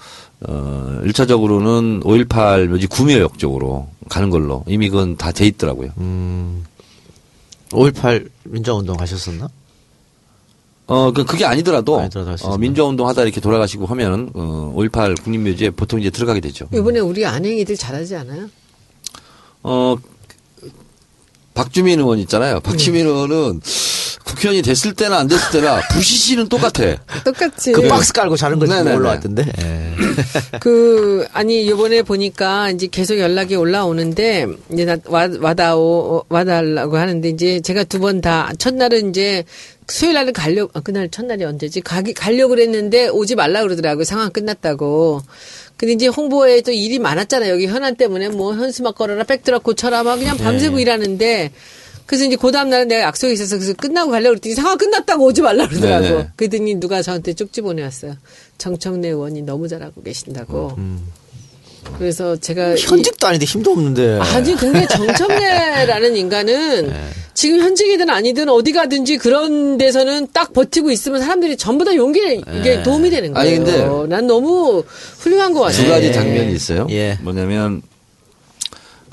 어 0.46 1.00
1차적으로는 1.04 2.02
5.18 2.02 2.66
묘지 2.68 2.86
구묘역 2.86 3.38
쪽으로 3.38 3.88
가는 4.08 4.30
걸로 4.30 4.64
이미 4.68 4.88
그건 4.90 5.16
다 5.16 5.32
돼 5.32 5.46
있더라고요. 5.46 5.90
5.18 7.70 8.28
민주화운동 8.44 9.00
하셨었나? 9.00 9.48
어, 10.88 11.10
그, 11.12 11.24
그게 11.24 11.46
아니더라도, 11.46 12.00
아니더라도 12.00 12.48
어. 12.48 12.58
민주화운동 12.58 13.08
하다 13.08 13.22
이렇게 13.22 13.40
돌아가시고 13.40 13.86
하면은, 13.86 14.30
어, 14.34 14.74
5.18 14.76 15.22
국립묘지에 15.22 15.70
보통 15.70 15.98
이제 16.00 16.10
들어가게 16.10 16.40
되죠. 16.40 16.68
이번에 16.74 16.98
우리 16.98 17.24
안행이들 17.24 17.76
잘하지 17.76 18.16
않아요? 18.16 18.50
어, 19.62 19.96
박주민 21.54 21.98
의원 21.98 22.18
있잖아요. 22.20 22.60
박주민 22.60 23.06
의원은 23.06 23.60
국회의원이 24.24 24.62
됐을 24.62 24.94
때나 24.94 25.18
안 25.18 25.28
됐을 25.28 25.50
때나 25.60 25.80
부시시는 25.92 26.48
똑같아. 26.48 26.96
똑같이. 27.24 27.72
그 27.72 27.82
박스 27.88 28.12
깔고 28.12 28.36
자는 28.36 28.58
거 28.58 28.66
네네네. 28.66 28.96
올라왔던데. 28.96 29.44
예. 29.60 29.92
그 30.60 31.26
아니 31.32 31.68
요번에 31.68 32.02
보니까 32.02 32.70
이제 32.70 32.86
계속 32.86 33.18
연락이 33.18 33.54
올라오는데 33.56 34.46
이제 34.72 34.84
나 34.84 34.96
와, 35.06 35.28
와다오 35.40 36.24
와달라고 36.28 36.96
하는데 36.96 37.28
이제 37.28 37.60
제가 37.60 37.84
두 37.84 37.98
번 37.98 38.20
다 38.20 38.50
첫날은 38.58 39.10
이제 39.10 39.44
수요일 39.88 40.14
날은 40.14 40.32
가려 40.32 40.68
아, 40.74 40.80
그날 40.80 41.08
첫날이 41.08 41.44
언제지 41.44 41.80
가기 41.80 42.14
가려고 42.14 42.50
그랬는데 42.50 43.08
오지 43.08 43.34
말라 43.34 43.62
그러더라고요 43.62 44.04
상황 44.04 44.30
끝났다고 44.30 45.22
근데 45.82 45.94
이제 45.94 46.06
홍보에 46.06 46.60
또 46.60 46.70
일이 46.70 47.00
많았잖아요. 47.00 47.52
여기 47.52 47.66
현안 47.66 47.96
때문에 47.96 48.28
뭐 48.28 48.54
현수막 48.54 48.94
걸어라 48.94 49.24
백드랍 49.24 49.64
고쳐라 49.64 50.04
막 50.04 50.14
그냥 50.14 50.36
밤새고 50.36 50.78
일하는데 50.78 51.50
그래서 52.06 52.24
이제 52.24 52.36
그 52.36 52.52
다음 52.52 52.70
날은 52.70 52.86
내가 52.86 53.02
약속이 53.02 53.32
있어서 53.32 53.56
그래서 53.56 53.74
끝나고 53.74 54.12
가려고 54.12 54.34
그랬더니 54.34 54.54
상황 54.54 54.78
끝났다고 54.78 55.24
오지 55.24 55.42
말라 55.42 55.66
그러더라고. 55.66 56.04
네네. 56.04 56.28
그랬더니 56.36 56.76
누가 56.76 57.02
저한테 57.02 57.32
쪽지 57.32 57.62
보내왔어요. 57.62 58.16
정청래 58.58 59.08
의원이 59.08 59.42
너무 59.42 59.66
잘하고 59.66 60.04
계신다고 60.04 60.76
그래서 61.98 62.36
제가 62.36 62.74
이- 62.74 62.80
현직도 62.80 63.26
아닌데 63.26 63.44
힘도 63.46 63.72
없는데. 63.72 64.18
아니 64.20 64.54
근데 64.56 64.86
정청래라는 64.86 66.16
인간은 66.16 66.92
지금 67.34 67.60
현직이든 67.60 68.08
아니든 68.10 68.48
어디 68.48 68.72
가든지 68.72 69.16
그런 69.18 69.78
데서는 69.78 70.28
딱 70.32 70.52
버티고 70.52 70.90
있으면 70.90 71.20
사람들이 71.20 71.56
전부 71.56 71.84
다 71.84 71.94
용기에 71.94 72.42
이게 72.60 72.82
도움이 72.82 73.10
되는 73.10 73.36
아니, 73.36 73.56
거예요. 73.58 73.98
근데 74.02 74.14
난 74.14 74.26
너무 74.26 74.84
훌륭한 75.18 75.52
것 75.52 75.60
같아요. 75.60 75.82
두 75.84 75.88
가지 75.90 76.12
장면이 76.12 76.52
있어요. 76.54 76.86
예. 76.90 77.18
뭐냐면, 77.22 77.80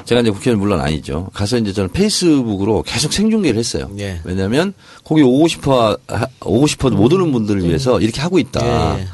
제가 0.05 0.22
이제 0.22 0.32
국회의원 0.32 0.59
물론 0.59 0.82
아니죠. 0.82 1.30
가서 1.34 1.57
이제 1.57 1.72
저는 1.72 1.91
페이스북으로 1.91 2.84
계속 2.84 3.13
생중계를 3.13 3.57
했어요. 3.59 3.89
예. 3.99 4.20
왜냐면, 4.26 4.74
거기 5.03 5.22
오고 5.22 5.47
싶어, 5.47 5.97
하- 6.07 6.28
오고 6.43 6.67
싶어도 6.67 6.95
못 6.97 7.13
오는 7.13 7.32
분들을 7.32 7.63
위해서 7.63 7.99
이렇게 8.01 8.20
하고 8.20 8.38
있다. 8.39 8.97
예, 8.97 9.01
예. 9.01 9.07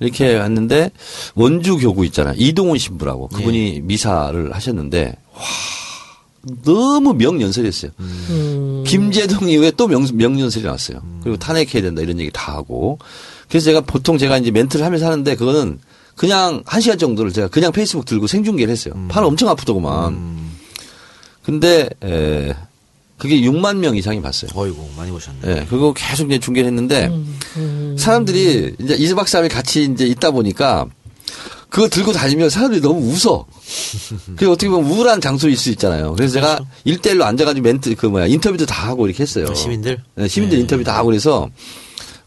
이렇게 0.00 0.36
왔는데 0.36 0.90
원주 1.34 1.78
교구 1.78 2.04
있잖아요. 2.06 2.34
이동훈 2.36 2.78
신부라고 2.78 3.28
그분이 3.28 3.80
미사를 3.82 4.54
하셨는데 4.54 5.16
와 5.34 5.42
너무 6.64 7.14
명연설했어요. 7.14 7.90
김재동 8.86 9.48
이후에 9.48 9.70
또 9.72 9.88
명, 9.88 10.06
명연설이 10.12 10.64
나왔어요. 10.64 11.02
그리고 11.22 11.38
탄핵해야 11.38 11.82
된다 11.82 12.02
이런 12.02 12.20
얘기 12.20 12.30
다 12.32 12.52
하고 12.54 12.98
그래서 13.48 13.64
제가 13.66 13.80
보통 13.82 14.18
제가 14.18 14.38
이제 14.38 14.50
멘트를 14.50 14.84
하면서 14.84 15.06
하는데 15.06 15.34
그거는 15.36 15.78
그냥 16.16 16.62
한 16.66 16.80
시간 16.80 16.98
정도를 16.98 17.32
제가 17.32 17.48
그냥 17.48 17.72
페이스북 17.72 18.04
들고 18.04 18.26
생중계를 18.26 18.70
했어요. 18.70 18.94
팔 19.08 19.24
엄청 19.24 19.48
아프더구만. 19.48 20.34
근데 21.42 21.88
에, 22.02 22.54
그게 23.18 23.40
6만 23.40 23.76
명 23.76 23.96
이상이 23.96 24.20
봤어요. 24.20 24.50
어이구 24.54 24.90
많이 24.96 25.10
보셨네. 25.10 25.38
예, 25.46 25.66
그거 25.68 25.92
계속 25.92 26.26
이제 26.26 26.38
중계를 26.38 26.68
했는데 26.68 27.10
사람들이 27.96 28.74
이제 28.80 28.96
2박 28.96 29.24
3일 29.24 29.50
같이 29.50 29.84
이제 29.84 30.04
있다 30.06 30.30
보니까 30.30 30.86
그거 31.74 31.88
들고 31.88 32.12
다니면 32.12 32.50
사람들이 32.50 32.80
너무 32.80 33.00
웃어. 33.00 33.46
그게 34.36 34.46
어떻게 34.46 34.68
보면 34.68 34.88
우울한 34.88 35.20
장소일 35.20 35.56
수 35.56 35.70
있잖아요. 35.70 36.12
그래서 36.12 36.34
제가 36.34 36.60
일대일로 36.84 37.24
앉아가지고 37.24 37.64
멘트, 37.64 37.96
그 37.96 38.06
뭐야, 38.06 38.26
인터뷰도 38.28 38.64
다 38.64 38.88
하고 38.88 39.08
이렇게 39.08 39.24
했어요. 39.24 39.52
시민들? 39.54 40.00
네, 40.14 40.28
시민들 40.28 40.58
인터뷰 40.60 40.84
다 40.84 40.96
하고 40.96 41.06
그래서, 41.06 41.50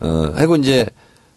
어, 0.02 0.34
하고 0.36 0.58
이제, 0.58 0.86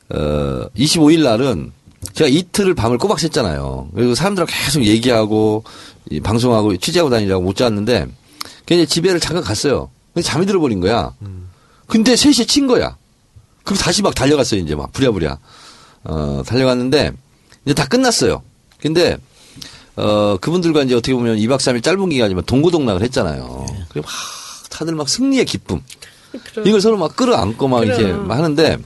어, 0.09 0.65
25일 0.77 1.23
날은 1.23 1.71
제가 2.15 2.29
이틀을 2.29 2.75
밤을 2.75 2.99
꼬박 2.99 3.19
샜잖아요. 3.19 3.91
그리고 3.95 4.17
사람들하고 4.17 4.51
계속 4.53 4.85
얘기하고, 4.85 5.63
이 6.11 6.19
방송하고 6.19 6.77
취재하고 6.79 7.11
다니라고 7.11 7.45
못 7.45 7.55
잤는데, 7.55 8.07
그냥 8.71 8.85
이제 8.85 8.87
집에를 8.87 9.19
잠깐 9.19 9.43
갔어요. 9.43 9.91
근데 10.15 10.25
잠이 10.25 10.47
들어버린 10.47 10.79
거야. 10.81 11.13
근데 11.89 12.15
3시에 12.15 12.47
친 12.47 12.69
거야. 12.69 12.97
그리고 13.65 13.83
다시 13.83 14.01
막 14.01 14.15
달려갔어요, 14.15 14.61
이제 14.61 14.77
막 14.77 14.93
부랴부랴. 14.93 15.39
어, 16.05 16.43
달려갔는데, 16.47 17.11
이제 17.65 17.75
다 17.75 17.85
끝났어요. 17.87 18.45
근데, 18.81 19.19
어, 19.97 20.37
그분들과 20.41 20.85
이제 20.85 20.95
어떻게 20.95 21.15
보면 21.15 21.39
2박 21.39 21.57
3일 21.59 21.83
짧은 21.83 22.11
기간이지만 22.11 22.45
동고동락을 22.45 23.03
했잖아요. 23.03 23.67
그리고 23.89 24.07
막 24.07 24.71
다들 24.71 24.95
막 24.95 25.09
승리의 25.09 25.47
기쁨. 25.47 25.83
이걸 26.65 26.81
서로 26.81 26.97
막 26.97 27.17
끌어안고 27.17 27.67
막 27.67 27.83
이렇게 27.83 28.13
막 28.13 28.39
하는데, 28.39 28.79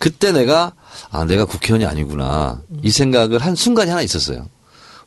그때 0.00 0.32
내가, 0.32 0.72
아, 1.10 1.24
내가 1.26 1.44
국회의원이 1.44 1.86
아니구나. 1.86 2.60
이 2.82 2.90
생각을 2.90 3.38
한 3.38 3.54
순간이 3.54 3.88
하나 3.88 4.02
있었어요. 4.02 4.48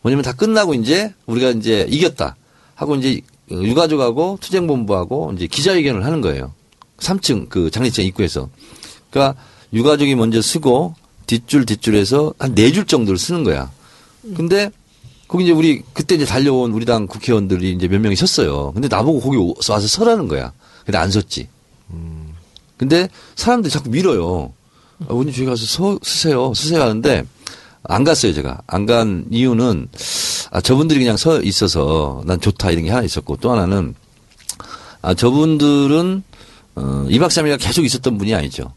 뭐냐면 0.01 0.23
다 0.23 0.31
끝나고 0.31 0.73
이제 0.73 1.13
우리가 1.25 1.49
이제 1.49 1.85
이겼다. 1.89 2.37
하고 2.75 2.95
이제 2.95 3.19
유가족하고 3.51 4.37
투쟁본부하고 4.41 5.33
이제 5.35 5.47
기자회견을 5.47 6.05
하는 6.05 6.21
거예요. 6.21 6.53
3층 6.97 7.49
그 7.49 7.69
장례식장 7.71 8.05
입구에서. 8.05 8.49
그러니까 9.09 9.39
유가족이 9.73 10.15
먼저 10.15 10.41
쓰고 10.41 10.95
뒷줄 11.27 11.65
뒷줄에서 11.65 12.33
한 12.39 12.53
네 12.55 12.71
줄 12.71 12.85
정도를 12.85 13.17
쓰는 13.17 13.43
거야. 13.43 13.71
근데 14.35 14.71
거기 15.27 15.43
이제 15.45 15.53
우리 15.53 15.81
그때 15.93 16.15
이제 16.15 16.25
달려온 16.25 16.71
우리 16.71 16.85
당 16.85 17.07
국회의원들이 17.07 17.71
이제 17.73 17.87
몇 17.87 17.99
명이 17.99 18.15
섰어요. 18.15 18.71
근데 18.73 18.87
나보고 18.87 19.19
거기 19.21 19.37
와서 19.69 19.87
서라는 19.87 20.27
거야. 20.27 20.51
근데 20.85 20.97
안 20.97 21.09
섰지. 21.11 21.47
근데 22.77 23.07
사람들이 23.35 23.71
자꾸 23.71 23.89
밀어요. 23.89 24.51
아, 25.01 25.05
의원님 25.09 25.33
저기 25.33 25.45
가서 25.45 25.65
서, 25.65 25.99
쓰세요. 26.03 26.53
쓰세요 26.53 26.81
하는데 26.81 27.23
안 27.83 28.03
갔어요 28.03 28.33
제가. 28.33 28.61
안 28.67 28.85
간 28.85 29.25
이유는 29.31 29.87
아, 30.55 30.61
저분들이 30.61 31.01
그냥 31.01 31.17
서 31.17 31.41
있어서 31.41 32.21
난 32.25 32.39
좋다 32.39 32.71
이런 32.71 32.85
게 32.85 32.89
하나 32.89 33.03
있었고 33.03 33.35
또 33.41 33.51
하나는 33.51 33.93
아, 35.01 35.13
저분들은 35.13 36.23
어, 36.75 36.81
2박 37.09 37.27
3일가 37.27 37.59
계속 37.59 37.83
있었던 37.83 38.17
분이 38.17 38.33
아니죠. 38.33 38.73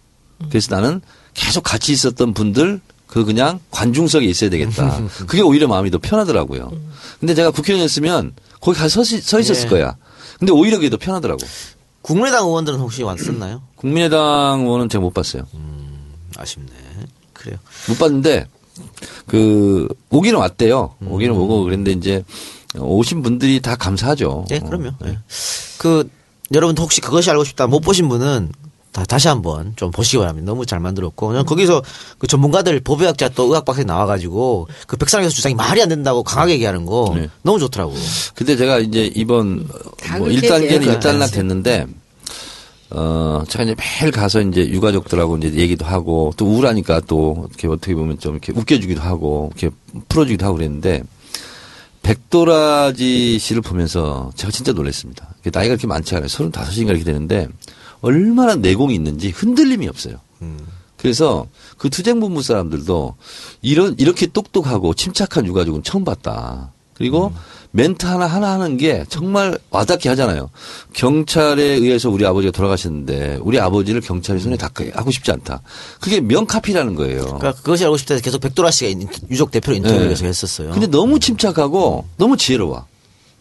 그래서 0.49 0.74
나는 0.74 1.01
계속 1.35 1.62
같이 1.62 1.93
있었던 1.93 2.35
분들 2.35 2.81
그 3.07 3.24
그냥 3.24 3.61
관중석에 3.70 4.26
있어야 4.26 4.51
되겠다. 4.51 5.01
그게 5.29 5.41
오히려 5.41 5.68
마음이 5.68 5.93
더 5.93 5.99
편하더라고요. 5.99 6.72
근데 7.20 7.37
제가 7.37 7.53
국회의원이었으면 7.53 8.33
거기 8.61 8.76
가서 8.76 9.05
서, 9.05 9.20
서 9.20 9.39
있었을 9.39 9.66
예. 9.66 9.68
거야. 9.68 9.97
근데 10.41 10.53
오히려 10.53 10.79
그게 10.79 10.91
더 10.91 10.97
편하더라고. 10.97 11.47
국민의당 12.03 12.45
의원들은 12.45 12.81
혹시 12.81 13.05
왔었나요? 13.05 13.62
국민의당 13.76 14.62
의원은 14.64 14.89
제가 14.89 15.01
못 15.01 15.14
봤어요. 15.14 15.47
아쉽네. 16.37 16.66
그래요. 17.35 17.57
못 17.89 18.01
봤는데 18.01 18.49
그 19.26 19.89
오기는 20.11 20.39
왔대요. 20.39 20.95
오기는 21.07 21.35
오고 21.35 21.64
그랬는데 21.64 21.93
이제 21.93 22.24
오신 22.79 23.22
분들이 23.22 23.61
다 23.61 23.76
감사하죠. 23.76 24.47
예, 24.51 24.59
그럼요. 24.59 24.91
예. 25.07 25.18
그 25.79 26.09
여러분도 26.53 26.83
혹시 26.83 27.01
그것이 27.01 27.31
알고 27.31 27.45
싶다 27.45 27.66
못 27.66 27.81
보신 27.81 28.09
분은 28.09 28.51
다, 28.93 29.05
다시 29.05 29.29
한번 29.29 29.74
좀 29.76 29.91
보시기 29.91 30.18
바랍니다. 30.18 30.47
너무 30.47 30.64
잘 30.64 30.81
만들었고 30.81 31.29
그냥 31.29 31.45
거기서 31.45 31.83
그 32.18 32.26
전문가들 32.26 32.81
법의학자 32.81 33.29
또 33.31 33.45
의학박사 33.45 33.85
나와가지고 33.85 34.68
그 34.87 34.97
백상에서 34.97 35.31
주장이 35.31 35.55
말이 35.55 35.83
안 35.83 35.89
된다고 35.89 36.22
강하게 36.22 36.55
얘기하는 36.55 36.87
거 36.87 37.12
네. 37.14 37.29
너무 37.43 37.59
좋더라고. 37.59 37.95
근데 38.35 38.57
제가 38.57 38.79
이제 38.79 39.11
이번 39.14 39.68
다뭐 40.01 40.29
그렇게 40.29 40.49
1단계는 40.49 40.72
얘기해요. 40.72 40.99
1단락 40.99 41.33
됐는데 41.33 41.87
어 42.91 43.45
제가 43.49 43.64
이제 43.64 43.74
매일 43.74 44.12
가서 44.12 44.41
이제 44.41 44.66
유가족들하고 44.68 45.36
이제 45.39 45.53
얘기도 45.55 45.84
하고 45.84 46.32
또 46.36 46.47
우울하니까 46.47 47.01
또 47.01 47.47
이렇게 47.49 47.68
어떻게 47.68 47.95
보면 47.95 48.18
좀 48.18 48.32
이렇게 48.34 48.53
웃겨주기도 48.53 49.01
하고 49.01 49.53
이렇게 49.57 49.74
풀어주기도 50.09 50.47
하고 50.47 50.57
그랬는데 50.57 51.03
백도라지 52.03 53.39
씨를 53.39 53.61
보면서 53.61 54.30
제가 54.36 54.51
진짜 54.51 54.72
놀랐습니다. 54.72 55.34
나이가 55.53 55.74
그렇게 55.74 55.86
많지 55.86 56.14
않아요. 56.16 56.28
35인가 56.28 56.89
이렇게 56.89 57.05
되는데 57.05 57.49
얼마나 58.01 58.55
내공이 58.55 58.95
있는지 58.95 59.30
흔들림이 59.30 59.89
없어요. 59.89 60.16
그래서 60.97 61.47
그 61.76 61.91
투쟁본부 61.91 62.43
사람들도 62.43 63.16
이런 63.62 63.95
이렇게 63.99 64.26
똑똑하고 64.26 64.95
침착한 64.95 65.47
유가족은 65.47 65.82
처음 65.82 66.05
봤다. 66.05 66.72
그리고 66.95 67.32
멘트 67.70 68.06
하나 68.06 68.26
하나 68.26 68.52
하는 68.52 68.76
게 68.78 69.04
정말 69.08 69.58
와닿게 69.70 70.08
하잖아요. 70.10 70.50
경찰에 70.94 71.62
의해서 71.62 72.08
우리 72.10 72.24
아버지가 72.24 72.50
돌아가셨는데 72.52 73.38
우리 73.42 73.60
아버지를 73.60 74.00
경찰이 74.00 74.40
손에 74.40 74.56
닿게 74.56 74.92
하고 74.94 75.10
싶지 75.10 75.30
않다. 75.32 75.60
그게 76.00 76.20
명카피라는 76.20 76.94
거예요. 76.94 77.22
그러니까 77.24 77.52
그것이 77.52 77.84
알고 77.84 77.96
싶다 77.98 78.14
해서 78.14 78.22
계속 78.24 78.40
백도라 78.40 78.70
씨가 78.70 78.90
인- 78.90 79.08
유족 79.30 79.50
대표로 79.50 79.76
인터뷰를 79.76 80.04
네. 80.04 80.08
계속 80.08 80.24
했었어요. 80.24 80.70
근데 80.70 80.86
너무 80.86 81.20
침착하고 81.20 82.06
너무 82.16 82.36
지혜로워. 82.36 82.86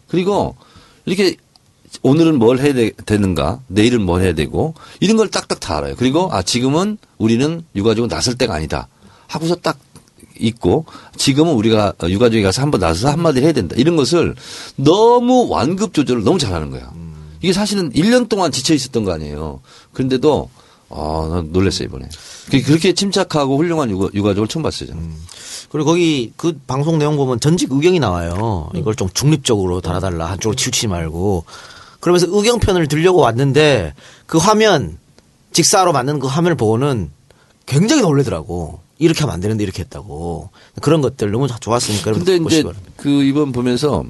그리고 0.08 0.56
이렇게 1.06 1.36
오늘은 2.02 2.38
뭘 2.38 2.58
해야 2.58 2.74
되, 2.74 2.90
되는가, 3.06 3.60
내일은 3.66 4.02
뭘 4.02 4.22
해야 4.22 4.34
되고 4.34 4.74
이런 5.00 5.16
걸 5.16 5.28
딱딱 5.30 5.58
다 5.58 5.78
알아요. 5.78 5.94
그리고 5.96 6.28
아 6.32 6.42
지금은 6.42 6.98
우리는 7.16 7.64
유가족은 7.74 8.08
나설 8.08 8.34
때가 8.36 8.54
아니다. 8.54 8.88
하고서 9.26 9.54
딱 9.56 9.78
있고 10.38 10.84
지금은 11.16 11.54
우리가 11.54 11.92
유가족에 12.08 12.42
가서 12.42 12.62
한번 12.62 12.80
나서서 12.80 13.10
한마디 13.10 13.40
해야 13.40 13.52
된다. 13.52 13.74
이런 13.78 13.96
것을 13.96 14.34
너무 14.76 15.46
완급 15.48 15.94
조절을 15.94 16.24
너무 16.24 16.38
잘하는 16.38 16.70
거야. 16.70 16.90
이게 17.40 17.52
사실은 17.52 17.90
1년 17.92 18.28
동안 18.28 18.50
지쳐 18.50 18.74
있었던 18.74 19.04
거 19.04 19.12
아니에요. 19.12 19.60
그런데도 19.92 20.50
아, 20.90 21.28
난 21.30 21.50
놀랐어요 21.52 21.86
이번에. 21.86 22.08
그- 22.50 22.62
그렇게 22.62 22.94
침착하고 22.94 23.58
훌륭한 23.58 23.90
유가, 23.90 24.08
유가족을 24.14 24.48
처음 24.48 24.62
봤어요. 24.62 24.88
저는. 24.88 25.12
그리고 25.70 25.84
거기 25.90 26.32
그 26.36 26.58
방송 26.66 26.98
내용 26.98 27.16
보면 27.16 27.40
전직 27.40 27.70
의경이 27.70 28.00
나와요. 28.00 28.70
이걸 28.74 28.94
좀 28.94 29.08
중립적으로 29.12 29.82
달아달라. 29.82 30.26
한쪽으로 30.30 30.56
치우치지 30.56 30.86
말고. 30.86 31.44
그러면서 32.00 32.26
의경편을 32.30 32.88
들려고 32.88 33.18
왔는데 33.20 33.92
그 34.26 34.38
화면 34.38 34.96
직사로 35.52 35.92
만든 35.92 36.18
그 36.20 36.26
화면을 36.26 36.56
보고는 36.56 37.10
굉장히 37.66 38.00
놀래더라고. 38.00 38.80
이렇게 38.98 39.20
하면 39.20 39.34
안 39.34 39.40
되는데 39.40 39.62
이렇게 39.64 39.82
했다고. 39.82 40.50
그런 40.82 41.00
것들 41.00 41.30
너무 41.30 41.46
좋았으니까. 41.48 42.12
근데 42.12 42.36
이제 42.36 42.62
바랍니다. 42.62 42.92
그 42.96 43.08
이번 43.24 43.52
보면서 43.52 44.04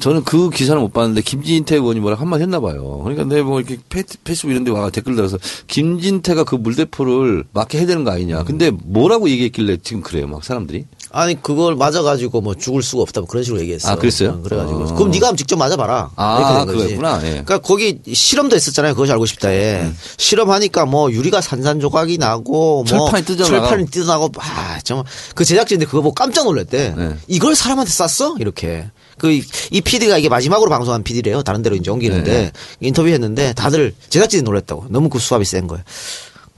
저는 0.00 0.24
그 0.24 0.50
기사를 0.50 0.80
못 0.80 0.92
봤는데 0.92 1.20
김진태 1.20 1.76
의원이 1.76 2.00
뭐라 2.00 2.16
한마디 2.16 2.42
했나 2.42 2.58
봐요. 2.58 3.00
그러니까 3.04 3.24
내가 3.24 3.44
뭐 3.46 3.60
이렇게 3.60 3.78
페- 3.88 4.02
페이스북 4.24 4.50
이런 4.50 4.64
데와 4.64 4.90
댓글 4.90 5.14
달아서 5.14 5.38
김진태가 5.68 6.44
그 6.44 6.56
물대포를 6.56 7.44
맞게 7.52 7.78
해야 7.78 7.86
되는 7.86 8.02
거 8.02 8.10
아니냐. 8.10 8.44
근데 8.44 8.70
뭐라고 8.70 9.28
얘기했길래 9.28 9.76
지금 9.82 10.02
그래요. 10.02 10.26
막 10.26 10.42
사람들이. 10.42 10.86
아니 11.16 11.40
그걸 11.40 11.76
맞아가지고 11.76 12.40
뭐 12.40 12.56
죽을 12.56 12.82
수가 12.82 13.02
없다 13.02 13.20
뭐 13.20 13.28
그런 13.28 13.44
식으로 13.44 13.60
얘기했어. 13.60 13.88
아, 13.88 13.94
그랬어요? 13.94 14.30
어, 14.30 14.42
그래가지고 14.42 14.80
어. 14.82 14.94
그럼 14.94 15.12
네가 15.12 15.36
직접 15.36 15.56
맞아봐라. 15.56 16.10
아. 16.16 16.64
그거였구나. 16.66 17.20
예. 17.22 17.28
그러니까 17.30 17.58
거기 17.58 18.00
실험도 18.12 18.56
했었잖아요. 18.56 18.94
그것이 18.94 19.12
알고 19.12 19.24
싶다에 19.24 19.82
음. 19.82 19.96
실험하니까 20.16 20.86
뭐 20.86 21.12
유리가 21.12 21.40
산산조각이 21.40 22.18
나고 22.18 22.82
뭐 22.82 22.84
철판이 22.84 23.24
뜯어나가고. 23.26 23.60
철판이 23.66 23.86
뜯어나고 23.90 24.32
아 24.38 24.80
정말 24.82 25.06
그 25.36 25.44
제작진들 25.44 25.86
그거 25.86 26.02
보고 26.02 26.14
깜짝 26.14 26.46
놀랐대. 26.46 26.94
네. 26.96 27.16
이걸 27.28 27.54
사람한테 27.54 27.92
쐈어? 27.92 28.34
이렇게. 28.40 28.90
그이 29.18 29.44
PD가 29.84 30.18
이게 30.18 30.28
마지막으로 30.28 30.68
방송한 30.68 31.04
PD래요. 31.04 31.44
다른 31.44 31.62
데로 31.62 31.76
이제 31.76 31.92
옮기는데 31.92 32.32
네. 32.32 32.52
인터뷰했는데 32.80 33.52
다들 33.52 33.94
제작진이 34.08 34.42
놀랐다고. 34.42 34.86
너무 34.90 35.08
그 35.08 35.20
수압이 35.20 35.44
센 35.44 35.68
거예요. 35.68 35.84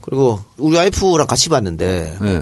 그리고 0.01 0.39
우리 0.57 0.77
와이프랑 0.77 1.27
같이 1.27 1.49
봤는데 1.49 2.17
네. 2.19 2.41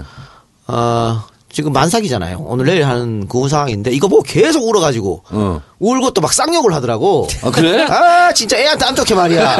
아, 0.66 1.26
지금 1.56 1.72
만삭이잖아요. 1.72 2.44
오늘 2.46 2.66
내일 2.66 2.84
하는 2.84 3.26
그 3.28 3.48
상황인데 3.48 3.90
이거 3.90 4.08
보고 4.08 4.22
계속 4.22 4.68
울어가지고 4.68 5.22
어. 5.30 5.62
울고 5.78 6.10
또 6.10 6.20
막 6.20 6.34
쌍욕을 6.34 6.74
하더라고. 6.74 7.26
아, 7.42 7.50
그래? 7.50 7.80
아 7.88 8.30
진짜 8.34 8.58
애한테 8.58 8.84
안 8.84 8.94
좋게 8.94 9.14
말이야. 9.14 9.56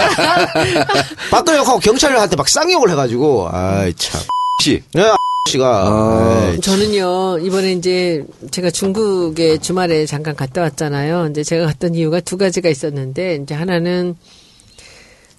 박근혜 1.31 1.57
욕하고 1.57 1.79
경찰한테 1.79 2.37
막 2.37 2.47
쌍욕을 2.51 2.91
해가지고 2.91 3.49
아이 3.51 3.95
참. 3.95 4.21
혹시 4.59 4.83
야 4.99 5.17
씨가 5.49 5.67
아. 5.87 6.51
에이, 6.53 6.61
저는요, 6.61 7.39
이번에 7.39 7.73
이제 7.73 8.23
제가 8.51 8.71
중국에 8.71 9.57
주말에 9.57 10.05
잠깐 10.05 10.37
갔다 10.37 10.61
왔잖아요. 10.61 11.29
이제 11.31 11.43
제가 11.45 11.65
갔던 11.65 11.95
이유가 11.95 12.21
두 12.21 12.37
가지가 12.37 12.69
있었는데, 12.69 13.39
이제 13.43 13.55
하나는 13.55 14.17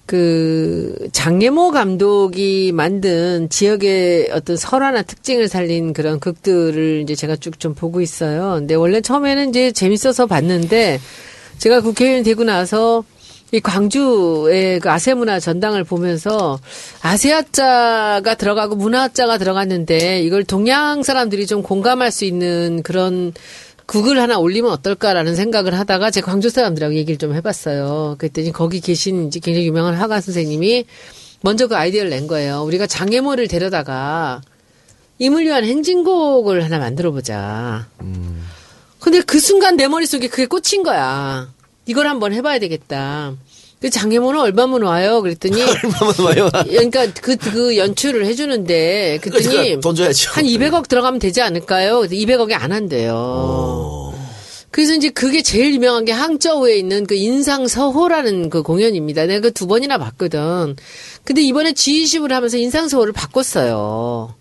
그 0.08 1.10
장예모 1.12 1.72
감독이 1.72 2.72
만든 2.74 3.50
지역의 3.50 4.30
어떤 4.32 4.56
설화나 4.56 5.04
특징을 5.04 5.50
살린 5.50 5.92
그런 5.94 6.20
극들을 6.20 7.02
이제 7.04 7.14
제가 7.14 7.36
쭉 7.36 7.60
좀 7.60 7.74
보고 7.74 8.02
있어요. 8.02 8.56
근데 8.60 8.76
원래 8.76 9.02
처음에는 9.02 9.50
이제 9.50 9.72
재밌어서 9.72 10.28
봤는데 10.28 11.00
제가 11.58 11.82
국회의원 11.82 12.24
되고 12.24 12.44
나서 12.44 13.04
이 13.52 13.60
광주의 13.60 14.80
그 14.80 14.92
아세문화 14.92 15.40
전당을 15.40 15.84
보면서 15.86 16.60
아세아자가 17.02 18.36
들어가고 18.36 18.76
문화자가 18.76 19.38
들어갔는데 19.38 20.22
이걸 20.22 20.44
동양 20.44 21.02
사람들이 21.02 21.48
좀 21.48 21.64
공감할 21.64 22.12
수 22.12 22.26
있는 22.26 22.84
그런 22.84 23.34
국을 23.88 24.22
하나 24.22 24.38
올리면 24.38 24.70
어떨까라는 24.70 25.36
생각을 25.36 25.80
하다가 25.80 26.12
제가 26.12 26.30
광주 26.30 26.50
사람들하고 26.50 26.94
얘기를 26.94 27.18
좀 27.18 27.34
해봤어요. 27.34 28.16
그랬더니 28.20 28.52
거기 28.52 28.82
계신 28.82 29.28
이제 29.28 29.40
굉장히 29.40 29.66
유명한 29.66 29.96
화가 29.96 30.22
선생님이 30.22 30.86
먼저 31.42 31.68
그 31.68 31.76
아이디어를 31.76 32.10
낸 32.10 32.28
거예요. 32.28 32.64
우리가 32.64 32.86
장애모를 32.86 33.48
데려다가 33.48 34.42
임을 35.20 35.46
위한 35.46 35.64
행진곡을 35.64 36.64
하나 36.66 36.80
만들어 36.80 37.12
보자. 37.12 37.88
근데 39.00 39.22
그 39.22 39.40
순간 39.40 39.78
내 39.78 39.88
머릿속에 39.88 40.28
그게 40.28 40.46
꽂힌 40.48 40.84
거야. 40.84 41.50
이걸 41.86 42.08
한번 42.08 42.34
해봐야 42.34 42.60
되겠다. 42.60 43.36
그 43.80 43.90
장애모는 43.90 44.40
얼마면 44.40 44.82
와요? 44.84 45.22
그랬더니 45.22 45.62
얼마나 45.62 46.24
와요? 46.24 46.50
그러니까 46.66 47.08
그, 47.22 47.36
그 47.38 47.78
연출을 47.78 48.26
해주는데 48.26 49.20
그랬더니 49.22 49.48
그러니까 49.56 49.82
돈 49.82 49.96
줘야죠. 49.96 50.32
한 50.32 50.46
200억 50.46 50.88
들어가면 50.88 51.20
되지 51.20 51.42
않을까요? 51.42 52.00
그래서 52.00 52.16
200억이 52.16 52.54
안 52.54 52.72
한대요. 52.72 54.14
그래서 54.72 54.94
이제 54.94 55.10
그게 55.10 55.42
제일 55.42 55.74
유명한 55.74 56.06
게 56.06 56.12
항저우에 56.12 56.76
있는 56.78 57.08
그 57.08 57.16
인상서호라는 57.16 58.50
그 58.50 58.62
공연입니다. 58.64 59.26
내가 59.26 59.42
그 59.42 59.52
두 59.52 59.66
번이나 59.66 59.98
봤거든. 59.98 60.76
근데 61.24 61.42
이번에 61.42 61.72
G20을 61.72 62.30
하면서 62.30 62.58
인상서호를 62.58 63.14
바꿨어요. 63.14 64.36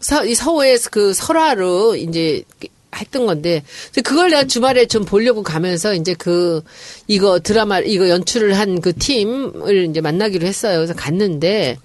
서, 0.00 0.24
이 0.26 0.34
서호의 0.34 0.78
그 0.90 1.14
설화로 1.14 1.96
이제 1.96 2.42
했던 2.96 3.26
건데 3.26 3.62
그걸 4.04 4.30
내가 4.30 4.44
주말에 4.44 4.86
좀 4.86 5.04
보려고 5.04 5.42
가면서 5.42 5.94
이제 5.94 6.14
그 6.14 6.62
이거 7.06 7.38
드라마 7.40 7.80
이거 7.80 8.08
연출을 8.08 8.58
한 8.58 8.80
그 8.80 8.92
팀을 8.94 9.88
이제 9.90 10.00
만나기로 10.00 10.46
했어요. 10.46 10.76
그래서 10.78 10.94
갔는데 10.94 11.78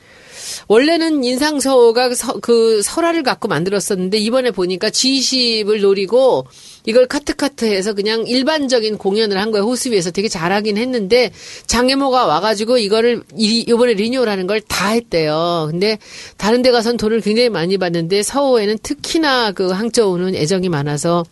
원래는 0.67 1.23
인상서가 1.23 2.13
서- 2.15 2.39
그 2.41 2.81
설화를 2.81 3.23
갖고 3.23 3.47
만들었었는데 3.47 4.17
이번에 4.17 4.51
보니까 4.51 4.89
G20을 4.89 5.81
노리고 5.81 6.47
이걸 6.89 7.05
카트카트해서 7.05 7.93
그냥 7.93 8.25
일반적인 8.25 8.97
공연을 8.97 9.37
한 9.39 9.51
거예요. 9.51 9.63
호수비에서 9.65 10.09
되게 10.09 10.27
잘하긴 10.27 10.75
했는데 10.77 11.31
장애모가 11.67 12.25
와가지고 12.25 12.79
이거를 12.79 13.21
이- 13.37 13.63
이번에 13.67 13.93
리뉴얼하는 13.93 14.47
걸 14.47 14.59
다 14.67 14.89
했대요. 14.89 15.67
근데 15.69 15.99
다른 16.37 16.61
데 16.63 16.71
가선 16.71 16.97
돈을 16.97 17.21
굉장히 17.21 17.49
많이 17.49 17.77
받는데 17.77 18.23
서호에는 18.23 18.79
특히나 18.81 19.51
그 19.51 19.67
항저우는 19.69 20.33
애정이 20.35 20.67
많아서 20.69 21.25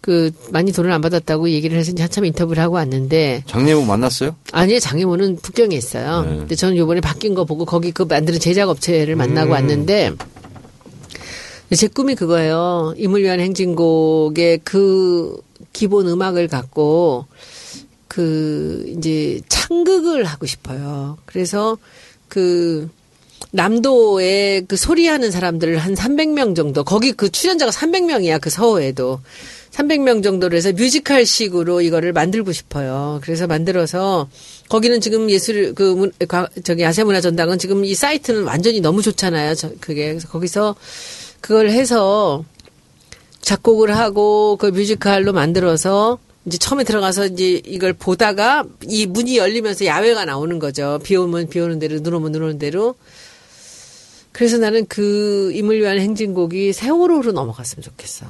그 0.00 0.30
많이 0.50 0.72
돈을 0.72 0.90
안 0.92 1.00
받았다고 1.00 1.50
얘기를 1.50 1.76
해서 1.76 1.90
이제 1.90 2.02
한참 2.02 2.24
인터뷰를 2.24 2.62
하고 2.62 2.76
왔는데 2.76 3.42
장례부 3.46 3.84
만났어요? 3.84 4.34
아니요, 4.52 4.78
장애모는 4.78 5.36
북경에 5.42 5.74
있어요. 5.76 6.22
네. 6.22 6.36
근데 6.38 6.54
저는 6.54 6.76
요번에 6.76 7.00
바뀐 7.00 7.34
거 7.34 7.44
보고 7.44 7.64
거기 7.64 7.90
그 7.92 8.04
만드는 8.04 8.38
제작 8.40 8.68
업체를 8.70 9.14
음. 9.16 9.18
만나고 9.18 9.52
왔는데 9.52 10.12
제 11.76 11.86
꿈이 11.86 12.14
그거예요. 12.14 12.94
임을 12.96 13.22
위한 13.22 13.38
행진곡의 13.40 14.60
그 14.64 15.40
기본 15.72 16.08
음악을 16.08 16.48
갖고 16.48 17.26
그 18.08 18.92
이제 18.96 19.40
창극을 19.48 20.24
하고 20.24 20.46
싶어요. 20.46 21.16
그래서 21.26 21.78
그 22.28 22.88
남도에 23.52 24.62
그 24.68 24.76
소리하는 24.76 25.30
사람들 25.30 25.78
한 25.78 25.94
300명 25.94 26.54
정도 26.56 26.82
거기 26.84 27.12
그 27.12 27.30
출연자가 27.30 27.70
300명이야 27.70 28.40
그 28.40 28.50
서호에도 28.50 29.20
300명 29.72 30.22
정도로 30.24 30.56
해서 30.56 30.72
뮤지컬 30.72 31.24
식으로 31.24 31.80
이거를 31.80 32.12
만들고 32.12 32.50
싶어요. 32.52 33.20
그래서 33.22 33.46
만들어서 33.46 34.28
거기는 34.68 35.00
지금 35.00 35.30
예술 35.30 35.74
그 35.74 35.82
문- 35.94 36.12
과- 36.28 36.48
저기 36.64 36.82
아시아문화 36.82 37.20
전당은 37.20 37.58
지금 37.58 37.84
이 37.84 37.94
사이트는 37.94 38.42
완전히 38.44 38.80
너무 38.80 39.02
좋잖아요. 39.02 39.54
저- 39.54 39.70
그게 39.80 40.08
그래서 40.08 40.28
거기서 40.28 40.74
그걸 41.40 41.70
해서 41.70 42.44
작곡을 43.40 43.96
하고 43.96 44.56
그 44.56 44.66
뮤지컬로 44.66 45.32
만들어서 45.32 46.18
이제 46.46 46.58
처음에 46.58 46.84
들어가서 46.84 47.26
이제 47.26 47.60
이걸 47.66 47.92
보다가 47.92 48.64
이 48.88 49.06
문이 49.06 49.36
열리면서 49.36 49.84
야외가 49.84 50.24
나오는 50.24 50.58
거죠. 50.58 50.98
비 51.02 51.16
오면 51.16 51.48
비 51.48 51.60
오는 51.60 51.78
대로 51.78 52.00
눈 52.02 52.14
오면 52.14 52.32
눈 52.32 52.42
오는 52.42 52.58
대로. 52.58 52.94
그래서 54.32 54.58
나는 54.58 54.86
그 54.86 55.52
임을 55.54 55.80
위한 55.80 55.98
행진곡이 55.98 56.72
세월호로 56.72 57.32
넘어갔으면 57.32 57.82
좋겠어. 57.82 58.26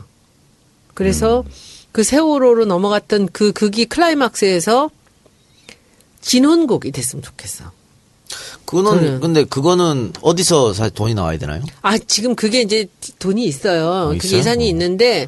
그래서 0.95 1.45
그 1.93 2.03
세월호로 2.03 2.65
넘어갔던 2.65 3.29
그 3.33 3.53
극이 3.53 3.87
클라이막스에서 3.87 4.91
진혼곡이 6.21 6.91
됐으면 6.93 7.23
좋겠어. 7.23 7.73
그거는 8.71 9.19
저는- 9.19 9.21
근데 9.21 9.45
그거는 9.45 10.13
어디서 10.23 10.73
사실 10.75 10.95
돈이 10.95 11.15
나와야 11.15 11.39
되나요? 11.39 11.61
아, 11.83 11.99
지금 11.99 12.35
그게 12.37 12.61
이제 12.63 12.87
돈이 13.19 13.45
있어요. 13.45 13.87
어, 13.89 14.09
그 14.11 14.17
있어요? 14.27 14.39
예산이 14.39 14.65
어. 14.65 14.69
있는데 14.69 15.27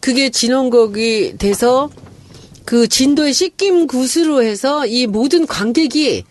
그게 0.00 0.28
진원곡이 0.30 1.38
돼서 1.38 1.88
그 2.66 2.86
진도의 2.86 3.32
씻김 3.32 3.86
굿으로 3.86 4.42
해서 4.42 4.86
이 4.86 5.06
모든 5.06 5.46
관객이 5.46 6.24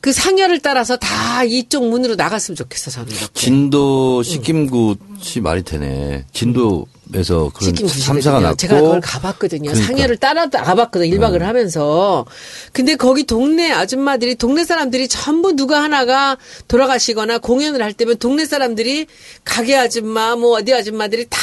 그 0.00 0.12
상여를 0.12 0.60
따라서 0.60 0.96
다 0.96 1.44
이쪽 1.44 1.88
문으로 1.90 2.14
나갔으면 2.14 2.56
좋겠어, 2.56 2.90
저는. 2.90 3.08
이렇게. 3.12 3.28
진도 3.34 4.22
식김굿이 4.22 5.40
말이 5.42 5.62
되네. 5.62 6.24
진도 6.32 6.86
에서 7.14 7.50
그런 7.54 7.74
참사가. 7.74 8.40
났고 8.40 8.56
제가 8.56 8.80
그걸 8.80 9.00
가봤거든요. 9.00 9.70
그러니까. 9.70 9.86
상여를 9.86 10.16
따라 10.16 10.48
가봤거든, 10.48 11.10
요 11.10 11.16
1박을 11.16 11.40
하면서. 11.40 12.24
근데 12.72 12.96
거기 12.96 13.24
동네 13.24 13.72
아줌마들이, 13.72 14.34
동네 14.34 14.64
사람들이 14.64 15.08
전부 15.08 15.54
누가 15.54 15.82
하나가 15.82 16.36
돌아가시거나 16.68 17.38
공연을 17.38 17.82
할 17.82 17.92
때면 17.92 18.18
동네 18.18 18.44
사람들이 18.44 19.06
가게 19.44 19.76
아줌마, 19.76 20.36
뭐 20.36 20.56
어디 20.58 20.72
아줌마들이 20.72 21.26
다 21.28 21.38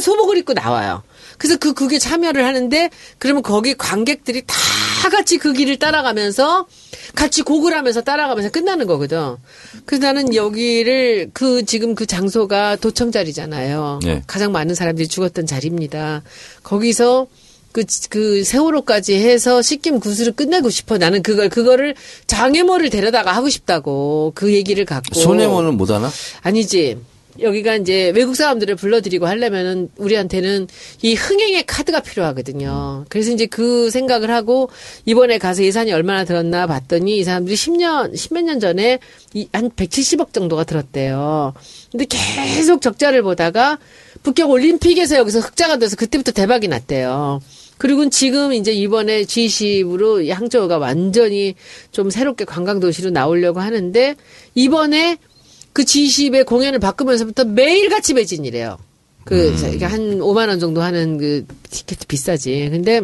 소복을 0.00 0.36
입고 0.38 0.52
나와요. 0.52 1.02
그래서 1.38 1.56
그 1.56 1.72
극에 1.72 1.98
참여를 1.98 2.44
하는데 2.44 2.90
그러면 3.18 3.42
거기 3.42 3.74
관객들이 3.74 4.42
다 4.46 4.56
같이 5.10 5.38
그 5.38 5.52
길을 5.52 5.78
따라가면서 5.78 6.66
같이 7.14 7.42
곡을 7.42 7.74
하면서 7.74 8.02
따라가면서 8.02 8.50
끝나는 8.50 8.86
거거든. 8.86 9.36
그래서 9.86 10.06
나는 10.06 10.34
여기를 10.34 11.30
그 11.32 11.64
지금 11.64 11.94
그 11.94 12.04
장소가 12.04 12.76
도청 12.76 13.10
자리잖아요. 13.10 14.00
네. 14.04 14.22
가장 14.26 14.52
많은 14.52 14.74
사람들이 14.74 15.08
죽었던 15.08 15.46
자리입니다. 15.46 16.22
거기서 16.62 17.28
그, 17.72 17.84
그 18.10 18.44
세월호까지 18.44 19.14
해서 19.14 19.62
식김 19.62 20.00
구슬을 20.00 20.32
끝내고 20.32 20.70
싶어. 20.70 20.98
나는 20.98 21.22
그걸, 21.22 21.48
그거를 21.48 21.94
장애모를 22.26 22.90
데려다가 22.90 23.32
하고 23.32 23.48
싶다고 23.48 24.32
그 24.34 24.52
얘기를 24.52 24.84
갖고. 24.84 25.18
손해원은 25.20 25.76
못 25.76 25.90
하나? 25.90 26.10
아니지. 26.42 26.98
여기가 27.40 27.76
이제 27.76 28.10
외국 28.14 28.34
사람들을 28.36 28.76
불러들이고 28.76 29.26
하려면은 29.26 29.90
우리한테는 29.98 30.66
이 31.02 31.14
흥행의 31.14 31.66
카드가 31.66 32.00
필요하거든요. 32.00 33.04
그래서 33.08 33.32
이제 33.32 33.46
그 33.46 33.90
생각을 33.90 34.30
하고 34.30 34.70
이번에 35.04 35.38
가서 35.38 35.62
예산이 35.62 35.92
얼마나 35.92 36.24
들었나 36.24 36.66
봤더니 36.66 37.18
이 37.18 37.24
사람들이 37.24 37.54
10년, 37.54 38.14
10몇 38.14 38.42
년 38.44 38.60
전에 38.60 38.98
이 39.34 39.48
한 39.58 39.70
170억 39.70 40.32
정도가 40.32 40.64
들었대요. 40.64 41.52
근데 41.90 42.06
계속 42.06 42.80
적자를 42.80 43.22
보다가 43.22 43.78
북경 44.22 44.50
올림픽에서 44.50 45.16
여기서 45.16 45.40
흑자가 45.40 45.78
돼서 45.78 45.96
그때부터 45.96 46.32
대박이 46.32 46.68
났대요. 46.68 47.40
그리고 47.76 48.08
지금 48.10 48.52
이제 48.52 48.72
이번에 48.72 49.22
G20으로 49.22 50.28
항저우가 50.28 50.78
완전히 50.78 51.54
좀 51.92 52.10
새롭게 52.10 52.44
관광도시로 52.44 53.10
나오려고 53.10 53.60
하는데 53.60 54.16
이번에 54.54 55.18
그 55.78 55.84
G20의 55.84 56.44
공연을 56.44 56.80
바꾸면서부터 56.80 57.44
매일같이 57.44 58.12
매진이래요. 58.12 58.78
그, 59.22 59.54
이게 59.72 59.84
한 59.84 60.18
5만원 60.18 60.58
정도 60.58 60.82
하는 60.82 61.18
그 61.18 61.46
티켓 61.70 62.08
비싸지. 62.08 62.70
근데 62.72 63.00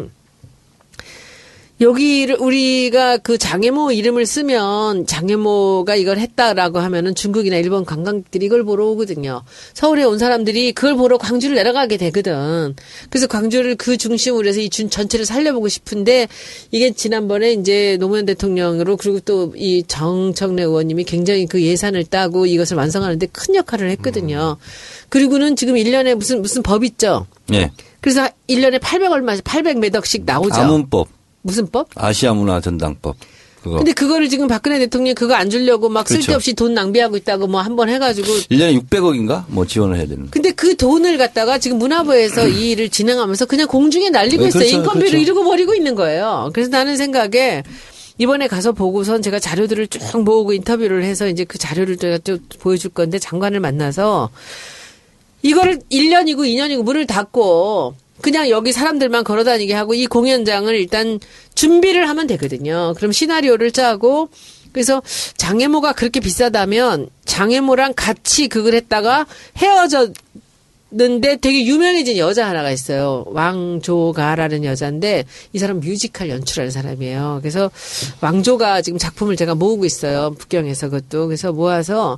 여기를 1.81 2.37
우리가 2.37 3.17
그 3.17 3.37
장애모 3.37 3.91
이름을 3.91 4.25
쓰면 4.25 5.07
장애모가 5.07 5.95
이걸 5.95 6.19
했다라고 6.19 6.79
하면은 6.79 7.15
중국이나 7.15 7.57
일본 7.57 7.83
관광객들이 7.83 8.45
이걸 8.45 8.63
보러 8.63 8.85
오거든요. 8.87 9.43
서울에 9.73 10.03
온 10.05 10.17
사람들이 10.17 10.71
그걸 10.71 10.95
보러 10.95 11.17
광주를 11.17 11.55
내려가게 11.55 11.97
되거든. 11.97 12.75
그래서 13.09 13.27
광주를 13.27 13.75
그 13.75 13.97
중심으로 13.97 14.47
해서 14.47 14.61
이 14.61 14.69
준 14.69 14.89
전체를 14.89 15.25
살려보고 15.25 15.67
싶은데 15.69 16.27
이게 16.71 16.91
지난번에 16.91 17.51
이제 17.53 17.97
노무현 17.99 18.25
대통령으로 18.25 18.97
그리고 18.97 19.19
또 19.19 19.51
이 19.55 19.83
정청래 19.87 20.63
의원님이 20.63 21.03
굉장히 21.03 21.45
그 21.45 21.61
예산을 21.61 22.05
따고 22.05 22.45
이것을 22.45 22.77
완성하는데 22.77 23.27
큰 23.27 23.55
역할을 23.55 23.89
했거든요. 23.91 24.57
그리고는 25.09 25.55
지금 25.55 25.75
1년에 25.75 26.15
무슨 26.15 26.41
무슨 26.41 26.61
법 26.63 26.83
있죠. 26.85 27.25
예. 27.53 27.71
그래서 28.01 28.27
1년에 28.49 28.79
800 28.81 29.11
얼마, 29.11 29.35
800 29.43 29.79
몇 29.79 29.95
억씩 29.95 30.25
나오죠. 30.25 30.55
아문법, 30.55 31.07
무슨 31.45 31.67
법? 31.67 31.87
아시아 31.95 32.33
문화 32.33 32.59
전당법. 32.59 33.15
그거. 33.61 33.77
근데 33.77 33.93
그거를 33.93 34.29
지금 34.29 34.47
박근혜 34.47 34.79
대통령이 34.79 35.13
그거 35.13 35.35
안 35.35 35.49
주려고 35.51 35.89
막 35.89 36.05
그렇죠. 36.05 36.21
쓸데없이 36.23 36.53
돈 36.53 36.73
낭비하고 36.73 37.17
있다고 37.17 37.45
뭐 37.47 37.61
한 37.61 37.75
번 37.75 37.87
해가지고 37.89 38.27
1년에 38.27 38.79
600억인가? 38.81 39.43
뭐 39.47 39.65
지원을 39.65 39.97
해야 39.97 40.07
되는. 40.07 40.27
근데 40.31 40.51
그 40.51 40.75
돈을 40.75 41.17
갖다가 41.19 41.57
지금 41.59 41.77
문화부에서 41.77 42.47
이 42.47 42.71
일을 42.71 42.89
진행하면서 42.89 43.45
그냥 43.45 43.67
공중에 43.67 44.09
날리고 44.09 44.43
네. 44.45 44.49
그렇죠, 44.49 44.67
인건비를 44.75 45.09
그렇죠. 45.11 45.17
이러고 45.17 45.43
버리고 45.45 45.75
있는 45.75 45.93
거예요. 45.95 46.49
그래서 46.53 46.69
나는 46.71 46.97
생각에 46.97 47.61
이번에 48.17 48.47
가서 48.47 48.71
보고선 48.71 49.21
제가 49.21 49.39
자료들을 49.39 49.87
쭉 49.87 50.23
모으고 50.23 50.53
인터뷰를 50.53 51.03
해서 51.03 51.27
이제 51.27 51.43
그 51.43 51.57
자료를 51.59 51.97
제가 51.97 52.19
좀 52.19 52.39
보여줄 52.59 52.91
건데 52.91 53.19
장관을 53.19 53.59
만나서 53.59 54.29
이거를 55.41 55.79
1년이고 55.91 56.37
2년이고 56.39 56.83
문을 56.83 57.05
닫고 57.07 57.95
그냥 58.21 58.49
여기 58.49 58.71
사람들만 58.71 59.23
걸어 59.23 59.43
다니게 59.43 59.73
하고 59.73 59.93
이 59.93 60.05
공연장을 60.07 60.73
일단 60.73 61.19
준비를 61.53 62.07
하면 62.09 62.27
되거든요. 62.27 62.93
그럼 62.97 63.11
시나리오를 63.11 63.71
짜고 63.71 64.29
그래서 64.71 65.01
장애모가 65.37 65.93
그렇게 65.93 66.19
비싸다면 66.19 67.09
장애모랑 67.25 67.93
같이 67.95 68.47
그걸 68.47 68.73
했다가 68.73 69.25
헤어 69.57 69.87
졌는데 70.99 71.37
되게 71.37 71.65
유명해진 71.65 72.17
여자 72.17 72.47
하나가 72.47 72.71
있어요. 72.71 73.25
왕조가라는 73.27 74.63
여자인데 74.63 75.25
이 75.53 75.59
사람 75.59 75.79
뮤지컬 75.79 76.29
연출하는 76.29 76.71
사람이에요. 76.71 77.39
그래서 77.41 77.69
왕조가 78.21 78.81
지금 78.81 78.97
작품을 78.97 79.35
제가 79.35 79.55
모으고 79.55 79.85
있어요. 79.85 80.33
북경에서 80.37 80.89
그것도. 80.89 81.27
그래서 81.27 81.51
모아서 81.51 82.17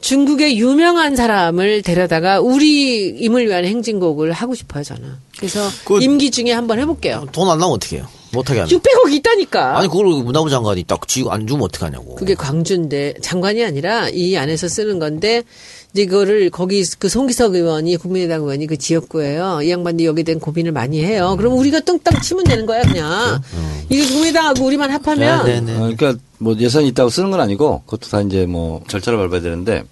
중국의 0.00 0.58
유명한 0.58 1.16
사람을 1.16 1.82
데려다가 1.82 2.40
우리 2.40 3.08
임을 3.08 3.46
위한 3.46 3.64
행진곡을 3.64 4.32
하고 4.32 4.54
싶어요, 4.54 4.84
저는. 4.84 5.08
그래서 5.38 5.60
그- 5.84 6.02
임기 6.02 6.30
중에 6.30 6.52
한번 6.52 6.78
해볼게요. 6.78 7.26
돈 7.32 7.48
안 7.48 7.58
나면 7.58 7.72
어떻게 7.74 7.96
해요? 7.96 8.06
못하게 8.30 8.60
하면. 8.60 8.78
600억 8.78 9.10
있다니까. 9.10 9.78
아니 9.78 9.88
그걸 9.88 10.04
문화부 10.22 10.50
장관이 10.50 10.82
딱 10.84 11.08
쥐고 11.08 11.32
안 11.32 11.46
주면 11.46 11.62
어떡하냐고. 11.64 12.14
그게 12.16 12.34
광주인데 12.34 13.14
장관이 13.22 13.64
아니라 13.64 14.10
이 14.10 14.36
안에서 14.36 14.68
쓰는 14.68 14.98
건데 14.98 15.44
이제 15.92 16.02
이거를 16.02 16.50
거기 16.50 16.84
그 16.98 17.08
송기석 17.08 17.54
의원이 17.54 17.96
국민의당 17.96 18.42
의원이 18.42 18.66
그 18.66 18.76
지역구예요. 18.76 19.62
이 19.62 19.70
양반도 19.70 20.04
여기에 20.04 20.22
대한 20.24 20.38
고민을 20.40 20.72
많이 20.72 21.02
해요. 21.02 21.34
그럼 21.38 21.54
우리가 21.56 21.80
뚱땅 21.80 22.20
치면 22.20 22.44
되는 22.44 22.66
거야 22.66 22.82
그냥. 22.82 23.40
이게 23.88 24.04
국민의당하고 24.06 24.64
우리만 24.66 24.90
합하면 24.90 25.46
네, 25.46 25.60
네, 25.60 25.72
네. 25.72 25.76
어, 25.76 25.80
그러니까 25.96 26.14
뭐 26.38 26.54
예산이 26.56 26.88
있다고 26.88 27.08
쓰는 27.10 27.30
건 27.30 27.40
아니고 27.40 27.82
그것도 27.86 28.08
다 28.10 28.20
이제 28.20 28.44
뭐 28.46 28.82
절차를 28.86 29.18
밟아야 29.18 29.40
되는데 29.40 29.82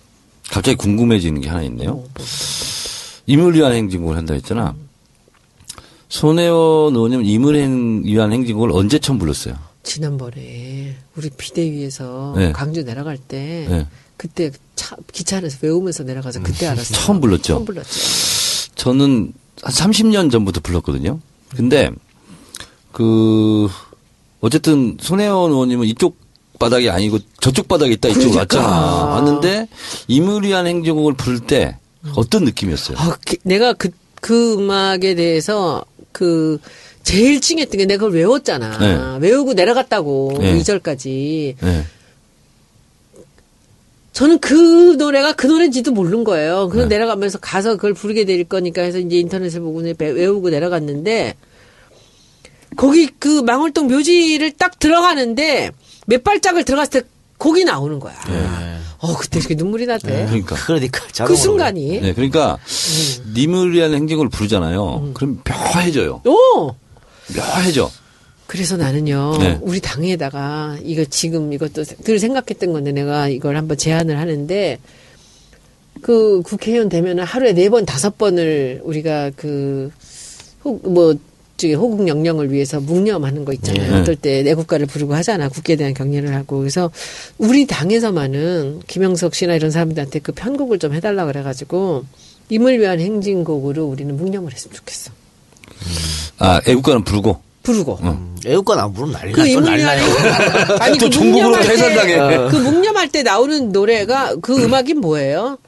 갑자기 0.50 0.76
궁금해지는 0.76 1.40
게 1.40 1.48
하나 1.48 1.62
있네요. 1.62 2.04
임을 3.26 3.54
위한 3.54 3.72
행진곡을 3.72 4.16
한다 4.16 4.34
했잖아. 4.34 4.74
손혜원 6.08 6.94
의원님 6.94 7.24
임을 7.24 7.56
행- 7.56 8.02
위한 8.04 8.32
행진곡을 8.32 8.70
언제 8.72 8.98
처음 8.98 9.18
불렀어요? 9.18 9.56
지난번에 9.82 10.94
우리 11.16 11.30
비대위에서 11.30 12.34
네. 12.36 12.52
광주 12.52 12.84
내려갈 12.84 13.16
때 13.18 13.66
네. 13.68 13.86
그때 14.16 14.50
차, 14.76 14.96
기차 15.12 15.38
안에서 15.38 15.58
외우면서 15.62 16.04
내려가서 16.04 16.42
그때 16.42 16.66
알았어요. 16.66 16.96
처음 16.98 17.20
불렀죠? 17.20 17.42
처음 17.54 17.64
불렀죠. 17.64 17.90
저는 18.76 19.32
한 19.62 19.72
30년 19.72 20.30
전부터 20.30 20.60
불렀거든요. 20.60 21.18
근데 21.56 21.90
그 22.92 23.68
어쨌든 24.40 24.96
손혜원 25.00 25.50
의원님은 25.52 25.86
이쪽 25.88 26.16
바닥이 26.58 26.88
아니고 26.90 27.18
저쪽 27.40 27.68
바닥에 27.68 27.92
있다 27.92 28.08
이쪽으로 28.08 28.30
그러니까. 28.32 28.58
왔잖아. 28.58 29.04
왔는데 29.06 29.68
임을 30.08 30.42
위한 30.42 30.66
행진곡을 30.66 31.14
부를 31.14 31.40
때 31.40 31.76
어떤 32.14 32.44
느낌이었어요? 32.44 32.96
아, 32.98 33.16
그- 33.26 33.36
내가 33.42 33.72
그, 33.72 33.90
그 34.20 34.54
음악에 34.54 35.14
대해서 35.14 35.84
그 36.12 36.58
제일 37.02 37.40
찡했던 37.40 37.78
게 37.78 37.84
내가 37.86 38.06
그걸 38.06 38.18
외웠잖아. 38.18 38.78
네. 38.78 39.26
외우고 39.26 39.52
내려갔다고 39.52 40.36
네. 40.40 40.56
이 40.56 40.60
2절까지. 40.62 41.54
네. 41.60 41.86
저는 44.16 44.38
그 44.38 44.94
노래가 44.96 45.34
그 45.34 45.46
노래인지도 45.46 45.92
모르는 45.92 46.24
거예요. 46.24 46.70
그래서 46.70 46.88
네. 46.88 46.94
내려가면서 46.94 47.36
가서 47.36 47.72
그걸 47.72 47.92
부르게 47.92 48.24
될 48.24 48.44
거니까 48.44 48.80
해서 48.80 48.98
이제 48.98 49.18
인터넷을 49.18 49.60
보고 49.60 49.82
외우고 49.98 50.48
내려갔는데 50.48 51.34
거기 52.78 53.08
그 53.18 53.42
망월동 53.42 53.88
묘지를 53.88 54.52
딱 54.52 54.78
들어가는데 54.78 55.70
몇 56.06 56.24
발짝을 56.24 56.64
들어갔을 56.64 57.02
때 57.02 57.08
곡이 57.36 57.64
나오는 57.64 58.00
거야. 58.00 58.14
어 59.00 59.14
그때 59.18 59.38
이렇게 59.38 59.54
눈물이 59.54 59.84
나대. 59.84 60.24
그러니까. 60.24 60.56
그러니까 60.64 61.26
그 61.26 61.36
순간이. 61.36 62.00
네, 62.00 62.14
그러니까 62.14 62.54
음. 62.54 63.34
니물이라는 63.34 63.98
행진곡을 63.98 64.30
부르잖아요. 64.30 65.10
그럼 65.12 65.42
묘해져요. 65.74 66.22
오. 66.24 66.74
묘해져. 67.36 67.90
그래서 68.46 68.76
나는요, 68.76 69.38
네. 69.38 69.58
우리 69.60 69.80
당에다가 69.80 70.78
이거 70.82 71.04
지금 71.04 71.52
이것도 71.52 71.84
늘 72.04 72.18
생각했던 72.18 72.72
건데 72.72 72.92
내가 72.92 73.28
이걸 73.28 73.56
한번 73.56 73.76
제안을 73.76 74.18
하는데 74.18 74.78
그 76.00 76.42
국회의원 76.42 76.88
되면은 76.88 77.24
하루에 77.24 77.52
네 77.52 77.68
번, 77.68 77.84
다섯 77.84 78.18
번을 78.18 78.80
우리가 78.84 79.32
그, 79.34 79.90
혹, 80.64 80.88
뭐, 80.88 81.14
저기 81.56 81.72
호국 81.74 82.06
영령을 82.06 82.52
위해서 82.52 82.80
묵념하는 82.80 83.46
거 83.46 83.52
있잖아요. 83.54 83.90
네. 83.90 84.00
어떨 84.00 84.14
때 84.14 84.42
내국가를 84.42 84.86
부르고 84.86 85.14
하잖아. 85.14 85.48
국기에 85.48 85.76
대한 85.76 85.94
경례를 85.94 86.34
하고. 86.34 86.58
그래서 86.58 86.90
우리 87.38 87.66
당에서만은 87.66 88.82
김영석 88.86 89.34
씨나 89.34 89.54
이런 89.54 89.70
사람들한테 89.70 90.18
그 90.18 90.32
편곡을 90.32 90.78
좀 90.78 90.92
해달라 90.92 91.24
그래가지고 91.24 92.04
임을 92.50 92.78
위한 92.78 93.00
행진곡으로 93.00 93.86
우리는 93.86 94.14
묵념을 94.16 94.52
했으면 94.52 94.76
좋겠어. 94.76 95.12
아, 96.38 96.60
애국가는 96.66 97.02
부르고. 97.04 97.45
부르고. 97.66 97.98
애국가 98.46 98.80
안 98.82 98.92
부르면 98.92 99.12
난리 99.18 99.32
그 99.32 99.40
나죠. 99.40 99.50
인물 99.50 99.64
난리 99.64 99.82
위한 99.82 99.96
나요. 99.98 100.76
아니 100.80 100.98
또그 100.98 101.10
때- 101.10 101.68
해산당해. 101.68 102.16
그 102.50 102.56
묵념할 102.56 103.08
때 103.08 103.22
나오는 103.22 103.72
노래가 103.72 104.34
그 104.40 104.56
음 104.56 104.72
악이 104.74 104.94
뭐예요? 104.94 105.58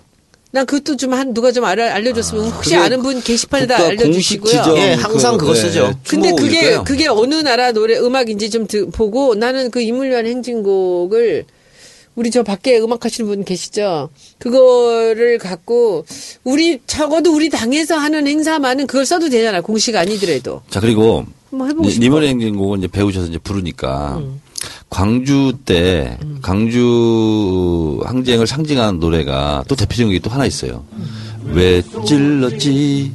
난 0.51 0.65
그것도 0.65 0.97
좀 0.97 1.13
한 1.13 1.35
누가 1.35 1.53
좀 1.53 1.65
알아, 1.65 1.93
알려줬으면 1.95 2.45
혹시 2.53 2.71
그게 2.71 2.77
아는 2.83 3.03
분 3.03 3.21
게시판에다 3.21 3.77
알려주시고요. 3.77 4.75
예, 4.79 4.95
항상 4.95 5.37
그 5.37 5.45
거 5.47 5.55
쓰죠. 5.55 5.93
근데 6.09 6.31
그게 6.31 6.39
충무공이니까요. 6.61 6.85
그게 6.85 7.07
어느 7.09 7.35
나라 7.35 7.73
노래 7.73 7.99
음악인지 7.99 8.49
좀 8.49 8.67
드- 8.67 8.89
보고 8.91 9.35
나는 9.35 9.71
그 9.71 9.81
인물 9.83 10.09
위한 10.11 10.25
행진곡을 10.27 11.45
우리 12.15 12.31
저 12.31 12.43
밖에 12.43 12.79
음악 12.79 13.05
하시는 13.05 13.29
분 13.29 13.45
계시죠? 13.45 14.09
그거를 14.39 15.39
갖고 15.39 16.05
우리 16.45 16.81
적어도 16.87 17.33
우리 17.35 17.49
당에서 17.51 17.97
하는 17.97 18.27
행사만은 18.27 18.87
그걸 18.87 19.05
써도 19.07 19.29
되잖아. 19.29 19.61
공식 19.61 19.95
아니더라도. 19.97 20.63
자, 20.71 20.81
그리고 20.81 21.27
한번 21.51 21.71
해보고 21.71 21.89
싶어. 21.91 22.03
니물의 22.03 22.29
행진곡은 22.31 22.79
이제 22.81 22.89
배우셔서 22.89 23.29
이제 23.29 23.39
부르니까 23.39 24.19
음. 24.19 24.41
광주 24.91 25.53
때 25.65 26.19
광주 26.43 28.01
항쟁을 28.05 28.47
상징하는 28.47 28.99
노래가 29.01 29.65
또 29.69 29.75
대표적인 29.77 30.13
게 30.13 30.19
또 30.21 30.31
하나 30.31 30.47
있어요. 30.47 30.85
왜 31.45 31.83
찔렀지? 32.07 33.13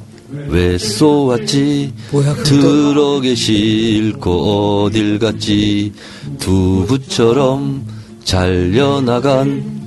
왜 0.48 0.78
쏘았지? 0.78 1.94
들어게 2.44 3.36
싫고 3.36 4.84
어딜 4.86 5.20
갔지? 5.20 5.94
두부처럼 6.40 7.86
잘려나간 8.24 9.83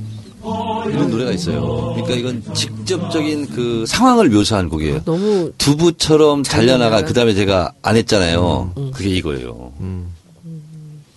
이런 0.88 1.10
노래가 1.10 1.32
있어요. 1.32 1.94
그러니까 1.94 2.14
이건 2.14 2.42
직접적인 2.54 3.48
그 3.48 3.84
상황을 3.86 4.30
묘사한 4.30 4.68
곡이에요. 4.68 5.02
너무 5.04 5.52
두부처럼 5.58 6.42
잘려나가. 6.42 7.02
그 7.02 7.12
다음에 7.12 7.34
제가 7.34 7.72
안 7.82 7.96
했잖아요. 7.96 8.72
그게 8.94 9.10
이거예요. 9.10 9.72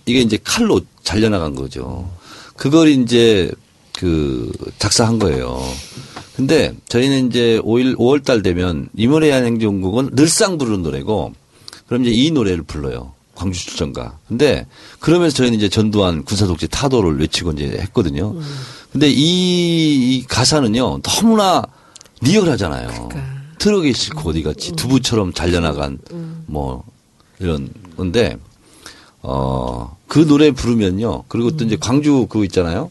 이게 0.06 0.20
이제 0.20 0.38
칼로 0.42 0.80
잘려나간 1.02 1.54
거죠. 1.54 2.10
그걸 2.56 2.88
이제 2.88 3.50
그 3.92 4.50
작사한 4.78 5.18
거예요. 5.18 5.62
근데 6.36 6.74
저희는 6.88 7.28
이제 7.28 7.60
5일 7.62 7.96
5월 7.96 8.24
달 8.24 8.42
되면 8.42 8.88
이모레한 8.96 9.44
행정국은 9.44 10.10
늘상 10.14 10.58
부르는 10.58 10.82
노래고 10.82 11.32
그럼 11.86 12.04
이제 12.04 12.10
이 12.12 12.30
노래를 12.30 12.62
불러요. 12.62 13.12
광주 13.34 13.60
출전가. 13.66 14.18
근데 14.28 14.66
그러면서 14.98 15.36
저희는 15.36 15.58
이제 15.58 15.68
전두환 15.68 16.24
군사 16.24 16.46
독재 16.46 16.66
타도를 16.68 17.18
외치고 17.20 17.52
이제 17.52 17.66
했거든요. 17.80 18.36
근데 18.92 19.08
이, 19.08 20.16
이 20.16 20.24
가사는요 20.26 21.00
너무나 21.02 21.62
리얼하잖아요. 22.22 23.08
트럭에 23.58 23.92
싣고 23.92 24.30
어디 24.30 24.42
갔지? 24.42 24.72
두부처럼 24.72 25.32
잘려나간 25.32 25.98
뭐 26.46 26.84
이런 27.38 27.68
건데 27.96 28.36
어 29.22 29.96
그 30.10 30.26
노래 30.26 30.50
부르면요. 30.50 31.22
그리고 31.28 31.56
또 31.56 31.64
이제 31.64 31.76
광주 31.76 32.26
그거 32.28 32.42
있잖아요. 32.46 32.90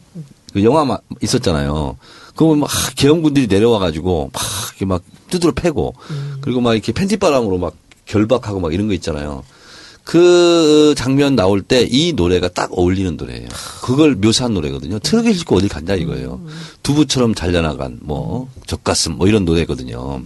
그 0.54 0.64
영화 0.64 0.86
마- 0.86 0.96
있었잖아요. 1.20 1.98
그거 2.34 2.54
막 2.54 2.70
계엄군들이 2.96 3.46
내려와 3.46 3.78
가지고 3.78 4.30
막 4.32 4.42
이렇게 4.70 4.86
막 4.86 5.02
두드러 5.28 5.52
패고 5.52 5.94
그리고 6.40 6.62
막 6.62 6.72
이렇게 6.72 6.92
팬티바람으로 6.92 7.58
막 7.58 7.74
결박하고 8.06 8.58
막 8.60 8.72
이런 8.72 8.88
거 8.88 8.94
있잖아요 8.94 9.44
그 10.04 10.94
장면 10.96 11.36
나올 11.36 11.62
때 11.62 11.86
이 11.90 12.12
노래가 12.12 12.48
딱 12.48 12.70
어울리는 12.76 13.16
노래예요. 13.16 13.48
그걸 13.82 14.14
묘사한 14.14 14.54
노래거든요. 14.54 14.98
트럭에 14.98 15.32
싣고 15.32 15.56
어디 15.56 15.68
간다 15.68 15.94
이거예요. 15.94 16.40
두부처럼 16.82 17.34
잘려나간 17.34 17.98
뭐 18.02 18.48
젖가슴 18.66 19.12
뭐 19.18 19.26
이런 19.28 19.44
노래거든요. 19.44 20.22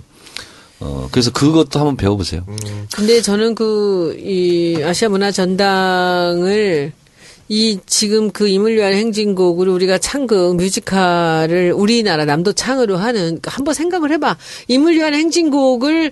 어 0.81 1.09
그래서 1.12 1.31
그것도 1.31 1.79
한번 1.79 1.97
배워보세요. 1.97 2.45
근데 2.95 3.22
저는 3.22 3.55
그, 3.55 4.16
이, 4.18 4.83
아시아 4.83 5.09
문화 5.09 5.31
전당을 5.31 6.93
이 7.49 7.79
지금 7.87 8.31
그 8.31 8.49
임을 8.49 8.75
위한 8.75 8.95
행진곡으로 8.95 9.72
우리가 9.75 9.99
창극 9.99 10.57
뮤지컬을 10.57 11.72
우리나라 11.72 12.25
남도 12.25 12.55
창으로 12.55 12.97
하는 12.97 13.39
한번 13.45 13.75
생각을 13.75 14.11
해봐. 14.12 14.37
임을 14.68 14.95
위한 14.95 15.14
행진곡을 15.14 16.11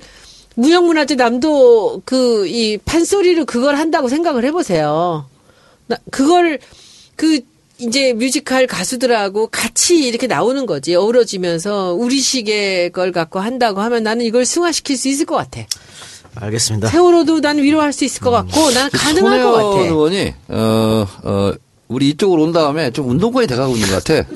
무형문화재 0.57 1.15
남도 1.15 2.03
그 2.05 2.47
이 2.47 2.77
판소리로 2.79 3.45
그걸 3.47 3.77
한다고 3.77 4.09
생각을 4.09 4.45
해보세요. 4.45 5.27
나 5.87 5.97
그걸 6.11 6.59
그 7.17 7.41
이제 7.79 8.13
뮤지컬 8.13 8.67
가수들하고 8.67 9.49
같이 9.49 10.07
이렇게 10.07 10.27
나오는 10.27 10.67
거지 10.67 10.95
어우러지면서 10.95 11.95
우리식의 11.95 12.91
걸 12.93 13.13
갖고 13.13 13.41
한다고 13.41 13.81
하면 13.81 14.03
나는 14.03 14.25
이걸 14.25 14.45
승화시킬 14.45 14.97
수 14.97 15.09
있을 15.09 15.27
것 15.27 15.37
같아. 15.37 15.63
알겠습니다. 16.35 16.89
세월호도 16.89 17.41
난 17.41 17.59
위로할 17.59 17.93
수 17.93 18.05
있을 18.05 18.21
것 18.21 18.31
같고 18.31 18.71
나는 18.71 18.91
가능할 18.91 19.43
것 19.43 19.53
같아. 19.53 19.81
의원이 19.83 20.35
어, 20.49 21.07
어, 21.25 21.53
우리 21.93 22.09
이쪽으로 22.11 22.43
온 22.45 22.53
다음에 22.53 22.91
좀 22.91 23.09
운동권이 23.11 23.47
돼가고 23.47 23.75
있는 23.77 23.91
것 23.91 24.03
같아. 24.03 24.27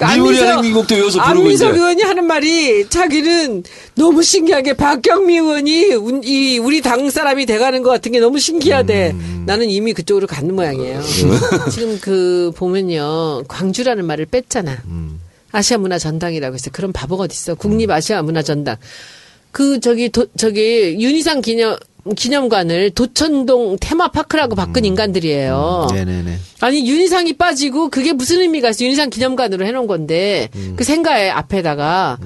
미우리 0.16 0.38
행진곡도 0.38 0.94
외워서 0.94 1.22
부르고 1.22 1.50
이제. 1.50 1.64
안민석 1.64 1.74
의원이 1.80 2.02
하는 2.02 2.26
말이 2.26 2.88
자기는 2.88 3.62
너무 3.94 4.22
신기하게 4.22 4.74
박경미 4.74 5.34
의원이 5.34 5.94
운- 5.94 6.22
이 6.24 6.58
우리 6.58 6.80
당 6.80 7.10
사람이 7.10 7.46
돼가는 7.46 7.82
것 7.82 7.90
같은 7.90 8.12
게 8.12 8.20
너무 8.20 8.38
신기하대. 8.38 9.12
음. 9.14 9.44
나는 9.46 9.68
이미 9.70 9.92
그쪽으로 9.92 10.26
가는 10.26 10.54
모양이에요. 10.54 11.00
지금 11.70 11.98
그 12.00 12.52
보면요 12.56 13.44
광주라는 13.48 14.04
말을 14.04 14.26
뺐잖아. 14.26 14.78
음. 14.86 15.20
아시아 15.52 15.78
문화 15.78 15.98
전당이라고 15.98 16.54
해서 16.54 16.70
그런 16.70 16.92
바보가 16.92 17.24
어딨어. 17.24 17.54
국립 17.54 17.90
아시아 17.90 18.22
문화 18.22 18.42
전당. 18.42 18.76
그 19.50 19.80
저기 19.80 20.10
도, 20.10 20.26
저기 20.36 20.96
윤희상 21.00 21.40
기념 21.40 21.76
기념관을 22.14 22.90
도천동 22.90 23.78
테마파크라고 23.80 24.54
바꾼 24.54 24.84
인간들이에요. 24.84 25.88
네네네. 25.92 26.38
아니 26.60 26.88
윤희상이 26.88 27.34
빠지고 27.34 27.88
그게 27.90 28.12
무슨 28.12 28.40
의미가 28.40 28.70
있어? 28.70 28.84
윤희상 28.84 29.10
기념관으로 29.10 29.64
해놓은 29.66 29.86
건데 29.86 30.48
그 30.76 30.84
생가의 30.84 31.30
앞에다가 31.30 32.18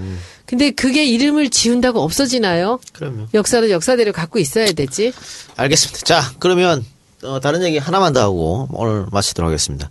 근데 0.46 0.70
그게 0.70 1.04
이름을 1.04 1.48
지운다고 1.48 2.00
없어지나요? 2.02 2.78
그럼요. 2.92 3.26
역사는 3.32 3.70
역사대로 3.70 4.12
갖고 4.12 4.38
있어야 4.38 4.72
되지. 4.72 5.12
알겠습니다. 5.56 6.00
자, 6.00 6.22
그러면 6.38 6.84
어, 7.22 7.40
다른 7.40 7.62
얘기 7.62 7.78
하나만 7.78 8.12
더 8.12 8.20
하고 8.20 8.68
오늘 8.72 9.06
마치도록 9.12 9.48
하겠습니다. 9.48 9.90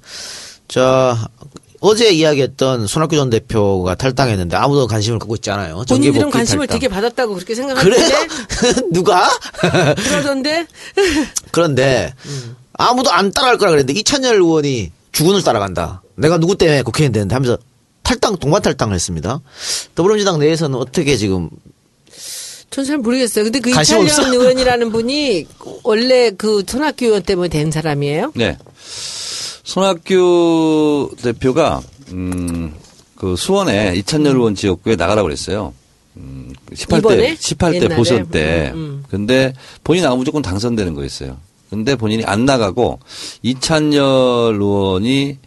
자, 0.68 1.30
어제 1.82 2.12
이야기했던 2.12 2.86
손학규 2.86 3.16
전 3.16 3.30
대표가 3.32 3.96
탈당했는데 3.96 4.56
아무도 4.56 4.86
관심을 4.88 5.18
갖고 5.18 5.34
있지 5.36 5.50
않아요. 5.50 5.84
본인들은 5.90 6.30
관심을 6.30 6.68
탈당. 6.68 6.80
되게 6.80 6.88
받았다고 6.88 7.34
그렇게? 7.34 7.56
생각하는데 7.56 8.08
누가? 8.94 9.28
그러던데 9.96 10.68
그런데 11.52 12.14
아무도 12.74 13.12
안 13.12 13.32
따라갈 13.32 13.58
거라 13.58 13.72
그랬는데 13.72 14.00
이찬열 14.00 14.36
의원이 14.36 14.92
주군을 15.12 15.42
따라간다. 15.44 16.04
내가 16.16 16.38
누구 16.38 16.56
때문에 16.56 16.84
국회의원 16.84 17.12
되는데 17.14 17.34
하면서 17.34 17.58
탈당 18.04 18.38
동반 18.38 18.62
탈당을 18.62 18.94
했습니다. 18.94 19.42
더불어민주당 19.96 20.38
내에서는 20.40 20.78
어떻게 20.78 21.18
지금 21.18 21.50
전 22.70 22.86
잘 22.86 23.00
모르겠어요. 23.00 23.44
근데 23.46 23.60
그 23.60 23.70
이찬영 23.72 24.04
없어? 24.04 24.32
의원이라는 24.32 24.92
분이 24.92 25.48
원래 25.84 26.32
그 26.32 26.64
손학규 26.66 27.06
의원 27.06 27.24
때문에 27.24 27.50
된 27.50 27.70
사람이에요? 27.72 28.32
네. 28.36 28.58
손학규 29.64 31.16
대표가 31.22 31.82
음, 32.12 32.74
그 33.16 33.36
수원에 33.36 33.96
이찬열 33.96 34.36
의원 34.36 34.56
지역구에 34.56 34.96
나가라고 34.96 35.28
그랬어요. 35.28 35.74
음, 36.18 36.54
18대 36.74 36.98
이번에? 36.98 37.36
18대 37.36 37.76
옛날에? 37.76 37.96
보선 37.96 38.30
때 38.30 38.72
음, 38.74 38.78
음. 38.78 39.04
근데 39.10 39.54
본인이 39.84 40.04
나가면 40.04 40.20
무조건 40.20 40.42
당선되는 40.42 40.94
거였어요. 40.94 41.38
근데 41.70 41.96
본인이 41.96 42.24
안 42.26 42.46
나가고 42.46 43.00
이찬열 43.44 44.56
의원이 44.56 45.38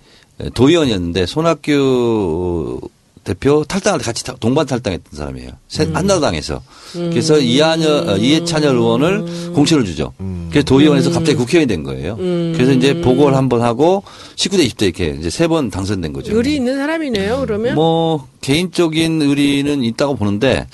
도의원이었는데 0.54 1.26
손학규 1.26 2.80
대표 3.25 3.64
탈당할 3.66 3.99
때 4.01 4.05
같이 4.05 4.22
타- 4.25 4.35
동반 4.39 4.66
탈당했던 4.66 5.16
사람이에요. 5.18 5.51
새- 5.68 5.89
한나라당에서. 5.93 6.62
그래서 6.93 7.39
이한열, 7.39 8.09
어, 8.09 8.16
이해찬열 8.18 8.77
의원을 8.77 9.53
공천을 9.55 9.85
주죠. 9.85 10.12
그래서 10.51 10.64
도의원에서 10.66 11.11
갑자기 11.11 11.37
국회의원이 11.37 11.66
된 11.66 11.83
거예요. 11.83 12.16
그래서 12.16 12.72
이제 12.72 13.01
보궐 13.01 13.35
한번 13.35 13.62
하고 13.62 14.05
19대 14.37 14.68
20대 14.68 14.83
이렇게 14.83 15.16
이제 15.18 15.31
세 15.31 15.49
번 15.49 15.70
당선된 15.70 16.12
거죠. 16.12 16.37
의리 16.37 16.55
있는 16.57 16.77
사람이네요. 16.77 17.41
그러면 17.41 17.75
뭐 17.75 18.29
개인적인 18.41 19.22
의리는 19.22 19.83
있다고 19.83 20.14
보는데 20.16 20.66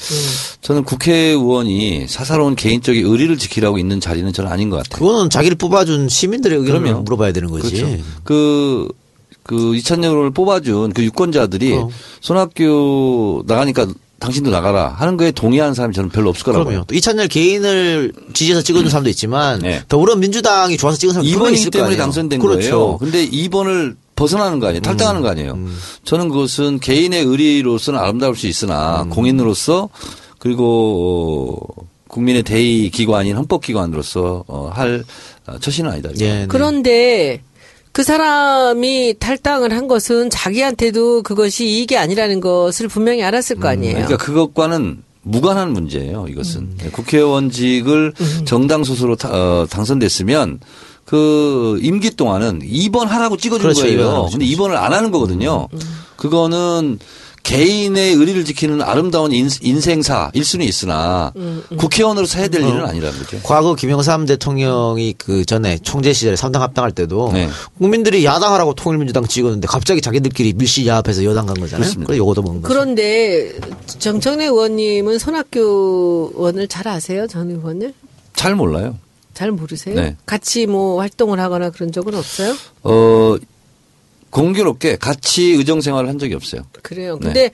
저는 0.61 0.85
국회의원이 0.85 2.07
사사로운 2.09 2.57
개인적인 2.57 3.07
의리를 3.07 3.39
지키라고 3.39 3.79
있는 3.79 4.01
자리는 4.01 4.31
저는 4.33 4.51
아닌 4.51 4.71
것 4.71 4.77
같아요. 4.79 4.99
그거는 5.07 5.31
자기를 5.31 5.57
뽑아준 5.57 6.09
시민들의 6.09 6.59
의견을. 6.59 6.95
물어봐야 7.03 7.33
되는 7.33 7.49
거지. 7.51 7.71
그렇죠. 7.83 8.03
그, 8.25 8.89
그 9.51 9.75
이찬영을 9.75 10.31
뽑아준 10.31 10.93
그 10.93 11.03
유권자들이 11.03 11.75
어. 11.75 11.89
손학규 12.21 13.43
나가니까 13.49 13.89
당신도 14.21 14.51
나가라 14.53 14.87
하는 14.91 15.17
거에 15.17 15.33
동의하는 15.33 15.75
사람이 15.75 15.93
저는 15.93 16.11
별로 16.11 16.29
없을 16.31 16.45
거라고 16.45 16.67
그럼요. 16.67 16.85
또 16.87 16.95
이찬열 16.95 17.27
개인을 17.27 18.13
지지해서 18.33 18.63
찍어준 18.63 18.89
사람도 18.89 19.11
있지만 19.11 19.59
네. 19.59 19.83
더불어민주당이 19.89 20.77
좋아서 20.77 20.99
찍은 20.99 21.15
사람도 21.15 21.33
분명히 21.33 21.55
2번이기 21.57 21.59
있을 21.59 21.71
거 21.73 21.79
때문에. 21.79 21.97
당선된 21.97 22.39
그렇죠. 22.39 22.71
거예요. 22.71 22.99
근데 22.99 23.29
2번을 23.29 23.97
벗어나는 24.15 24.61
거 24.61 24.69
아니에요. 24.69 24.83
탈당하는 24.83 25.21
거 25.21 25.31
아니에요. 25.31 25.59
저는 26.05 26.29
그것은 26.29 26.79
개인의 26.79 27.25
의리로서는 27.25 27.99
아름다울 27.99 28.37
수 28.37 28.47
있으나 28.47 29.05
공인으로서 29.11 29.89
그리고 30.39 31.59
어, 31.77 31.83
국민의 32.07 32.45
대의 32.45 32.91
기관인 32.91 33.37
헌법기관으로서 33.37 34.45
어, 34.47 34.71
할 34.73 35.03
어, 35.47 35.59
처신은 35.59 35.91
아니다. 35.91 36.11
예, 36.21 36.41
네. 36.41 36.47
그런데 36.49 37.43
그 37.93 38.03
사람이 38.03 39.17
탈당을 39.19 39.73
한 39.73 39.89
것은 39.89 40.31
자기한테도 40.31 41.23
그것이 41.23 41.67
이익이 41.67 41.97
아니라는 41.97 42.41
것을 42.41 42.89
분명히 42.89 43.23
알았을 43.23 43.57
거 43.57 43.69
아니에요. 43.69 43.95
그러니까 43.95 44.17
그것과는 44.17 45.03
무관한 45.23 45.73
문제예요. 45.73 46.27
이것은 46.29 46.77
국회의원직을 46.93 48.15
정당 48.47 48.85
소수로 48.85 49.17
타- 49.17 49.31
어, 49.33 49.67
당선됐으면 49.69 50.61
그 51.05 51.79
임기 51.83 52.13
동안은 52.17 52.61
2번 52.61 53.07
하라고 53.07 53.37
찍어준 53.37 53.63
그렇죠, 53.63 53.83
거예요. 53.83 54.09
하라고 54.09 54.31
근데 54.31 54.45
2번을 54.47 54.75
안 54.77 54.93
하는 54.93 55.11
거거든요. 55.11 55.67
그거는 56.17 56.99
개인의 57.43 58.15
의리를 58.15 58.45
지키는 58.45 58.83
아름다운 58.83 59.33
인, 59.33 59.49
인생사일 59.61 60.45
수는 60.45 60.67
있으나 60.67 61.33
국회의원으로서 61.77 62.39
해야 62.39 62.49
될 62.49 62.63
일은 62.63 62.85
아니라는 62.85 63.19
거죠. 63.19 63.41
과거 63.43 63.75
김영삼 63.75 64.27
대통령이 64.27 65.15
그 65.19 65.45
전에 65.45 65.79
총재 65.79 66.13
시절에 66.13 66.37
삼당 66.37 66.63
합당할 66.63 66.93
때도 66.93 67.31
네. 67.33 67.49
국민들이 67.79 68.25
야당하라고 68.25 68.75
통일민주당 68.75 69.27
찍었는데 69.27 69.67
갑자기 69.67 70.01
자기들끼리 70.01 70.53
밀실 70.53 70.87
야합해서 70.87 71.25
여당 71.25 71.47
간 71.47 71.55
거잖아요. 71.59 71.81
그렇습니다. 71.81 72.07
그래 72.09 72.19
요거도 72.19 72.43
먹는 72.43 72.63
거죠. 72.63 72.73
그런데 72.73 73.53
정청래 73.99 74.45
의원님은 74.45 75.19
손학규 75.19 76.33
의원을 76.35 76.69
잘 76.69 76.87
아세요? 76.89 77.27
전 77.27 77.51
의원을? 77.51 77.95
잘 78.35 78.55
몰라요. 78.55 78.97
잘 79.35 79.51
모르세요? 79.53 79.95
네. 79.95 80.17
같이 80.27 80.67
뭐 80.67 81.01
활동을 81.01 81.41
하거나 81.41 81.71
그런 81.71 81.93
적은 81.93 82.15
없어요? 82.15 82.55
어, 82.83 83.37
공교롭게 84.31 84.97
같이 84.97 85.43
의정 85.53 85.81
생활을 85.81 86.09
한 86.09 86.19
적이 86.19 86.35
없어요. 86.35 86.63
그래요. 86.83 87.19
네. 87.21 87.27
근데 87.27 87.51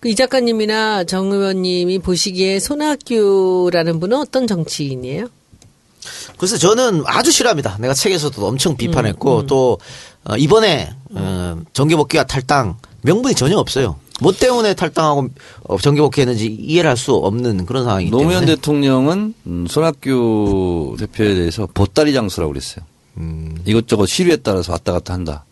그이 0.00 0.14
작가님이나 0.14 1.04
정 1.04 1.32
의원님이 1.32 1.98
보시기에 1.98 2.60
손학규라는 2.60 4.00
분은 4.00 4.16
어떤 4.16 4.46
정치인이에요? 4.46 5.26
그래서 6.38 6.56
저는 6.56 7.02
아주 7.06 7.30
싫어합니다. 7.30 7.76
내가 7.80 7.92
책에서도 7.94 8.46
엄청 8.46 8.76
비판했고 8.76 9.46
또 9.46 9.78
어, 10.24 10.36
이번에 10.36 10.90
어, 11.14 11.60
정계복귀와 11.72 12.24
탈당 12.24 12.76
명분이 13.02 13.34
전혀 13.34 13.56
없어요. 13.58 13.96
뭐 14.22 14.32
때문에 14.32 14.74
탈당하고 14.74 15.28
어, 15.64 15.78
정계복귀했는지 15.78 16.46
이해를 16.46 16.90
할 16.90 16.96
수 16.96 17.14
없는 17.14 17.66
그런 17.66 17.84
상황이기 17.84 18.10
때문에. 18.10 18.22
노무현 18.24 18.46
대통령은 18.46 19.34
음, 19.46 19.66
손학규 19.68 20.96
대표에 20.98 21.34
대해서 21.34 21.66
보따리 21.72 22.12
장수라고 22.14 22.52
그랬어요. 22.52 22.84
이것저것 23.66 24.06
시류에 24.06 24.36
따라서 24.36 24.72
왔다 24.72 24.92
갔다 24.92 25.12
한다. 25.12 25.44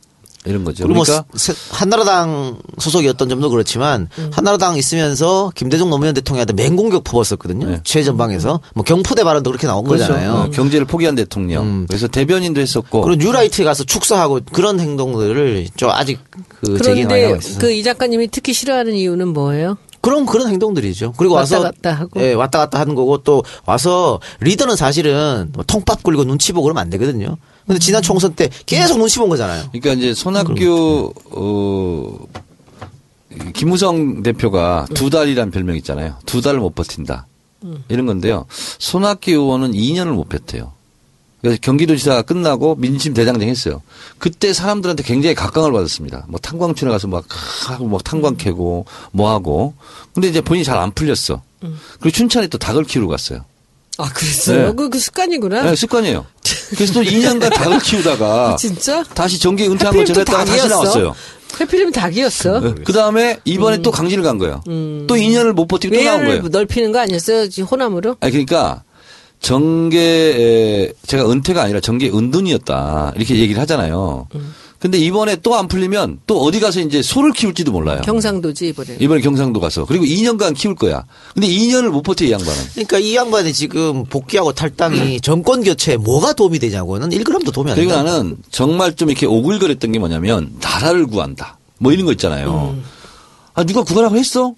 이런 0.45 0.65
거죠. 0.65 0.85
그리고 0.85 0.97
뭐 0.99 1.05
그러니까 1.05 1.27
세- 1.35 1.53
한나라당 1.71 2.59
소속이었던 2.79 3.29
점도 3.29 3.51
그렇지만 3.51 4.09
한나라당 4.33 4.77
있으면서 4.77 5.51
김대중 5.55 5.91
노무현 5.91 6.15
대통령한테 6.15 6.53
맹공격 6.55 7.05
퍼붓었거든요. 7.05 7.67
네. 7.67 7.81
최전방에서 7.85 8.61
뭐 8.75 8.85
경포대 8.85 9.25
발언도 9.25 9.51
그렇게 9.51 9.67
나온 9.67 9.85
그렇죠. 9.85 10.05
거잖아요. 10.07 10.33
어, 10.33 10.51
경제를 10.51 10.87
포기한 10.87 11.15
대통령. 11.17 11.65
음. 11.65 11.87
그래서 11.89 12.07
대변인도 12.09 12.61
했었고. 12.61 13.03
그리고 13.03 13.23
뉴라이트에 13.23 13.65
가서 13.65 13.85
축사하고 13.85 14.41
그런 14.53 14.81
행동들을 14.81 15.69
좀 15.77 15.91
아직 15.91 16.21
그 16.61 16.79
그런데. 16.79 17.39
그 17.59 17.71
이 17.71 17.83
작가님이 17.83 18.29
특히 18.29 18.53
싫어하는 18.53 18.95
이유는 18.95 19.29
뭐예요? 19.29 19.77
그런 20.01 20.25
그런 20.27 20.49
행동들이죠. 20.49 21.15
그리고 21.17 21.35
왔다 21.35 21.57
와서 21.59 21.71
갔다 21.71 21.93
하고. 21.93 22.21
예, 22.23 22.33
왔다 22.33 22.59
갔다 22.61 22.79
하는 22.81 22.95
거고 22.95 23.19
또 23.19 23.43
와서 23.67 24.21
리더는 24.41 24.77
사실은 24.77 25.51
뭐 25.53 25.65
통밥 25.67 26.03
굴리고 26.05 26.25
눈치 26.25 26.53
보고 26.53 26.63
그러면 26.65 26.83
안 26.83 26.91
되거든요. 26.91 27.37
근데 27.69 27.79
지난 27.79 28.03
총선 28.03 28.35
때 28.35 28.49
계속 28.67 28.99
눈치 28.99 29.19
본 29.19 29.29
거잖아요. 29.29 29.69
그러니까 29.71 29.93
이제 29.93 30.15
손학규 30.15 31.13
어 31.27 32.19
김무성 33.55 34.23
대표가 34.23 34.87
두 34.95 35.11
달이란 35.11 35.51
별명 35.51 35.77
있잖아요. 35.77 36.17
두 36.27 36.41
달을 36.41 36.61
못 36.61 36.75
버틴다. 36.75 37.27
이런 37.89 38.07
건데요. 38.07 38.47
손학규 38.79 39.31
의원은 39.31 39.73
2년을 39.73 40.13
못 40.13 40.29
버텨요. 40.29 40.73
그래서 41.43 41.59
경기도지사가 41.61 42.23
끝나고 42.23 42.75
민심 42.77 43.13
대장정 43.15 43.49
했어요. 43.49 43.83
그때 44.19 44.53
사람들한테 44.53 45.03
굉장히 45.03 45.35
각광을 45.35 45.71
받았습니다. 45.71 46.25
뭐 46.29 46.41
탄광촌에 46.41 46.91
가서 46.91 47.07
막 47.07 47.27
하고 47.69 47.87
막 47.87 48.03
탄광 48.03 48.37
캐고 48.37 48.87
뭐 49.13 49.31
하고. 49.31 49.75
근데 50.15 50.29
이제 50.29 50.41
본인이 50.41 50.65
잘 50.65 50.79
안 50.79 50.91
풀렸어. 50.91 51.43
그리고 52.01 52.11
춘천에 52.17 52.47
또 52.49 52.57
닭을 52.59 52.85
키우러 52.85 53.09
갔어요. 53.09 53.45
아, 53.99 54.09
그랬어요? 54.13 54.69
네. 54.69 54.73
그, 54.77 54.89
그 54.89 54.99
습관이구나. 54.99 55.63
네, 55.63 55.77
습관이에요. 55.77 56.25
그래서 56.71 56.93
또 56.95 57.03
2년간 57.03 57.53
닭을 57.53 57.81
키우다가 57.81 58.57
진짜? 58.57 59.03
다시 59.15 59.39
정계 59.39 59.67
은퇴한 59.67 59.95
것처럼 59.97 60.21
했다가 60.21 60.45
다시 60.45 60.69
나왔어요. 60.69 61.15
해필이면 61.61 61.93
닭이었어. 61.93 62.75
그 62.85 62.93
다음에 62.93 63.41
이번에 63.45 63.79
또 63.83 63.91
강진을 63.91 64.23
간 64.23 64.39
거예요. 64.39 64.63
또 64.65 65.15
2년을 65.17 65.53
못 65.53 65.67
버티고 65.67 65.95
또 65.97 66.03
나온 66.03 66.25
거예요. 66.25 66.43
넓히는 66.49 66.93
거 66.93 67.01
아니었어요? 67.01 67.49
지금 67.49 67.67
호남으로? 67.69 68.17
아니 68.21 68.33
그러니까 68.33 68.83
정계 69.41 70.93
제가 71.07 71.31
은퇴가 71.31 71.63
아니라 71.63 71.81
정계 71.81 72.11
은둔이었다 72.11 73.13
이렇게 73.17 73.37
얘기를 73.37 73.61
하잖아요. 73.63 74.29
근데 74.79 74.97
이번에 74.99 75.37
또 75.37 75.55
안 75.59 75.67
풀리면 75.67 76.21
또 76.27 76.41
어디 76.43 76.61
가서 76.61 76.79
이제 76.81 77.03
소를 77.03 77.33
키울지도 77.33 77.73
몰라요. 77.73 78.01
경상도지, 78.05 78.69
이번에. 78.69 78.97
이번에 79.01 79.21
경상도 79.21 79.59
가서 79.59 79.85
그리고 79.85 80.05
2년간 80.05 80.55
키울 80.57 80.77
거야. 80.77 81.05
근데 81.35 81.49
2년을 81.49 81.89
못 81.91 82.03
버텨 82.03 82.25
이 82.27 82.31
양반은. 82.31 82.55
그러니까 82.75 82.99
이 82.99 83.17
양반이 83.17 83.53
지금 83.53 84.05
복귀하고 84.05 84.53
탈당이 84.53 85.21
정권 85.21 85.65
교체에 85.65 85.97
뭐가 85.97 86.33
도움이 86.35 86.61
되냐고는 86.61 87.09
1g도 87.11 87.53
도움이 87.53 87.71
안 87.73 87.77
그리고 87.77 87.91
된다. 87.93 88.05
나는 88.09 88.37
정말 88.53 88.95
좀 88.95 89.11
이렇게 89.11 89.27
오글거렸던 89.27 89.91
게 89.91 89.99
뭐냐면 89.99 90.53
나라를 90.61 91.07
구한다. 91.09 91.59
뭐 91.79 91.93
이런 91.93 92.07
거 92.07 92.13
있잖아요. 92.13 92.77
아 93.55 93.65
누가 93.65 93.83
구하라고 93.83 94.17
했어? 94.17 94.55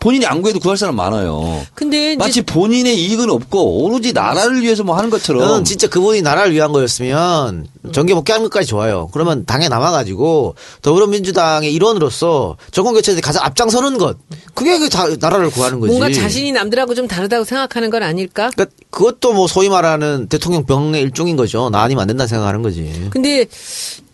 본인이 0.00 0.24
안 0.26 0.40
구해도 0.42 0.58
구할 0.60 0.76
사람 0.78 0.96
많아요. 0.96 1.60
근데 1.74 2.16
마치 2.16 2.40
본인의 2.42 2.98
이익은 3.04 3.28
없고 3.30 3.84
오로지 3.84 4.12
나라를 4.12 4.62
위해서 4.62 4.82
뭐 4.82 4.96
하는 4.96 5.10
것처럼 5.10 5.42
저는 5.46 5.64
진짜 5.64 5.86
그분이 5.88 6.22
나라를 6.22 6.52
위한 6.52 6.72
거였으면 6.72 7.66
정계 7.92 8.14
복귀하는 8.14 8.42
것까지 8.44 8.66
좋아요. 8.66 9.08
그러면 9.12 9.44
당에 9.44 9.68
남아가지고 9.68 10.54
더불어민주당의 10.82 11.72
일원으로서 11.74 12.56
정권 12.72 12.94
교체에 12.94 13.20
가장 13.20 13.44
앞장서는 13.44 13.98
것. 13.98 14.16
그게 14.54 14.78
그 14.78 14.88
다- 14.88 15.06
나라를 15.20 15.50
구하는 15.50 15.80
거지. 15.80 15.90
뭔가 15.96 16.10
자신이 16.10 16.52
남들하고 16.52 16.94
좀 16.94 17.06
다르다고 17.06 17.44
생각하는 17.44 17.90
건 17.90 18.02
아닐까? 18.02 18.50
그러니까 18.54 18.74
그것도 18.90 19.34
뭐 19.34 19.46
소위 19.46 19.68
말하는 19.68 20.28
대통령 20.28 20.64
병의 20.64 21.02
일종인 21.02 21.36
거죠. 21.36 21.68
나 21.70 21.82
아니면 21.82 22.02
안 22.02 22.08
된다 22.08 22.26
생각하는 22.26 22.62
거지. 22.62 23.08
근데 23.10 23.44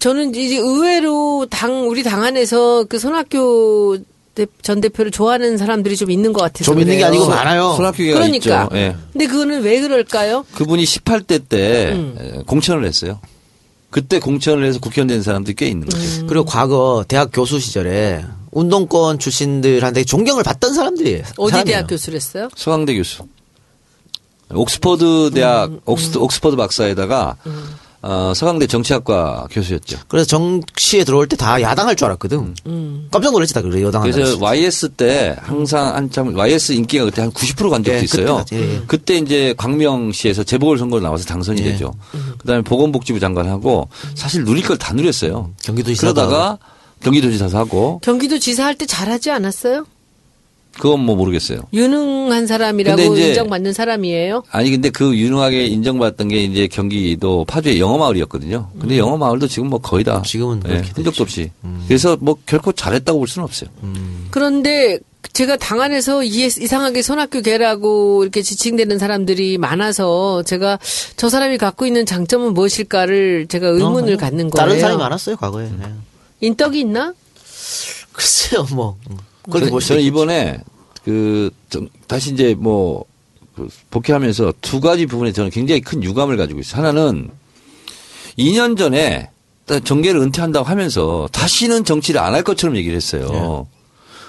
저는 0.00 0.34
이제 0.34 0.56
의외로 0.56 1.46
당 1.48 1.88
우리 1.88 2.02
당 2.02 2.22
안에서 2.24 2.84
그 2.88 2.98
손학규 2.98 3.98
대- 3.98 4.15
전 4.60 4.80
대표를 4.82 5.10
좋아하는 5.10 5.56
사람들이 5.56 5.96
좀 5.96 6.10
있는 6.10 6.32
것 6.34 6.42
같아서 6.42 6.64
좀 6.64 6.78
있는 6.80 6.94
게 6.94 6.98
그래요. 6.98 7.06
아니고 7.08 7.28
많아요. 7.28 7.72
손학규가 7.76 8.12
그러니까. 8.14 8.64
있죠. 8.64 8.76
예. 8.76 8.94
근데 9.12 9.26
그거는 9.26 9.62
왜 9.62 9.80
그럴까요? 9.80 10.44
그분이 10.54 10.84
18대 10.84 11.48
때 11.48 11.92
음. 11.94 12.16
에, 12.20 12.42
공천을 12.46 12.84
했어요. 12.84 13.18
그때 13.90 14.18
공천을 14.18 14.66
해서 14.66 14.78
국회의원 14.78 15.06
된 15.06 15.22
사람들이 15.22 15.54
꽤 15.54 15.68
있는 15.68 15.86
거죠. 15.88 15.98
음. 16.22 16.26
그리고 16.26 16.44
과거 16.44 17.04
대학 17.08 17.30
교수 17.32 17.58
시절에 17.58 18.22
운동권 18.50 19.18
출신들한테 19.18 20.04
존경을 20.04 20.42
받던 20.42 20.74
사람들이에요. 20.74 21.22
어디 21.38 21.50
사람이에요. 21.52 21.64
대학 21.64 21.86
교수를 21.88 22.16
했어요? 22.16 22.48
서강대 22.54 22.94
교수. 22.94 23.22
옥스퍼드 24.50 25.30
대학 25.34 25.70
옥스, 25.86 26.18
옥스퍼드 26.18 26.56
박사에다가 26.56 27.36
어, 28.02 28.32
서강대 28.34 28.66
정치학과 28.66 29.46
교수였죠. 29.50 29.98
그래서 30.08 30.26
정치에 30.26 31.02
들어올 31.04 31.26
때 31.28 31.36
다 31.36 31.60
야당할 31.60 31.96
줄 31.96 32.06
알았거든. 32.06 32.54
깜짝 33.10 33.32
놀랐지 33.32 33.52
다 33.54 33.62
그래 33.62 33.82
여당 33.82 34.02
그래서 34.02 34.38
YS 34.40 34.90
때 34.90 35.36
항상 35.40 35.94
한참 35.94 36.36
YS 36.36 36.72
인기가 36.72 37.04
그때 37.04 37.22
한 37.22 37.30
90%간 37.32 37.82
적도 37.82 37.98
예, 37.98 38.02
있어요. 38.02 38.36
그때, 38.38 38.56
예, 38.56 38.74
예. 38.76 38.82
그때 38.86 39.16
이제 39.16 39.54
광명시에서 39.56 40.44
재보궐 40.44 40.78
선거로 40.78 41.02
나와서 41.02 41.24
당선이 41.24 41.60
예. 41.62 41.72
되죠. 41.72 41.92
그다음에 42.38 42.62
보건복지부 42.62 43.18
장관하고 43.20 43.88
사실 44.14 44.44
누릴 44.44 44.62
걸 44.64 44.76
다 44.78 44.92
누렸어요. 44.92 45.50
경기도지사도 45.62 46.14
그러다가 46.14 46.58
경기도지사도 47.02 47.56
하고 47.58 47.98
경기도 48.02 48.38
지사 48.38 48.64
할 48.66 48.76
때 48.76 48.86
잘하지 48.86 49.30
않았어요? 49.30 49.84
그건 50.78 51.00
뭐 51.00 51.16
모르겠어요. 51.16 51.60
유능한 51.72 52.46
사람이라고 52.46 53.14
이제- 53.14 53.28
인정받는 53.28 53.72
사람이에요. 53.72 54.42
아니 54.50 54.70
근데 54.70 54.90
그 54.90 55.16
유능하게 55.16 55.66
인정받았던 55.66 56.28
게 56.28 56.44
이제 56.44 56.66
경기도 56.66 57.44
파주의 57.46 57.80
영어마을이었거든요. 57.80 58.70
근데 58.78 58.98
영어마을도 58.98 59.48
지금 59.48 59.68
뭐 59.68 59.78
거의 59.80 60.04
다 60.04 60.22
지금은 60.24 60.62
예, 60.68 60.82
흔적도 60.94 61.22
없이. 61.22 61.50
그래서 61.88 62.16
뭐 62.20 62.36
결코 62.46 62.72
잘했다고 62.72 63.18
볼 63.18 63.26
수는 63.28 63.44
없어요. 63.44 63.70
그런데 64.30 64.98
제가 65.32 65.56
당 65.56 65.80
안에서 65.80 66.22
이- 66.22 66.44
이상하게 66.46 67.02
손학규 67.02 67.42
개라고 67.42 68.22
이렇게 68.22 68.42
지칭되는 68.42 68.98
사람들이 68.98 69.58
많아서 69.58 70.42
제가 70.44 70.78
저 71.16 71.28
사람이 71.28 71.58
갖고 71.58 71.84
있는 71.86 72.06
장점은 72.06 72.54
무엇일까를 72.54 73.46
제가 73.48 73.68
의문을 73.68 74.14
어, 74.14 74.16
갖는 74.18 74.50
거예요. 74.50 74.66
다른 74.68 74.80
사람이 74.80 74.98
많았어요 74.98 75.36
과거에. 75.36 75.64
네. 75.64 75.86
인덕이 76.40 76.80
있나? 76.80 77.12
글쎄요 78.12 78.66
뭐. 78.72 78.96
그렇게 79.50 79.66
수도 79.66 79.80
저는. 79.94 80.02
이번에 80.06 80.58
그좀 81.04 81.88
다시 82.06 82.32
이제 82.32 82.54
뭐그 82.58 83.68
복귀하면서 83.90 84.54
두 84.60 84.80
가지 84.80 85.06
부분에 85.06 85.32
저는 85.32 85.50
굉장히 85.50 85.80
큰 85.80 86.02
유감을 86.02 86.36
가지고 86.36 86.60
있어요. 86.60 86.80
하나는 86.82 87.30
2년 88.38 88.76
전에 88.76 89.30
딱 89.66 89.84
정계를 89.84 90.20
은퇴한다고 90.20 90.66
하면서 90.66 91.28
다시는 91.32 91.84
정치를 91.84 92.20
안 92.20 92.34
할 92.34 92.42
것처럼 92.42 92.76
얘기를 92.76 92.96
했어요. 92.96 93.66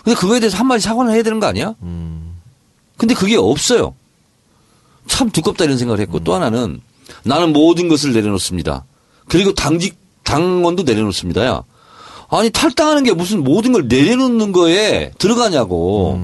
근데 0.04 0.16
그거에 0.18 0.40
대해서 0.40 0.58
한마디 0.58 0.82
사과를 0.82 1.12
해야 1.12 1.24
되는 1.24 1.40
거 1.40 1.48
아니야? 1.48 1.76
근데 2.98 3.14
그게 3.14 3.36
없어요. 3.38 3.96
참 5.08 5.30
두껍다 5.30 5.66
이런 5.66 5.78
생각을 5.78 6.00
했고 6.02 6.24
또 6.24 6.34
하나는 6.34 6.82
나는 7.24 7.54
모든 7.54 7.88
것을 7.88 8.14
내려놓습니다. 8.14 8.86
그리고 9.28 9.54
당직 9.54 9.98
당원도 10.24 10.84
내려놓습니다 10.84 11.46
야. 11.46 11.64
아니 12.30 12.50
탈당하는 12.50 13.04
게 13.04 13.14
무슨 13.14 13.44
모든 13.44 13.72
걸 13.72 13.88
내려놓는 13.88 14.52
거에 14.52 15.12
들어가냐고. 15.18 16.20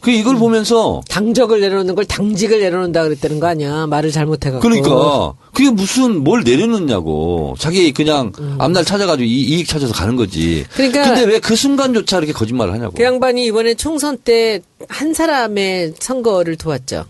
그 0.00 0.10
이걸 0.12 0.36
보면서 0.36 1.02
당적을 1.08 1.60
내려놓는 1.60 1.94
걸 1.94 2.04
당직을 2.04 2.60
내려놓는다 2.60 3.02
그랬다는 3.02 3.40
거 3.40 3.48
아니야? 3.48 3.86
말을 3.86 4.12
잘못해갖고. 4.12 4.60
그러니까 4.66 5.34
그게 5.52 5.70
무슨 5.70 6.22
뭘 6.24 6.44
내려놓냐고. 6.44 7.56
자기 7.58 7.92
그냥 7.92 8.32
앞날 8.58 8.84
찾아가지고 8.84 9.24
이, 9.26 9.40
이익 9.42 9.66
찾아서 9.68 9.92
가는 9.92 10.14
거지. 10.16 10.64
그러니까 10.74 11.02
근데 11.02 11.24
왜 11.24 11.38
그 11.40 11.56
순간조차 11.56 12.18
이렇게 12.18 12.32
거짓말을 12.32 12.72
하냐고. 12.72 12.94
그 12.94 13.02
양반이 13.02 13.44
이번에 13.46 13.74
총선 13.74 14.16
때 14.18 14.60
한 14.88 15.12
사람의 15.12 15.94
선거를 15.98 16.56
도왔죠. 16.56 17.04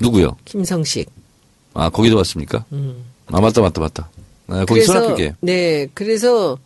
누구요? 0.00 0.36
김성식. 0.44 1.08
아 1.74 1.88
거기도 1.88 2.16
왔습니까? 2.16 2.64
아 3.28 3.40
맞다 3.40 3.60
맞다 3.62 3.80
맞다. 3.80 4.10
아, 4.48 4.64
거기 4.66 4.82
손학규계. 4.82 5.34
네, 5.40 5.86
그래서 5.94 6.58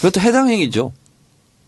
그것도 0.00 0.20
해당 0.20 0.48
행위죠. 0.48 0.92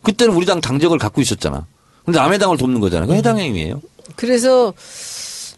그때는 0.02 0.34
우리 0.34 0.46
당 0.46 0.60
당적을 0.60 0.98
갖고 0.98 1.20
있었잖아. 1.20 1.66
근데 2.04 2.18
남의 2.18 2.38
당을 2.38 2.56
돕는 2.56 2.80
거잖아. 2.80 3.06
그 3.06 3.14
해당 3.14 3.38
행위예요. 3.38 3.80
그래서 4.16 4.74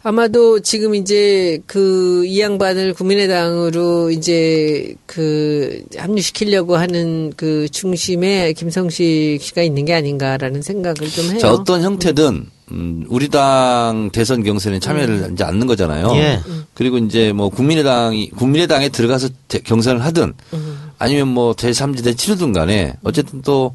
아마도 0.02 0.60
지금 0.60 0.94
이제 0.94 1.58
그 1.66 2.22
이 2.26 2.40
양반을 2.40 2.94
국민의당으로 2.94 4.10
이제 4.10 4.94
그 5.06 5.82
합류시키려고 5.96 6.76
하는 6.76 7.32
그 7.36 7.68
중심에 7.70 8.52
김성식 8.54 9.40
씨가 9.40 9.62
있는 9.62 9.84
게 9.84 9.94
아닌가라는 9.94 10.60
생각을 10.62 10.96
좀 11.10 11.30
해요. 11.30 11.38
자 11.38 11.52
어떤 11.52 11.82
형태든 11.82 12.46
음, 12.72 13.04
우리 13.08 13.28
당 13.28 14.10
대선 14.12 14.42
경선에 14.42 14.80
참여를 14.80 15.14
음. 15.28 15.32
이제 15.34 15.44
않는 15.44 15.66
거잖아요. 15.66 16.10
예. 16.16 16.40
그리고 16.74 16.96
이제 16.98 17.32
뭐 17.32 17.50
국민의당이 17.50 18.30
국민의당에 18.30 18.88
들어가서 18.88 19.28
대- 19.48 19.60
경선을 19.60 20.02
하든 20.04 20.32
음. 20.54 20.63
아니면 21.04 21.28
뭐 21.28 21.52
제3지대 21.54 22.16
치르든 22.18 22.52
간에 22.52 22.94
어쨌든 23.02 23.42
또 23.42 23.74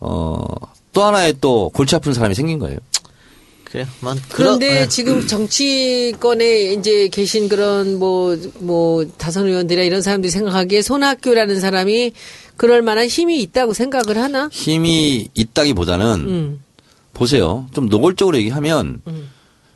어, 0.00 0.44
또 0.92 1.04
하나의 1.04 1.36
또 1.40 1.70
골치 1.74 1.94
아픈 1.96 2.12
사람이 2.12 2.34
생긴 2.34 2.58
거예요. 2.58 2.78
그래. 3.64 3.86
만 4.00 4.18
그런데 4.30 4.68
그러- 4.78 4.88
지금 4.88 5.26
정치권에 5.26 6.72
이제 6.72 7.08
계신 7.08 7.48
그런 7.50 7.98
뭐, 7.98 8.34
뭐, 8.60 9.04
다선 9.18 9.46
의원들이나 9.46 9.84
이런 9.84 10.00
사람들이 10.00 10.30
생각하기에 10.30 10.80
손학규라는 10.80 11.60
사람이 11.60 12.12
그럴 12.56 12.80
만한 12.80 13.06
힘이 13.08 13.42
있다고 13.42 13.74
생각을 13.74 14.16
하나? 14.16 14.48
힘이 14.50 15.28
있다기 15.34 15.74
보다는 15.74 16.06
음. 16.26 16.60
보세요. 17.12 17.66
좀 17.74 17.88
노골적으로 17.90 18.38
얘기하면 18.38 19.02
음. 19.06 19.28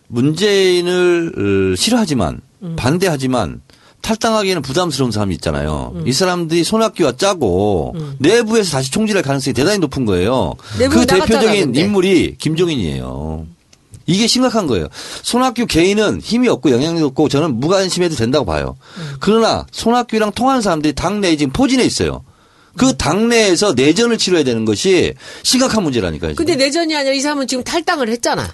문재인을 0.08 1.72
어, 1.72 1.76
싫어하지만 1.76 2.40
음. 2.62 2.76
반대하지만 2.76 3.60
탈당하기에는 4.02 4.62
부담스러운 4.62 5.10
사람이 5.12 5.34
있잖아요. 5.36 5.92
음. 5.94 6.06
이 6.06 6.12
사람들이 6.12 6.64
손학규와 6.64 7.12
짜고 7.16 7.94
내부에서 8.18 8.72
다시 8.72 8.90
총질할 8.90 9.22
가능성이 9.22 9.54
대단히 9.54 9.78
높은 9.78 10.04
거예요. 10.04 10.54
그 10.90 11.06
대표적인 11.06 11.66
근데. 11.66 11.80
인물이 11.80 12.36
김종인이에요. 12.38 13.46
이게 14.06 14.26
심각한 14.26 14.66
거예요. 14.66 14.88
손학규 15.22 15.66
개인은 15.66 16.20
힘이 16.20 16.48
없고 16.48 16.70
영향력 16.72 17.04
없고 17.04 17.28
저는 17.28 17.60
무관심해도 17.60 18.16
된다고 18.16 18.44
봐요. 18.44 18.76
음. 18.98 19.16
그러나 19.20 19.64
손학규랑 19.70 20.32
통하는 20.32 20.60
사람들이 20.60 20.92
당내에 20.92 21.36
지금 21.36 21.52
포진해 21.52 21.84
있어요. 21.84 22.24
음. 22.24 22.76
그 22.76 22.96
당내에서 22.96 23.74
내전을 23.74 24.18
치러야 24.18 24.44
되는 24.44 24.64
것이 24.64 25.14
심각한 25.42 25.82
문제라니까요. 25.84 26.34
근데 26.34 26.56
내전이 26.56 26.94
아니라 26.96 27.14
이 27.14 27.20
사람은 27.20 27.46
지금 27.46 27.62
탈당을 27.62 28.08
했잖아. 28.08 28.48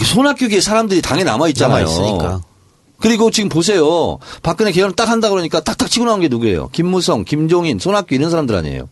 손학규계 0.00 0.60
사람들이 0.60 1.02
당에 1.02 1.24
남아 1.24 1.48
있잖아요. 1.48 1.86
남아있으니까. 1.86 2.42
그리고 2.98 3.30
지금 3.30 3.48
보세요. 3.48 4.18
박근혜 4.42 4.72
개헌 4.72 4.94
딱 4.94 5.08
한다 5.08 5.28
그러니까 5.28 5.60
딱딱 5.60 5.90
치고 5.90 6.06
나온 6.06 6.20
게 6.20 6.28
누구예요? 6.28 6.68
김무성, 6.68 7.24
김종인, 7.24 7.78
손학규 7.78 8.14
이런 8.14 8.30
사람들 8.30 8.54
아니에요. 8.54 8.88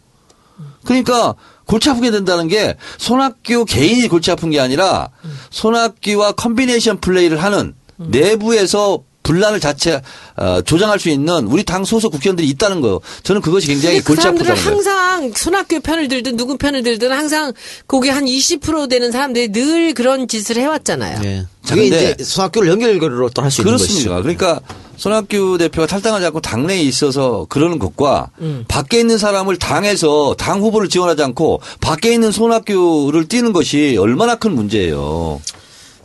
그러니까 0.84 1.34
골치 1.66 1.88
아프게 1.90 2.10
된다는 2.10 2.48
게 2.48 2.76
손학규 2.98 3.64
개인이 3.64 4.06
골치 4.08 4.30
아픈 4.30 4.50
게 4.50 4.60
아니라 4.60 5.08
손학규와 5.50 6.32
combination 6.32 7.00
play를 7.00 7.42
하는 7.42 7.74
내부에서 7.96 9.02
분란을 9.24 9.58
자체 9.58 10.00
어, 10.36 10.60
조장할 10.64 11.00
수 11.00 11.08
있는 11.08 11.46
우리 11.48 11.64
당 11.64 11.84
소속 11.84 12.12
국회의원들이 12.12 12.46
있다는 12.50 12.80
거예요. 12.80 13.00
저는 13.24 13.40
그것이 13.40 13.66
굉장히 13.66 13.98
그 14.00 14.14
골치 14.14 14.28
아프다는 14.28 14.54
거예요. 14.54 14.70
항상 14.70 15.32
손학규 15.34 15.80
편을 15.80 16.06
들든 16.08 16.36
누구 16.36 16.56
편을 16.56 16.84
들든 16.84 17.10
항상 17.10 17.52
거기 17.88 18.08
한 18.10 18.24
20% 18.26 18.88
되는 18.88 19.10
사람들이 19.10 19.50
늘 19.50 19.94
그런 19.94 20.28
짓을 20.28 20.56
해왔잖아요. 20.58 21.20
예. 21.24 21.46
자, 21.64 21.74
그게 21.74 21.88
근데- 21.90 22.10
이제 22.12 22.24
손학규를 22.24 22.68
연결고리로 22.68 23.30
또 23.30 23.42
할 23.42 23.50
수 23.50 23.62
있는 23.62 23.72
그렇습니다. 23.76 24.10
것이죠. 24.10 24.22
그러니까 24.22 24.60
손학규 24.96 25.56
대표가 25.58 25.86
탈당하지 25.88 26.26
않고 26.26 26.40
당내에 26.40 26.80
있어서 26.82 27.46
그러는 27.48 27.78
것과 27.80 28.28
밖에 28.68 29.00
있는 29.00 29.18
사람을 29.18 29.58
당에서 29.58 30.34
당 30.38 30.60
후보를 30.60 30.88
지원하지 30.88 31.22
않고 31.22 31.60
밖에 31.80 32.12
있는 32.12 32.30
손학규를 32.30 33.26
띄는 33.26 33.52
것이 33.52 33.96
얼마나 33.98 34.36
큰 34.36 34.54
문제예요. 34.54 35.40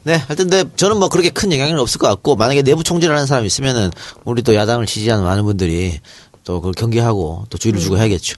네, 0.10 0.16
하여튼 0.16 0.50
근데 0.50 0.64
저는 0.76 0.98
뭐 0.98 1.08
그렇게 1.08 1.30
큰 1.30 1.52
영향은 1.52 1.78
없을 1.78 2.00
것 2.00 2.08
같고 2.08 2.36
만약에 2.36 2.64
내부 2.64 2.84
총질하는 2.84 3.28
사람이 3.28 3.46
있으면은 3.46 3.92
우리 4.26 4.42
또 4.42 4.56
야당을 4.56 4.88
지지하는 4.88 5.24
많은 5.24 5.44
분들이 5.44 6.00
또 6.44 6.62
그걸 6.62 6.74
경계하고 6.74 7.46
또 7.48 7.58
주의를 7.60 7.80
주고 7.80 8.00
해야겠죠. 8.00 8.36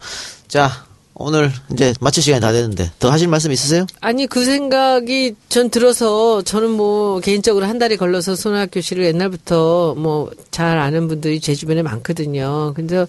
자, 0.50 0.70
오늘 1.14 1.50
이제 1.72 1.94
마칠 2.02 2.24
시간이 2.24 2.42
다 2.42 2.52
됐는데 2.52 2.92
더 3.00 3.10
하실 3.10 3.30
말씀 3.30 3.54
있으세요? 3.54 3.88
아니 4.02 4.28
그 4.28 4.44
생각이 4.44 5.36
전 5.48 5.70
들어서 5.70 6.42
저는 6.42 6.72
뭐 6.72 7.22
개인적으로 7.22 7.66
한 7.66 7.80
달이 7.80 7.96
걸려서 7.96 8.36
손학규 8.36 8.82
씨를 8.82 9.06
옛날부터 9.06 9.96
뭐 9.96 10.30
잘 10.52 10.78
아는 10.78 11.08
분들이 11.08 11.40
제 11.40 11.56
주변에 11.56 11.82
많거든요. 11.82 12.74
근데 12.76 13.06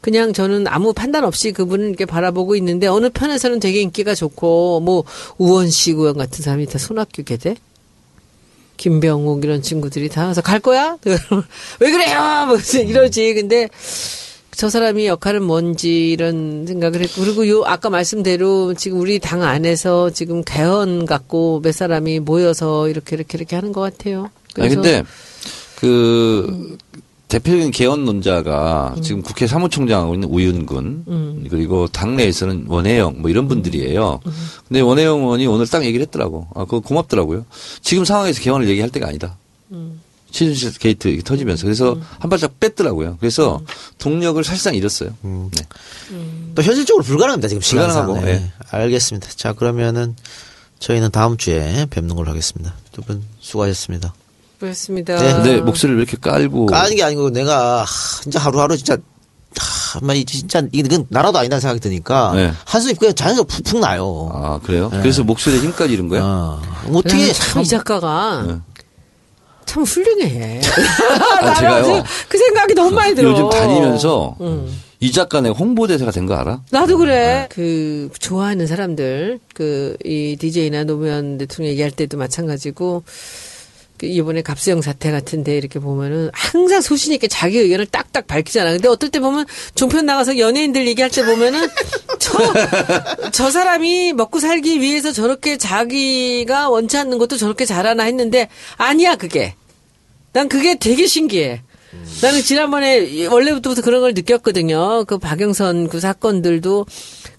그냥 0.00 0.32
저는 0.32 0.66
아무 0.66 0.92
판단 0.92 1.24
없이 1.24 1.52
그분을 1.52 1.88
이렇게 1.90 2.04
바라보고 2.06 2.56
있는데 2.56 2.88
어느 2.88 3.10
편에서는 3.10 3.60
되게 3.60 3.80
인기가 3.80 4.14
좋고 4.14 4.80
뭐 4.80 5.04
우원식 5.38 5.98
의원 5.98 6.16
같은 6.16 6.42
사람이 6.42 6.66
다 6.66 6.78
손학규 6.78 7.22
계대 7.22 7.54
김병욱 8.76 9.44
이런 9.44 9.62
친구들이 9.62 10.08
다 10.08 10.26
와서 10.26 10.40
갈 10.40 10.60
거야? 10.60 10.96
왜 11.80 11.90
그래요? 11.90 12.46
뭐 12.46 12.58
이러지. 12.58 13.34
근데 13.34 13.68
저 14.56 14.70
사람이 14.70 15.06
역할은 15.06 15.42
뭔지 15.42 16.10
이런 16.10 16.66
생각을 16.66 17.02
했고 17.02 17.20
그리고 17.20 17.46
요 17.46 17.62
아까 17.66 17.90
말씀대로 17.90 18.72
지금 18.72 19.00
우리 19.00 19.18
당 19.18 19.42
안에서 19.42 20.10
지금 20.10 20.42
개헌 20.42 21.04
갖고 21.04 21.60
몇 21.62 21.74
사람이 21.74 22.20
모여서 22.20 22.88
이렇게 22.88 23.16
이렇게 23.16 23.36
이렇게 23.36 23.54
하는 23.54 23.72
것 23.72 23.82
같아요. 23.82 24.30
그래서 24.54 24.76
근데 24.76 25.02
그 25.76 26.78
대표적인 27.28 27.72
개헌론자가 27.72 28.96
지금 29.02 29.20
국회 29.22 29.46
사무총장하고 29.48 30.14
있는 30.14 30.28
우윤근 30.28 31.46
그리고 31.50 31.88
당내에서는 31.88 32.66
원혜영 32.68 33.20
뭐 33.20 33.30
이런 33.30 33.48
분들이에요. 33.48 34.20
근데 34.68 34.80
원혜영 34.80 35.18
의원이 35.20 35.46
오늘 35.46 35.66
딱 35.66 35.84
얘기를 35.84 36.06
했더라고. 36.06 36.46
아, 36.54 36.64
그거 36.64 36.80
고맙더라고요. 36.80 37.44
지금 37.82 38.04
상황에서 38.04 38.40
개헌을 38.40 38.68
얘기할 38.68 38.90
때가 38.90 39.08
아니다. 39.08 39.36
최순실 40.30 40.72
게이트 40.78 41.08
이렇게 41.08 41.22
터지면서 41.24 41.64
그래서 41.64 41.98
한 42.18 42.28
발짝 42.30 42.60
뺐더라고요. 42.60 43.16
그래서 43.18 43.60
동력을 43.98 44.42
사실상 44.44 44.74
잃었어요. 44.74 45.10
네. 45.22 45.66
또 46.54 46.62
현실적으로 46.62 47.02
불가능합니다 47.04 47.48
지금 47.48 47.60
시간상. 47.60 48.06
불가능하고, 48.06 48.26
네. 48.26 48.42
예. 48.44 48.52
알겠습니다. 48.70 49.30
자 49.30 49.52
그러면은 49.52 50.14
저희는 50.78 51.10
다음 51.10 51.36
주에 51.38 51.86
뵙는 51.90 52.14
걸로 52.14 52.28
하겠습니다. 52.30 52.74
두 52.92 53.02
분 53.02 53.22
수고하셨습니다. 53.40 54.14
그렇습니다. 54.58 55.16
네. 55.16 55.32
근데 55.34 55.60
목소리를 55.60 55.96
왜 55.98 56.02
이렇게 56.02 56.16
깔고 56.20 56.66
까는 56.66 56.96
게 56.96 57.02
아니고 57.04 57.30
내가 57.30 57.82
하, 57.82 58.20
진짜 58.22 58.38
하루하루 58.40 58.76
진짜 58.76 58.96
하, 59.58 60.00
말 60.02 60.22
진짜 60.24 60.62
이건 60.72 61.06
나라도 61.08 61.38
아니다는 61.38 61.60
생각이 61.60 61.80
드니까 61.80 62.32
네. 62.34 62.52
한숨이 62.64 62.94
그냥 62.94 63.14
자연스럽게 63.14 63.54
푹푹 63.56 63.80
나요. 63.80 64.30
아 64.34 64.60
그래요? 64.62 64.90
그래서 64.90 65.22
목소리에 65.24 65.60
힘까지 65.60 65.92
잃은 65.94 66.08
거예요? 66.08 66.24
어. 66.24 66.62
어떻게 66.92 67.32
참, 67.32 67.62
이 67.62 67.66
작가가 67.66 68.44
네. 68.46 68.56
참 69.66 69.82
훌륭해. 69.82 70.60
아, 70.62 71.40
나는 71.40 71.54
제가요. 71.56 72.04
그 72.28 72.38
생각이 72.38 72.74
너무 72.74 72.90
많이 72.92 73.14
들어. 73.14 73.30
요즘 73.30 73.48
다니면서 73.50 74.36
응. 74.40 74.68
이 75.00 75.12
작가 75.12 75.40
내가 75.42 75.54
홍보대사가 75.54 76.10
된 76.10 76.26
거 76.26 76.34
알아? 76.34 76.60
나도 76.70 76.96
그래. 76.98 77.46
그 77.50 78.08
좋아하는 78.18 78.66
사람들 78.66 79.40
그 79.54 79.96
이 80.04 80.36
DJ나 80.38 80.84
노무현 80.84 81.36
대통령 81.38 81.72
얘기할 81.72 81.90
때도 81.90 82.16
마찬가지고 82.16 83.02
그 83.04 83.12
이번에 84.02 84.42
갑수형 84.42 84.82
사태 84.82 85.10
같은데 85.10 85.56
이렇게 85.56 85.78
보면은 85.78 86.30
항상 86.32 86.80
소신 86.80 87.12
있게 87.12 87.28
자기 87.28 87.58
의견을 87.58 87.86
딱딱 87.86 88.26
밝히잖아. 88.26 88.72
근데 88.72 88.88
어떨 88.88 89.10
때 89.10 89.20
보면 89.20 89.46
종편 89.74 90.06
나가서 90.06 90.38
연예인들 90.38 90.86
얘기할 90.86 91.10
때 91.10 91.24
보면은 91.24 91.66
저, 92.18 92.38
저 93.30 93.50
사람이 93.50 94.12
먹고 94.12 94.40
살기 94.40 94.80
위해서 94.80 95.12
저렇게 95.12 95.56
자기가 95.56 96.68
원치 96.68 96.96
않는 96.98 97.18
것도 97.18 97.36
저렇게 97.36 97.64
잘하나 97.64 98.04
했는데 98.04 98.48
아니야 98.76 99.16
그게. 99.16 99.54
난 100.32 100.48
그게 100.48 100.74
되게 100.78 101.06
신기해. 101.06 101.62
나는 102.20 102.42
지난번에 102.42 103.26
원래부터 103.26 103.80
그런 103.82 104.00
걸 104.02 104.12
느꼈거든요. 104.14 105.04
그 105.04 105.18
박영선 105.18 105.88
그 105.88 106.00
사건들도 106.00 106.86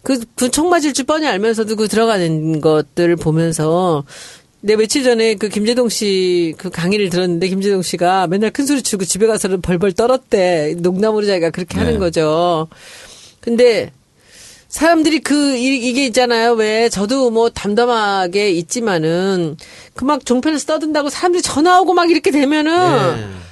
그, 0.04 0.20
그 0.36 0.50
총 0.50 0.70
맞을 0.70 0.94
줄 0.94 1.06
뻔히 1.06 1.28
알면서도 1.28 1.76
그 1.76 1.88
들어가는 1.88 2.62
것들을 2.62 3.16
보면서 3.18 4.04
내 4.62 4.76
며칠 4.76 5.04
전에 5.04 5.36
그 5.36 5.50
김재동 5.50 5.88
씨 5.90 6.54
그 6.58 6.70
강의를 6.70 7.10
들었는데 7.10 7.48
김재동 7.48 7.82
씨가 7.84 8.28
맨날 8.28 8.52
큰 8.52 8.66
소리 8.66 8.82
치고 8.82 9.06
집에 9.06 9.28
가서는 9.28 9.62
벌벌 9.62 9.94
떨었대. 9.94 10.76
농담으로 10.80 11.26
자기가 11.26 11.52
그렇게 11.52 11.78
하는 11.78 11.94
네. 11.94 12.00
거죠. 12.00 12.68
근데 13.40 13.92
사람들이 14.68 15.20
그 15.20 15.56
이- 15.56 15.88
이게 15.90 16.06
있잖아요. 16.08 16.54
왜 16.54 16.90
저도 16.90 17.30
뭐 17.30 17.50
담담하게 17.50 18.52
있지만은 18.52 19.56
그 19.94 20.06
막 20.06 20.26
종편에서 20.26 20.66
떠든다고 20.66 21.10
사람들이 21.10 21.42
전화 21.42 21.80
오고 21.82 21.94
막 21.94 22.10
이렇게 22.10 22.32
되면은 22.32 23.48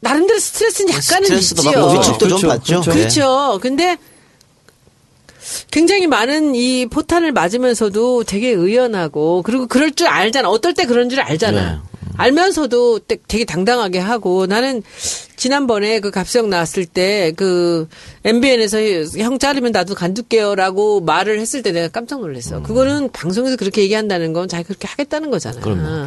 나름대로 0.00 0.38
스트레스는 0.38 0.92
약간은 0.94 1.28
네. 1.28 1.40
스트레스도 1.40 1.62
있지요. 1.62 1.86
위축도 1.92 2.28
좀 2.28 2.40
그렇죠. 2.40 2.48
받죠. 2.48 2.80
그렇죠. 2.80 2.90
네. 2.92 2.96
그렇죠. 2.98 3.58
근데 3.60 3.96
굉장히 5.70 6.06
많은 6.06 6.54
이 6.54 6.86
포탄을 6.86 7.32
맞으면서도 7.32 8.24
되게 8.24 8.50
의연하고 8.50 9.42
그리고 9.42 9.66
그럴 9.66 9.90
줄 9.92 10.06
알잖아. 10.08 10.48
어떨 10.48 10.74
때 10.74 10.86
그런 10.86 11.08
줄 11.08 11.20
알잖아. 11.20 11.72
네. 11.72 11.78
알면서도 12.16 13.00
되- 13.00 13.18
되게 13.26 13.44
당당하게 13.44 13.98
하고 13.98 14.46
나는 14.46 14.82
지난번에 15.36 15.98
그 15.98 16.12
갑수형 16.12 16.48
나왔을 16.48 16.86
때 16.86 17.32
그 17.36 17.88
MBN에서 18.24 18.78
형 19.18 19.38
자르면 19.40 19.72
나도 19.72 19.94
간둘게요라고 19.96 21.00
말을 21.00 21.40
했을 21.40 21.62
때 21.62 21.72
내가 21.72 21.88
깜짝 21.88 22.20
놀랐어. 22.20 22.62
그거는 22.62 23.10
방송에서 23.10 23.56
그렇게 23.56 23.82
얘기한다는 23.82 24.32
건 24.32 24.46
자기 24.48 24.62
그렇게 24.64 24.86
하겠다는 24.86 25.30
거잖아. 25.30 25.60
그럼요. 25.60 26.06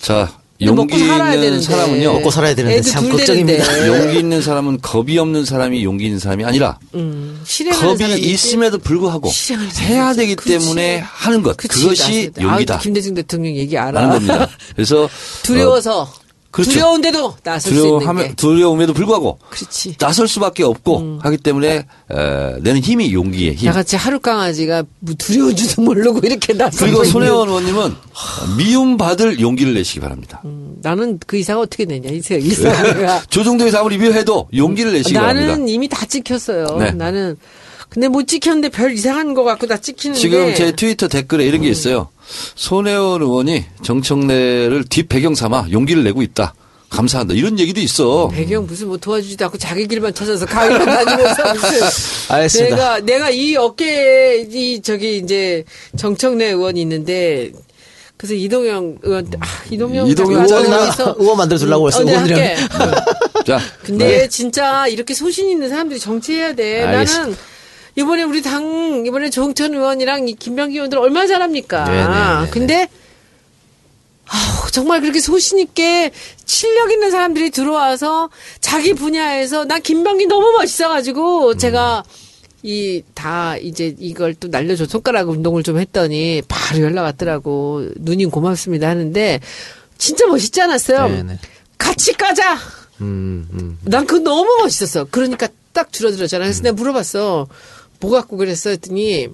자 0.00 0.28
근데 0.28 0.34
먹고 0.34 0.45
용기 0.62 0.98
살아야 0.98 1.34
있는 1.34 1.46
되는데. 1.46 1.64
사람은요. 1.66 2.12
먹고 2.14 2.30
살아야 2.30 2.54
되는데 2.54 2.80
참둘 2.82 3.12
걱정입니다. 3.18 3.64
되는데. 3.64 3.88
용기 4.06 4.18
있는 4.20 4.40
사람은 4.42 4.80
겁이 4.80 5.18
없는 5.18 5.44
사람이 5.44 5.84
용기 5.84 6.06
있는 6.06 6.18
사람이 6.18 6.44
아니라 6.44 6.78
음, 6.94 7.42
겁이 7.80 8.18
있음에도 8.20 8.78
불구하고 8.78 9.30
해야. 9.80 10.12
되기 10.14 10.34
그렇지. 10.34 10.58
때문에 10.64 10.98
하는 11.04 11.42
것 11.42 11.56
그치, 11.56 11.80
그것이 11.82 12.30
나- 12.34 12.42
용기다 12.42 12.74
아, 12.76 12.78
김대중 12.78 13.14
대통령 13.14 13.54
얘기 13.54 13.76
알아. 13.76 13.92
라는 14.00 14.10
겁니다. 14.14 14.48
그래서 14.74 15.08
두려워서 15.42 16.10
그렇죠. 16.56 16.70
두려운데도 16.72 17.34
나설 17.42 17.60
수 17.60 17.68
있는 17.70 17.82
두려워하면 17.98 18.28
게. 18.28 18.34
두려움에도 18.34 18.92
불구하고 18.94 19.38
그렇지. 19.50 19.96
나설 19.98 20.26
수밖에 20.26 20.62
없고 20.62 21.18
하기 21.22 21.36
때문에 21.36 21.86
에, 22.10 22.56
내는 22.62 22.80
힘이 22.80 23.12
용기의 23.12 23.54
힘. 23.54 23.66
나같이 23.66 23.96
하루 23.96 24.18
강아지가 24.18 24.82
뭐 25.00 25.14
두려운 25.18 25.54
줄도 25.54 25.82
모르고 25.82 26.20
이렇게 26.24 26.54
나서 26.54 26.84
그리고 26.84 27.04
손혜원 27.04 27.48
의원님은 27.48 27.94
미움 28.56 28.96
받을 28.96 29.38
용기를 29.38 29.74
내시기 29.74 30.00
바랍니다. 30.00 30.42
나는 30.82 31.18
그 31.26 31.36
이상 31.36 31.58
어떻게 31.60 31.84
내냐 31.84 32.10
이상 32.10 32.40
이상가. 32.40 33.22
조정도에서 33.28 33.80
아무리 33.80 33.98
미워해도 33.98 34.48
용기를 34.56 34.92
내시기 34.92 35.14
바랍니다. 35.14 35.48
나는 35.52 35.68
이미 35.68 35.88
다 35.88 36.06
찍혔어요. 36.06 36.66
네. 36.78 36.90
나는 36.92 37.36
근데 37.96 38.08
못 38.08 38.28
찍혔는데 38.28 38.68
별 38.68 38.92
이상한 38.92 39.32
거 39.32 39.42
같고 39.42 39.66
다 39.66 39.78
찍히는데 39.78 40.20
지금 40.20 40.54
제 40.54 40.70
트위터 40.72 41.08
댓글에 41.08 41.46
이런 41.46 41.62
게 41.62 41.70
있어요. 41.70 42.10
손혜원 42.54 43.22
의원이 43.22 43.64
정청래를 43.82 44.84
뒷 44.90 45.08
배경 45.08 45.34
삼아 45.34 45.68
용기를 45.72 46.04
내고 46.04 46.20
있다. 46.20 46.54
감사한다. 46.90 47.32
이런 47.32 47.58
얘기도 47.58 47.80
있어. 47.80 48.28
배경 48.28 48.66
무슨 48.66 48.88
뭐 48.88 48.98
도와주지도 48.98 49.46
않고 49.46 49.56
자기 49.56 49.88
길만 49.88 50.12
찾아서 50.12 50.44
강의만 50.44 50.84
다니면서 50.84 51.54
무슨 51.54 51.80
알겠습니다. 52.36 52.76
내가 52.76 53.00
내가 53.00 53.30
이 53.30 53.56
어깨에 53.56 54.46
이 54.52 54.82
저기 54.82 55.16
이제 55.16 55.64
정청래 55.96 56.48
의원이 56.48 56.78
있는데 56.82 57.50
그래서 58.18 58.34
이동영 58.34 58.98
의원 59.04 59.26
아 59.40 59.46
이동영 59.70 60.06
이동영 60.06 60.44
의원 60.44 61.16
의원 61.18 61.36
만들어 61.38 61.58
주려고 61.58 61.86
음, 61.86 61.88
했어, 61.88 62.00
어, 62.00 62.04
내가 62.04 62.22
의원이랑. 62.24 62.56
할게. 62.68 63.44
자, 63.46 63.58
근데 63.84 64.28
진짜 64.28 64.86
이렇게 64.86 65.14
소신 65.14 65.48
있는 65.48 65.70
사람들이 65.70 65.98
정치해야 65.98 66.54
돼. 66.54 66.82
알겠습니다. 66.82 67.20
나는 67.22 67.55
이번에 67.96 68.22
우리 68.24 68.42
당 68.42 69.04
이번에 69.06 69.30
조홍천 69.30 69.74
의원이랑 69.74 70.28
이 70.28 70.34
김병기 70.34 70.74
의원들 70.76 70.98
얼마나 70.98 71.26
잘합니까? 71.26 71.84
네네네네. 71.84 72.50
근데 72.50 72.88
아우, 74.28 74.70
정말 74.70 75.00
그렇게 75.00 75.20
소신 75.20 75.58
있게 75.58 76.10
실력 76.44 76.90
있는 76.90 77.10
사람들이 77.10 77.50
들어와서 77.50 78.28
자기 78.60 78.92
분야에서 78.92 79.64
나 79.64 79.78
김병기 79.78 80.26
너무 80.26 80.52
멋있어가지고 80.58 81.56
제가 81.56 82.02
이 82.62 83.02
다 83.14 83.56
이제 83.56 83.94
이걸 83.98 84.34
또 84.34 84.48
날려줘 84.48 84.86
손가락 84.86 85.28
운동을 85.28 85.62
좀 85.62 85.78
했더니 85.78 86.42
바로 86.48 86.80
연락 86.82 87.02
왔더라고 87.02 87.86
누님 87.96 88.30
고맙습니다 88.30 88.88
하는데 88.88 89.40
진짜 89.98 90.26
멋있지 90.26 90.60
않았어요? 90.60 91.08
네네. 91.08 91.38
같이 91.78 92.12
까자. 92.14 92.54
음, 93.00 93.48
음. 93.52 93.78
난 93.84 94.04
그거 94.06 94.18
너무 94.20 94.48
멋있었어. 94.62 95.04
그러니까 95.10 95.48
딱 95.72 95.92
줄어들었잖아. 95.92 96.44
그래서 96.44 96.62
내가 96.62 96.74
물어봤어. 96.74 97.46
뭐 98.06 98.16
갖고 98.16 98.36
그랬어? 98.36 98.70
했더니 98.70 99.28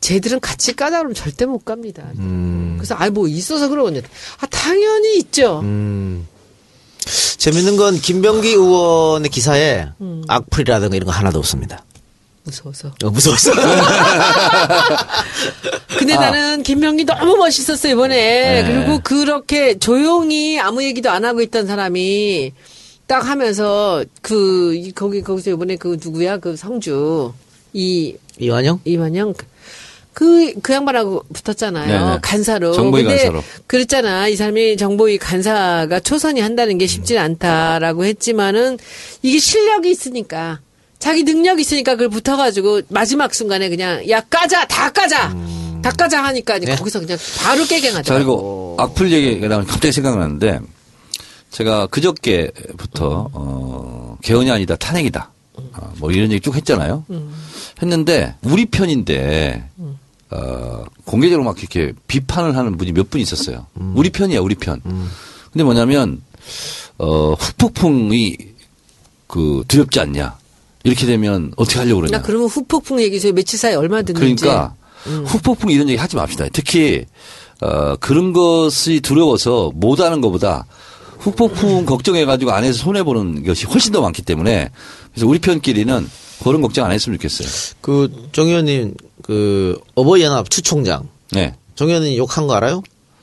쟤들은 0.00 0.40
같이 0.40 0.74
그러면 0.74 1.14
절대 1.14 1.46
못 1.46 1.64
갑니다. 1.64 2.02
음. 2.18 2.74
그래서 2.76 2.94
아 2.98 3.08
뭐 3.08 3.26
있어서 3.26 3.68
그러거든요. 3.68 4.02
아 4.40 4.46
당연히 4.46 5.16
있죠. 5.18 5.60
음. 5.60 6.26
재밌는 7.38 7.76
건 7.76 7.98
김병기 7.98 8.48
의원의 8.50 9.30
기사에 9.30 9.86
음. 10.00 10.22
악플이라든가 10.28 10.94
이런 10.96 11.06
거 11.06 11.12
하나도 11.12 11.38
없습니다. 11.38 11.84
무서워서. 12.44 12.92
어, 13.02 13.10
무서웠어. 13.10 13.52
근데 15.98 16.14
나는 16.14 16.62
김명기 16.62 17.04
너무 17.04 17.36
멋있었어 17.36 17.88
이번에. 17.88 18.62
네. 18.62 18.70
그리고 18.70 19.00
그렇게 19.02 19.78
조용히 19.78 20.58
아무 20.60 20.82
얘기도 20.84 21.10
안 21.10 21.24
하고 21.24 21.40
있던 21.40 21.66
사람이 21.66 22.52
딱 23.06 23.26
하면서 23.26 24.04
그 24.22 24.74
이- 24.74 24.92
거기 24.92 25.22
거기서 25.22 25.50
이번에 25.50 25.76
그 25.76 25.96
누구야 26.02 26.38
그 26.38 26.56
성주 26.56 27.32
이 27.72 28.14
이완영? 28.38 28.80
이완영 28.84 29.34
그, 30.12 30.52
그 30.62 30.72
양반하고 30.72 31.24
붙었잖아요. 31.32 31.86
네네. 32.06 32.18
간사로. 32.22 32.72
정보위 32.72 33.02
근데 33.02 33.16
간사로. 33.16 33.42
그랬잖아. 33.66 34.28
이 34.28 34.36
사람이 34.36 34.76
정보위 34.76 35.18
간사가 35.18 35.98
초선이 36.00 36.40
한다는 36.40 36.78
게 36.78 36.86
쉽지 36.86 37.18
않다라고 37.18 38.04
했지만은 38.04 38.78
이게 39.22 39.38
실력이 39.40 39.90
있으니까 39.90 40.60
자기 41.00 41.24
능력이 41.24 41.62
있으니까 41.62 41.92
그걸 41.96 42.10
붙어가지고 42.10 42.82
마지막 42.90 43.34
순간에 43.34 43.68
그냥 43.68 44.08
야 44.08 44.20
까자 44.20 44.64
다 44.66 44.88
까자 44.90 45.34
다 45.82 45.90
까자 45.90 46.22
하니까 46.22 46.60
네. 46.60 46.76
거기서 46.76 47.00
그냥 47.00 47.18
바로 47.40 47.64
자, 47.66 47.74
깨갱하더라고. 47.74 48.14
그리고 48.16 48.76
악플 48.78 49.10
얘기가 49.10 49.48
나면 49.48 49.66
갑자기 49.66 49.90
생각나는데 49.92 50.60
제가 51.54 51.86
그저께부터 51.86 53.30
어, 53.32 54.18
개헌이 54.22 54.50
아니다 54.50 54.74
탄핵이다. 54.74 55.30
어, 55.54 55.92
뭐 55.98 56.10
이런 56.10 56.32
얘기 56.32 56.40
쭉 56.40 56.54
했잖아요. 56.56 57.04
했는데 57.80 58.34
우리 58.42 58.66
편인데 58.66 59.64
어, 60.30 60.84
공개적으로 61.04 61.44
막 61.44 61.56
이렇게 61.60 61.92
비판을 62.08 62.56
하는 62.56 62.76
분이 62.76 62.90
몇 62.92 63.08
분 63.08 63.20
있었어요. 63.20 63.66
우리 63.94 64.10
편이야, 64.10 64.40
우리 64.40 64.56
편. 64.56 64.80
근데 65.52 65.62
뭐냐면 65.62 66.22
어, 66.98 67.34
후폭풍이 67.34 68.36
그 69.28 69.62
두렵지 69.68 70.00
않냐. 70.00 70.36
이렇게 70.82 71.06
되면 71.06 71.52
어떻게 71.56 71.78
하려고 71.78 72.00
그러냐. 72.00 72.18
나 72.18 72.22
그러면 72.22 72.48
후폭풍 72.48 73.00
얘기 73.00 73.20
저희 73.20 73.32
며칠 73.32 73.58
사이 73.58 73.74
얼마 73.74 74.02
듣는지. 74.02 74.42
그러니까 74.42 74.74
음. 75.06 75.24
후폭풍 75.24 75.70
이런 75.70 75.88
얘기 75.88 75.98
하지 75.98 76.16
맙시다. 76.16 76.46
특히 76.52 77.06
어, 77.60 77.94
그런 78.00 78.32
것이 78.32 79.00
두려워서 79.00 79.70
못 79.74 80.00
하는 80.00 80.20
것보다 80.20 80.66
후폭풍 81.24 81.86
걱정해가지고 81.86 82.52
안에서 82.52 82.78
손해보는 82.78 83.44
것이 83.44 83.64
훨씬 83.66 83.92
더 83.92 84.00
많기 84.02 84.22
때문에 84.22 84.68
그래서 85.12 85.26
우리 85.26 85.38
편끼리는 85.38 86.08
그런 86.42 86.60
걱정 86.60 86.84
안 86.84 86.92
했으면 86.92 87.18
좋겠어요. 87.18 87.48
그 87.80 88.08
정 88.32 88.46
의원님 88.48 88.94
그 89.22 89.78
어버이연합 89.94 90.50
추총장 90.50 91.08
네. 91.32 91.54
정 91.74 91.88
의원님 91.88 92.16
욕한 92.18 92.46
거 92.46 92.54
알아요? 92.54 92.82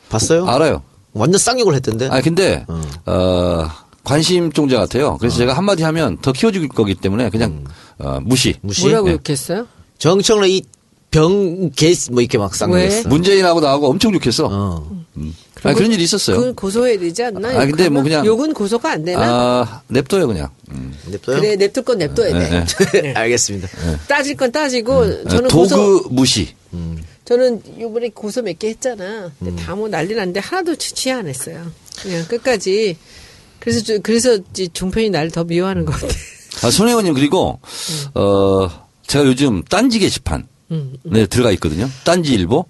봤어요? 0.10 0.45
알아요. 0.48 0.82
완전 1.14 1.38
쌍욕을 1.40 1.76
했던데. 1.76 2.07
아 2.11 2.22
근데 2.22 2.65
어. 2.68 2.82
어, 3.06 3.68
관심 4.03 4.52
종자 4.52 4.78
같아요. 4.78 5.18
그래서 5.19 5.38
제가 5.38 5.53
한마디 5.53 5.84
하면 5.84 6.18
더 6.22 6.32
키워줄 6.32 6.68
거기 6.69 6.95
때문에 6.95 7.30
그냥 7.30 7.65
어, 7.99 8.19
무시. 8.23 8.56
무시. 8.61 8.82
뭐라고 8.84 9.10
네. 9.10 9.14
욕했어요? 9.14 9.68
정청래 9.99 10.49
이 10.49 10.64
병개뭐 11.11 12.21
이렇게 12.21 12.38
막 12.38 12.55
쌍욕했어. 12.55 13.09
문재인하고 13.09 13.59
나하고 13.59 13.89
엄청 13.89 14.13
좋겠어. 14.13 14.47
어. 14.49 15.01
아 15.63 15.73
그런 15.73 15.91
일이 15.91 16.03
있었어요. 16.03 16.38
그건 16.38 16.55
고소해야 16.55 16.97
되지 16.97 17.23
않나? 17.23 17.49
아, 17.49 17.65
근데 17.65 17.88
뭐? 17.89 18.01
그냥- 18.01 18.25
욕은 18.25 18.53
고소가 18.53 18.93
안 18.93 19.03
되나? 19.05 19.21
아 19.21 19.81
냅둬요 19.88 20.25
그냥. 20.27 20.49
음. 20.71 20.95
냅둬요? 21.07 21.35
그래 21.39 21.55
냅둘 21.55 21.83
건 21.83 21.97
냅둬야 21.99 22.33
돼. 22.33 22.65
네, 23.01 23.13
알겠습니다. 23.13 23.67
따질 24.07 24.35
건 24.38 24.51
따지고 24.51 25.23
저는 25.27 25.45
어, 25.45 25.47
도구 25.49 25.61
고소 25.67 26.09
무시. 26.09 26.55
저는 27.25 27.61
이번에 27.79 28.09
고소 28.09 28.41
몇 28.41 28.57
개 28.57 28.69
했잖아. 28.69 29.25
음. 29.25 29.31
근데 29.39 29.63
다 29.63 29.75
뭐 29.75 29.88
난리 29.89 30.15
났는데 30.15 30.39
하나도 30.39 30.75
취취 30.77 31.11
안 31.11 31.27
했어요. 31.27 31.65
그냥 32.01 32.25
끝까지. 32.27 32.97
그래서 33.59 33.83
저- 33.83 33.99
그래서 33.99 34.38
이제 34.51 34.67
종편이 34.73 35.09
나를 35.11 35.29
더 35.29 35.43
미워하는 35.43 35.85
것 35.85 35.91
같아. 35.99 36.07
아, 36.63 36.71
손 36.71 36.88
의원님 36.88 37.13
그리고 37.13 37.59
어 38.15 38.67
제가 39.05 39.25
요즘 39.25 39.61
딴지 39.65 39.99
게시판 39.99 40.47
음, 40.72 40.95
네 41.03 41.26
들어가 41.26 41.52
있거든요. 41.52 41.89
딴지 42.03 42.34
일보 42.34 42.65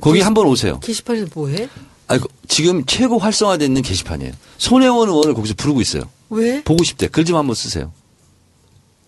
거기 0.00 0.20
한번 0.20 0.46
오세요. 0.46 0.80
게시판에서 0.80 1.26
뭐해? 1.34 1.68
아 2.08 2.18
지금 2.48 2.84
최고 2.86 3.18
활성화되어 3.18 3.66
있는 3.66 3.82
게시판이에요. 3.82 4.32
손혜원 4.58 5.08
의원을 5.08 5.34
거기서 5.34 5.54
부르고 5.56 5.80
있어요. 5.80 6.04
왜? 6.30 6.62
보고 6.62 6.82
싶대. 6.84 7.08
글 7.08 7.24
좀 7.24 7.36
한번 7.36 7.54
쓰세요. 7.54 7.92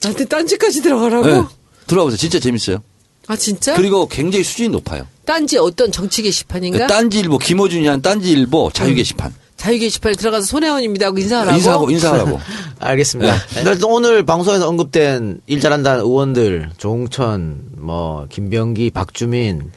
나한테 0.03 0.25
딴지까지 0.27 0.83
들어가라고? 0.83 1.27
네. 1.27 1.43
들어가 1.87 2.05
보세요. 2.05 2.19
진짜 2.19 2.39
재밌어요. 2.39 2.83
아 3.27 3.37
진짜? 3.37 3.75
그리고 3.75 4.07
굉장히 4.07 4.45
수준이 4.45 4.69
높아요. 4.69 5.07
딴지 5.25 5.57
어떤 5.57 5.91
정치 5.91 6.21
게시판인가? 6.23 6.87
딴지일보 6.87 7.39
김호준이 7.39 7.87
한 7.87 8.03
딴지일보 8.03 8.71
자유 8.75 8.91
음. 8.91 8.97
게시판 8.97 9.33
자유 9.57 9.79
게시판에 9.79 10.15
들어가서 10.17 10.45
손혜원입니다 10.45 11.07
하고 11.07 11.19
인사하라고? 11.19 11.57
인사하고 11.57 11.91
인사하라고. 11.91 12.41
알겠습니다. 12.85 13.35
일단 13.59 13.79
오늘 13.85 14.25
방송에서 14.27 14.69
언급된 14.69 15.41
일 15.47 15.61
잘한다는 15.61 16.05
의원들 16.05 16.71
조홍천, 16.77 17.63
뭐 17.79 18.27
김병기, 18.29 18.91
박주민 18.91 19.71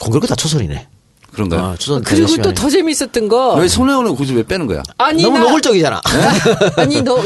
공교롭게 0.00 0.28
다 0.28 0.34
초선이네. 0.36 0.88
그런가요? 1.32 1.60
아, 1.62 1.76
초선 1.76 2.00
그리고 2.04 2.28
또. 2.42 2.54
더 2.54 2.70
재밌었던 2.70 3.26
거 3.26 3.54
왜 3.56 3.66
손혜원을 3.66 4.10
거기서 4.12 4.34
왜 4.34 4.44
빼는 4.44 4.68
거야? 4.68 4.84
아니 4.98 5.20
너무 5.24 5.36
나- 5.38 5.44
노골적이잖아. 5.46 6.00
아니 6.78 7.02
너 7.02 7.16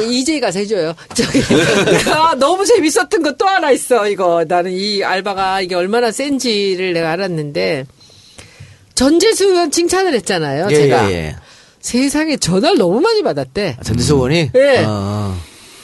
가서 0.40 0.58
해줘요. 0.60 0.94
저기 1.14 1.42
아, 2.10 2.34
너무 2.38 2.64
재밌었던 2.64 3.22
거 3.22 3.32
또 3.36 3.46
하나 3.46 3.70
있어. 3.70 4.08
이거 4.08 4.46
나는 4.48 4.72
이 4.72 5.04
알바가 5.04 5.60
이게 5.60 5.74
얼마나 5.74 6.10
센지를 6.10 6.94
내가 6.94 7.10
알았는데 7.12 7.84
전재수 8.94 9.44
의원 9.44 9.70
칭찬을 9.70 10.14
했잖아요. 10.14 10.68
예, 10.70 10.74
제가 10.74 11.10
예, 11.10 11.14
예. 11.14 11.36
세상에 11.92 12.36
전화를 12.36 12.76
너무 12.76 13.00
많이 13.00 13.22
받았대. 13.22 13.76
아, 13.80 13.82
전지수 13.82 14.14
의원이? 14.16 14.50
예. 14.54 14.84
어, 14.86 15.34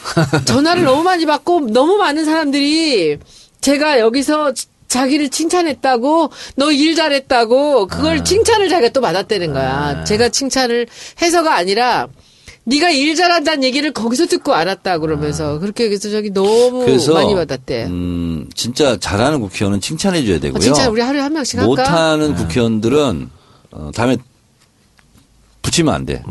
전화를 0.44 0.84
너무 0.84 1.02
많이 1.02 1.24
받고 1.24 1.68
너무 1.70 1.96
많은 1.96 2.26
사람들이 2.26 3.16
제가 3.62 3.98
여기서 4.00 4.52
지- 4.52 4.66
자기를 4.86 5.30
칭찬했다고 5.30 6.30
너 6.56 6.70
일 6.70 6.94
잘했다고 6.94 7.86
그걸 7.86 8.18
아. 8.18 8.22
칭찬을 8.22 8.68
자기가 8.68 8.92
또 8.92 9.00
받았다는 9.00 9.54
거야. 9.54 10.04
제가 10.04 10.28
칭찬을 10.28 10.86
해서가 11.22 11.56
아니라 11.56 12.08
네가 12.64 12.90
일 12.90 13.14
잘한다는 13.16 13.64
얘기를 13.64 13.90
거기서 13.92 14.26
듣고 14.26 14.52
알았다 14.52 14.98
그러면서 14.98 15.58
그렇게 15.58 15.90
해서 15.90 16.10
저기 16.10 16.30
너무 16.30 16.84
아. 16.84 17.12
많이 17.14 17.34
받았대. 17.34 17.84
음, 17.86 18.50
진짜 18.54 18.98
잘하는 18.98 19.40
국회의원은 19.40 19.80
칭찬해 19.80 20.22
줘야 20.26 20.38
되고요. 20.38 20.58
아, 20.58 20.60
진짜 20.60 20.90
우리 20.90 21.00
하루에 21.00 21.22
한 21.22 21.32
명씩? 21.32 21.60
못하는 21.62 22.34
국회의원들은 22.34 23.30
어, 23.72 23.90
다음에 23.94 24.18
붙이면 25.64 25.92
안 25.92 26.04
돼. 26.06 26.22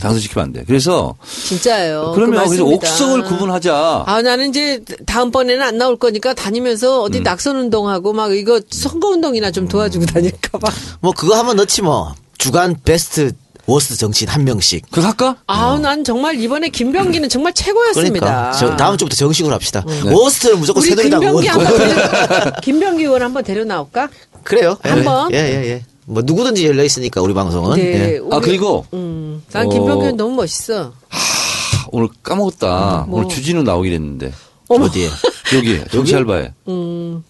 당선시키면 0.00 0.44
안 0.44 0.52
돼. 0.52 0.64
그래서 0.66 1.16
진짜예요. 1.46 2.12
그러면 2.14 2.44
그 2.44 2.50
그래서. 2.50 2.64
옥석을 2.64 3.22
구분하자. 3.24 4.04
아, 4.06 4.22
나는 4.22 4.50
이제 4.50 4.80
다음번에는 5.06 5.62
안 5.62 5.78
나올 5.78 5.96
거니까 5.96 6.34
다니면서 6.34 7.02
어디 7.02 7.18
음. 7.18 7.22
낙선 7.24 7.56
운동하고 7.56 8.12
막 8.12 8.32
이거 8.36 8.60
선거 8.70 9.08
운동이나 9.08 9.50
좀 9.50 9.66
도와주고 9.66 10.06
다닐까 10.06 10.58
봐. 10.58 10.70
뭐 11.00 11.12
그거 11.12 11.36
한번 11.36 11.56
넣지 11.56 11.82
뭐. 11.82 12.14
주간 12.38 12.76
베스트 12.84 13.32
worst 13.66 13.96
정치인 13.96 14.28
한 14.28 14.44
명씩. 14.44 14.90
그거 14.90 15.06
할까? 15.06 15.36
아우, 15.46 15.78
난 15.78 16.02
정말 16.04 16.38
이번에 16.40 16.68
김병기는 16.68 17.28
정말 17.28 17.52
최고였습니다. 17.54 18.26
그러니까 18.26 18.52
저, 18.52 18.76
다음 18.76 18.96
주부터 18.98 19.14
정식으로 19.16 19.54
합시다. 19.54 19.84
worst는 20.04 20.58
무조건 20.58 20.82
새누리당 20.82 21.20
김병기 21.20 21.48
worst. 21.48 22.52
김병기 22.62 23.04
의원 23.04 23.22
한번 23.22 23.44
데려 23.44 23.64
나올까? 23.64 24.08
그래요. 24.42 24.76
예, 24.84 24.90
한번? 24.90 25.32
예, 25.32 25.36
예, 25.36 25.70
예. 25.70 25.84
뭐 26.06 26.22
누구든지 26.24 26.66
열려 26.66 26.82
있으니까 26.84 27.20
우리 27.22 27.32
방송은. 27.34 27.76
네. 27.76 28.14
예. 28.14 28.18
우리- 28.18 28.34
아, 28.36 28.40
그리고 28.40 28.84
음, 28.92 29.42
난 29.52 29.66
어. 29.66 29.70
김병기 29.70 30.00
의원 30.02 30.16
너무 30.16 30.34
멋있어. 30.36 30.92
오늘 31.90 32.08
까먹었다. 32.22 33.06
뭐. 33.08 33.20
오늘 33.20 33.28
주진우 33.28 33.62
나오기로 33.62 33.94
했는데. 33.94 34.32
어머. 34.68 34.86
어디에? 34.86 35.08
여기, 35.54 35.80
정치 35.92 36.14
알바에. 36.16 36.52
음, 36.68 37.22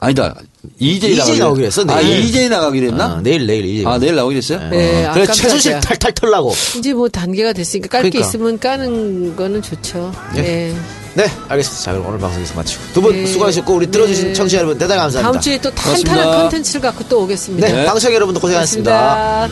아니다. 0.00 0.34
이재희 0.78 1.14
이재희 1.14 1.38
나오기로 1.38 1.66
했어, 1.66 1.82
아, 1.88 1.96
내일. 2.00 2.20
이재희 2.24 2.48
나가기로 2.48 2.86
했나? 2.88 3.14
어, 3.14 3.20
내일 3.20 3.46
내일 3.46 3.64
이제. 3.64 3.84
아, 3.86 3.98
내일 3.98 4.14
나오기로 4.14 4.38
했어요? 4.38 4.58
네, 4.70 5.08
그래 5.12 5.24
아까 5.24 5.32
최순실 5.32 5.72
깜짝이야. 5.72 5.80
탈탈 5.80 6.12
털라고. 6.14 6.54
이제 6.78 6.92
뭐 6.94 7.08
단계가 7.08 7.52
됐으니까 7.52 7.88
깔게 7.88 8.10
그러니까. 8.10 8.28
있으면 8.28 8.58
까는 8.60 9.34
거는 9.36 9.60
좋죠. 9.62 10.12
예. 10.36 10.42
네. 10.42 10.74
네, 11.14 11.24
알겠습니다. 11.48 11.82
자, 11.84 11.92
그럼 11.92 12.06
오늘 12.06 12.18
방송에서 12.20 12.54
마치고 12.54 12.82
두분 12.92 13.12
네. 13.12 13.26
수고하셨고 13.26 13.74
우리 13.74 13.90
들어주신 13.90 14.28
네. 14.28 14.32
청취자 14.34 14.58
여러분 14.58 14.78
대단히 14.78 15.00
감사합니다. 15.00 15.32
다음 15.32 15.40
주에 15.40 15.60
또 15.60 15.70
탄탄한. 15.74 16.40
컨텐츠를 16.42 16.80
갖고 16.80 17.04
또 17.08 17.22
오겠습니다. 17.24 17.66
네, 17.66 17.84
방청 17.86 18.14
여러분도 18.14 18.38
고생하셨습니다. 18.40 19.48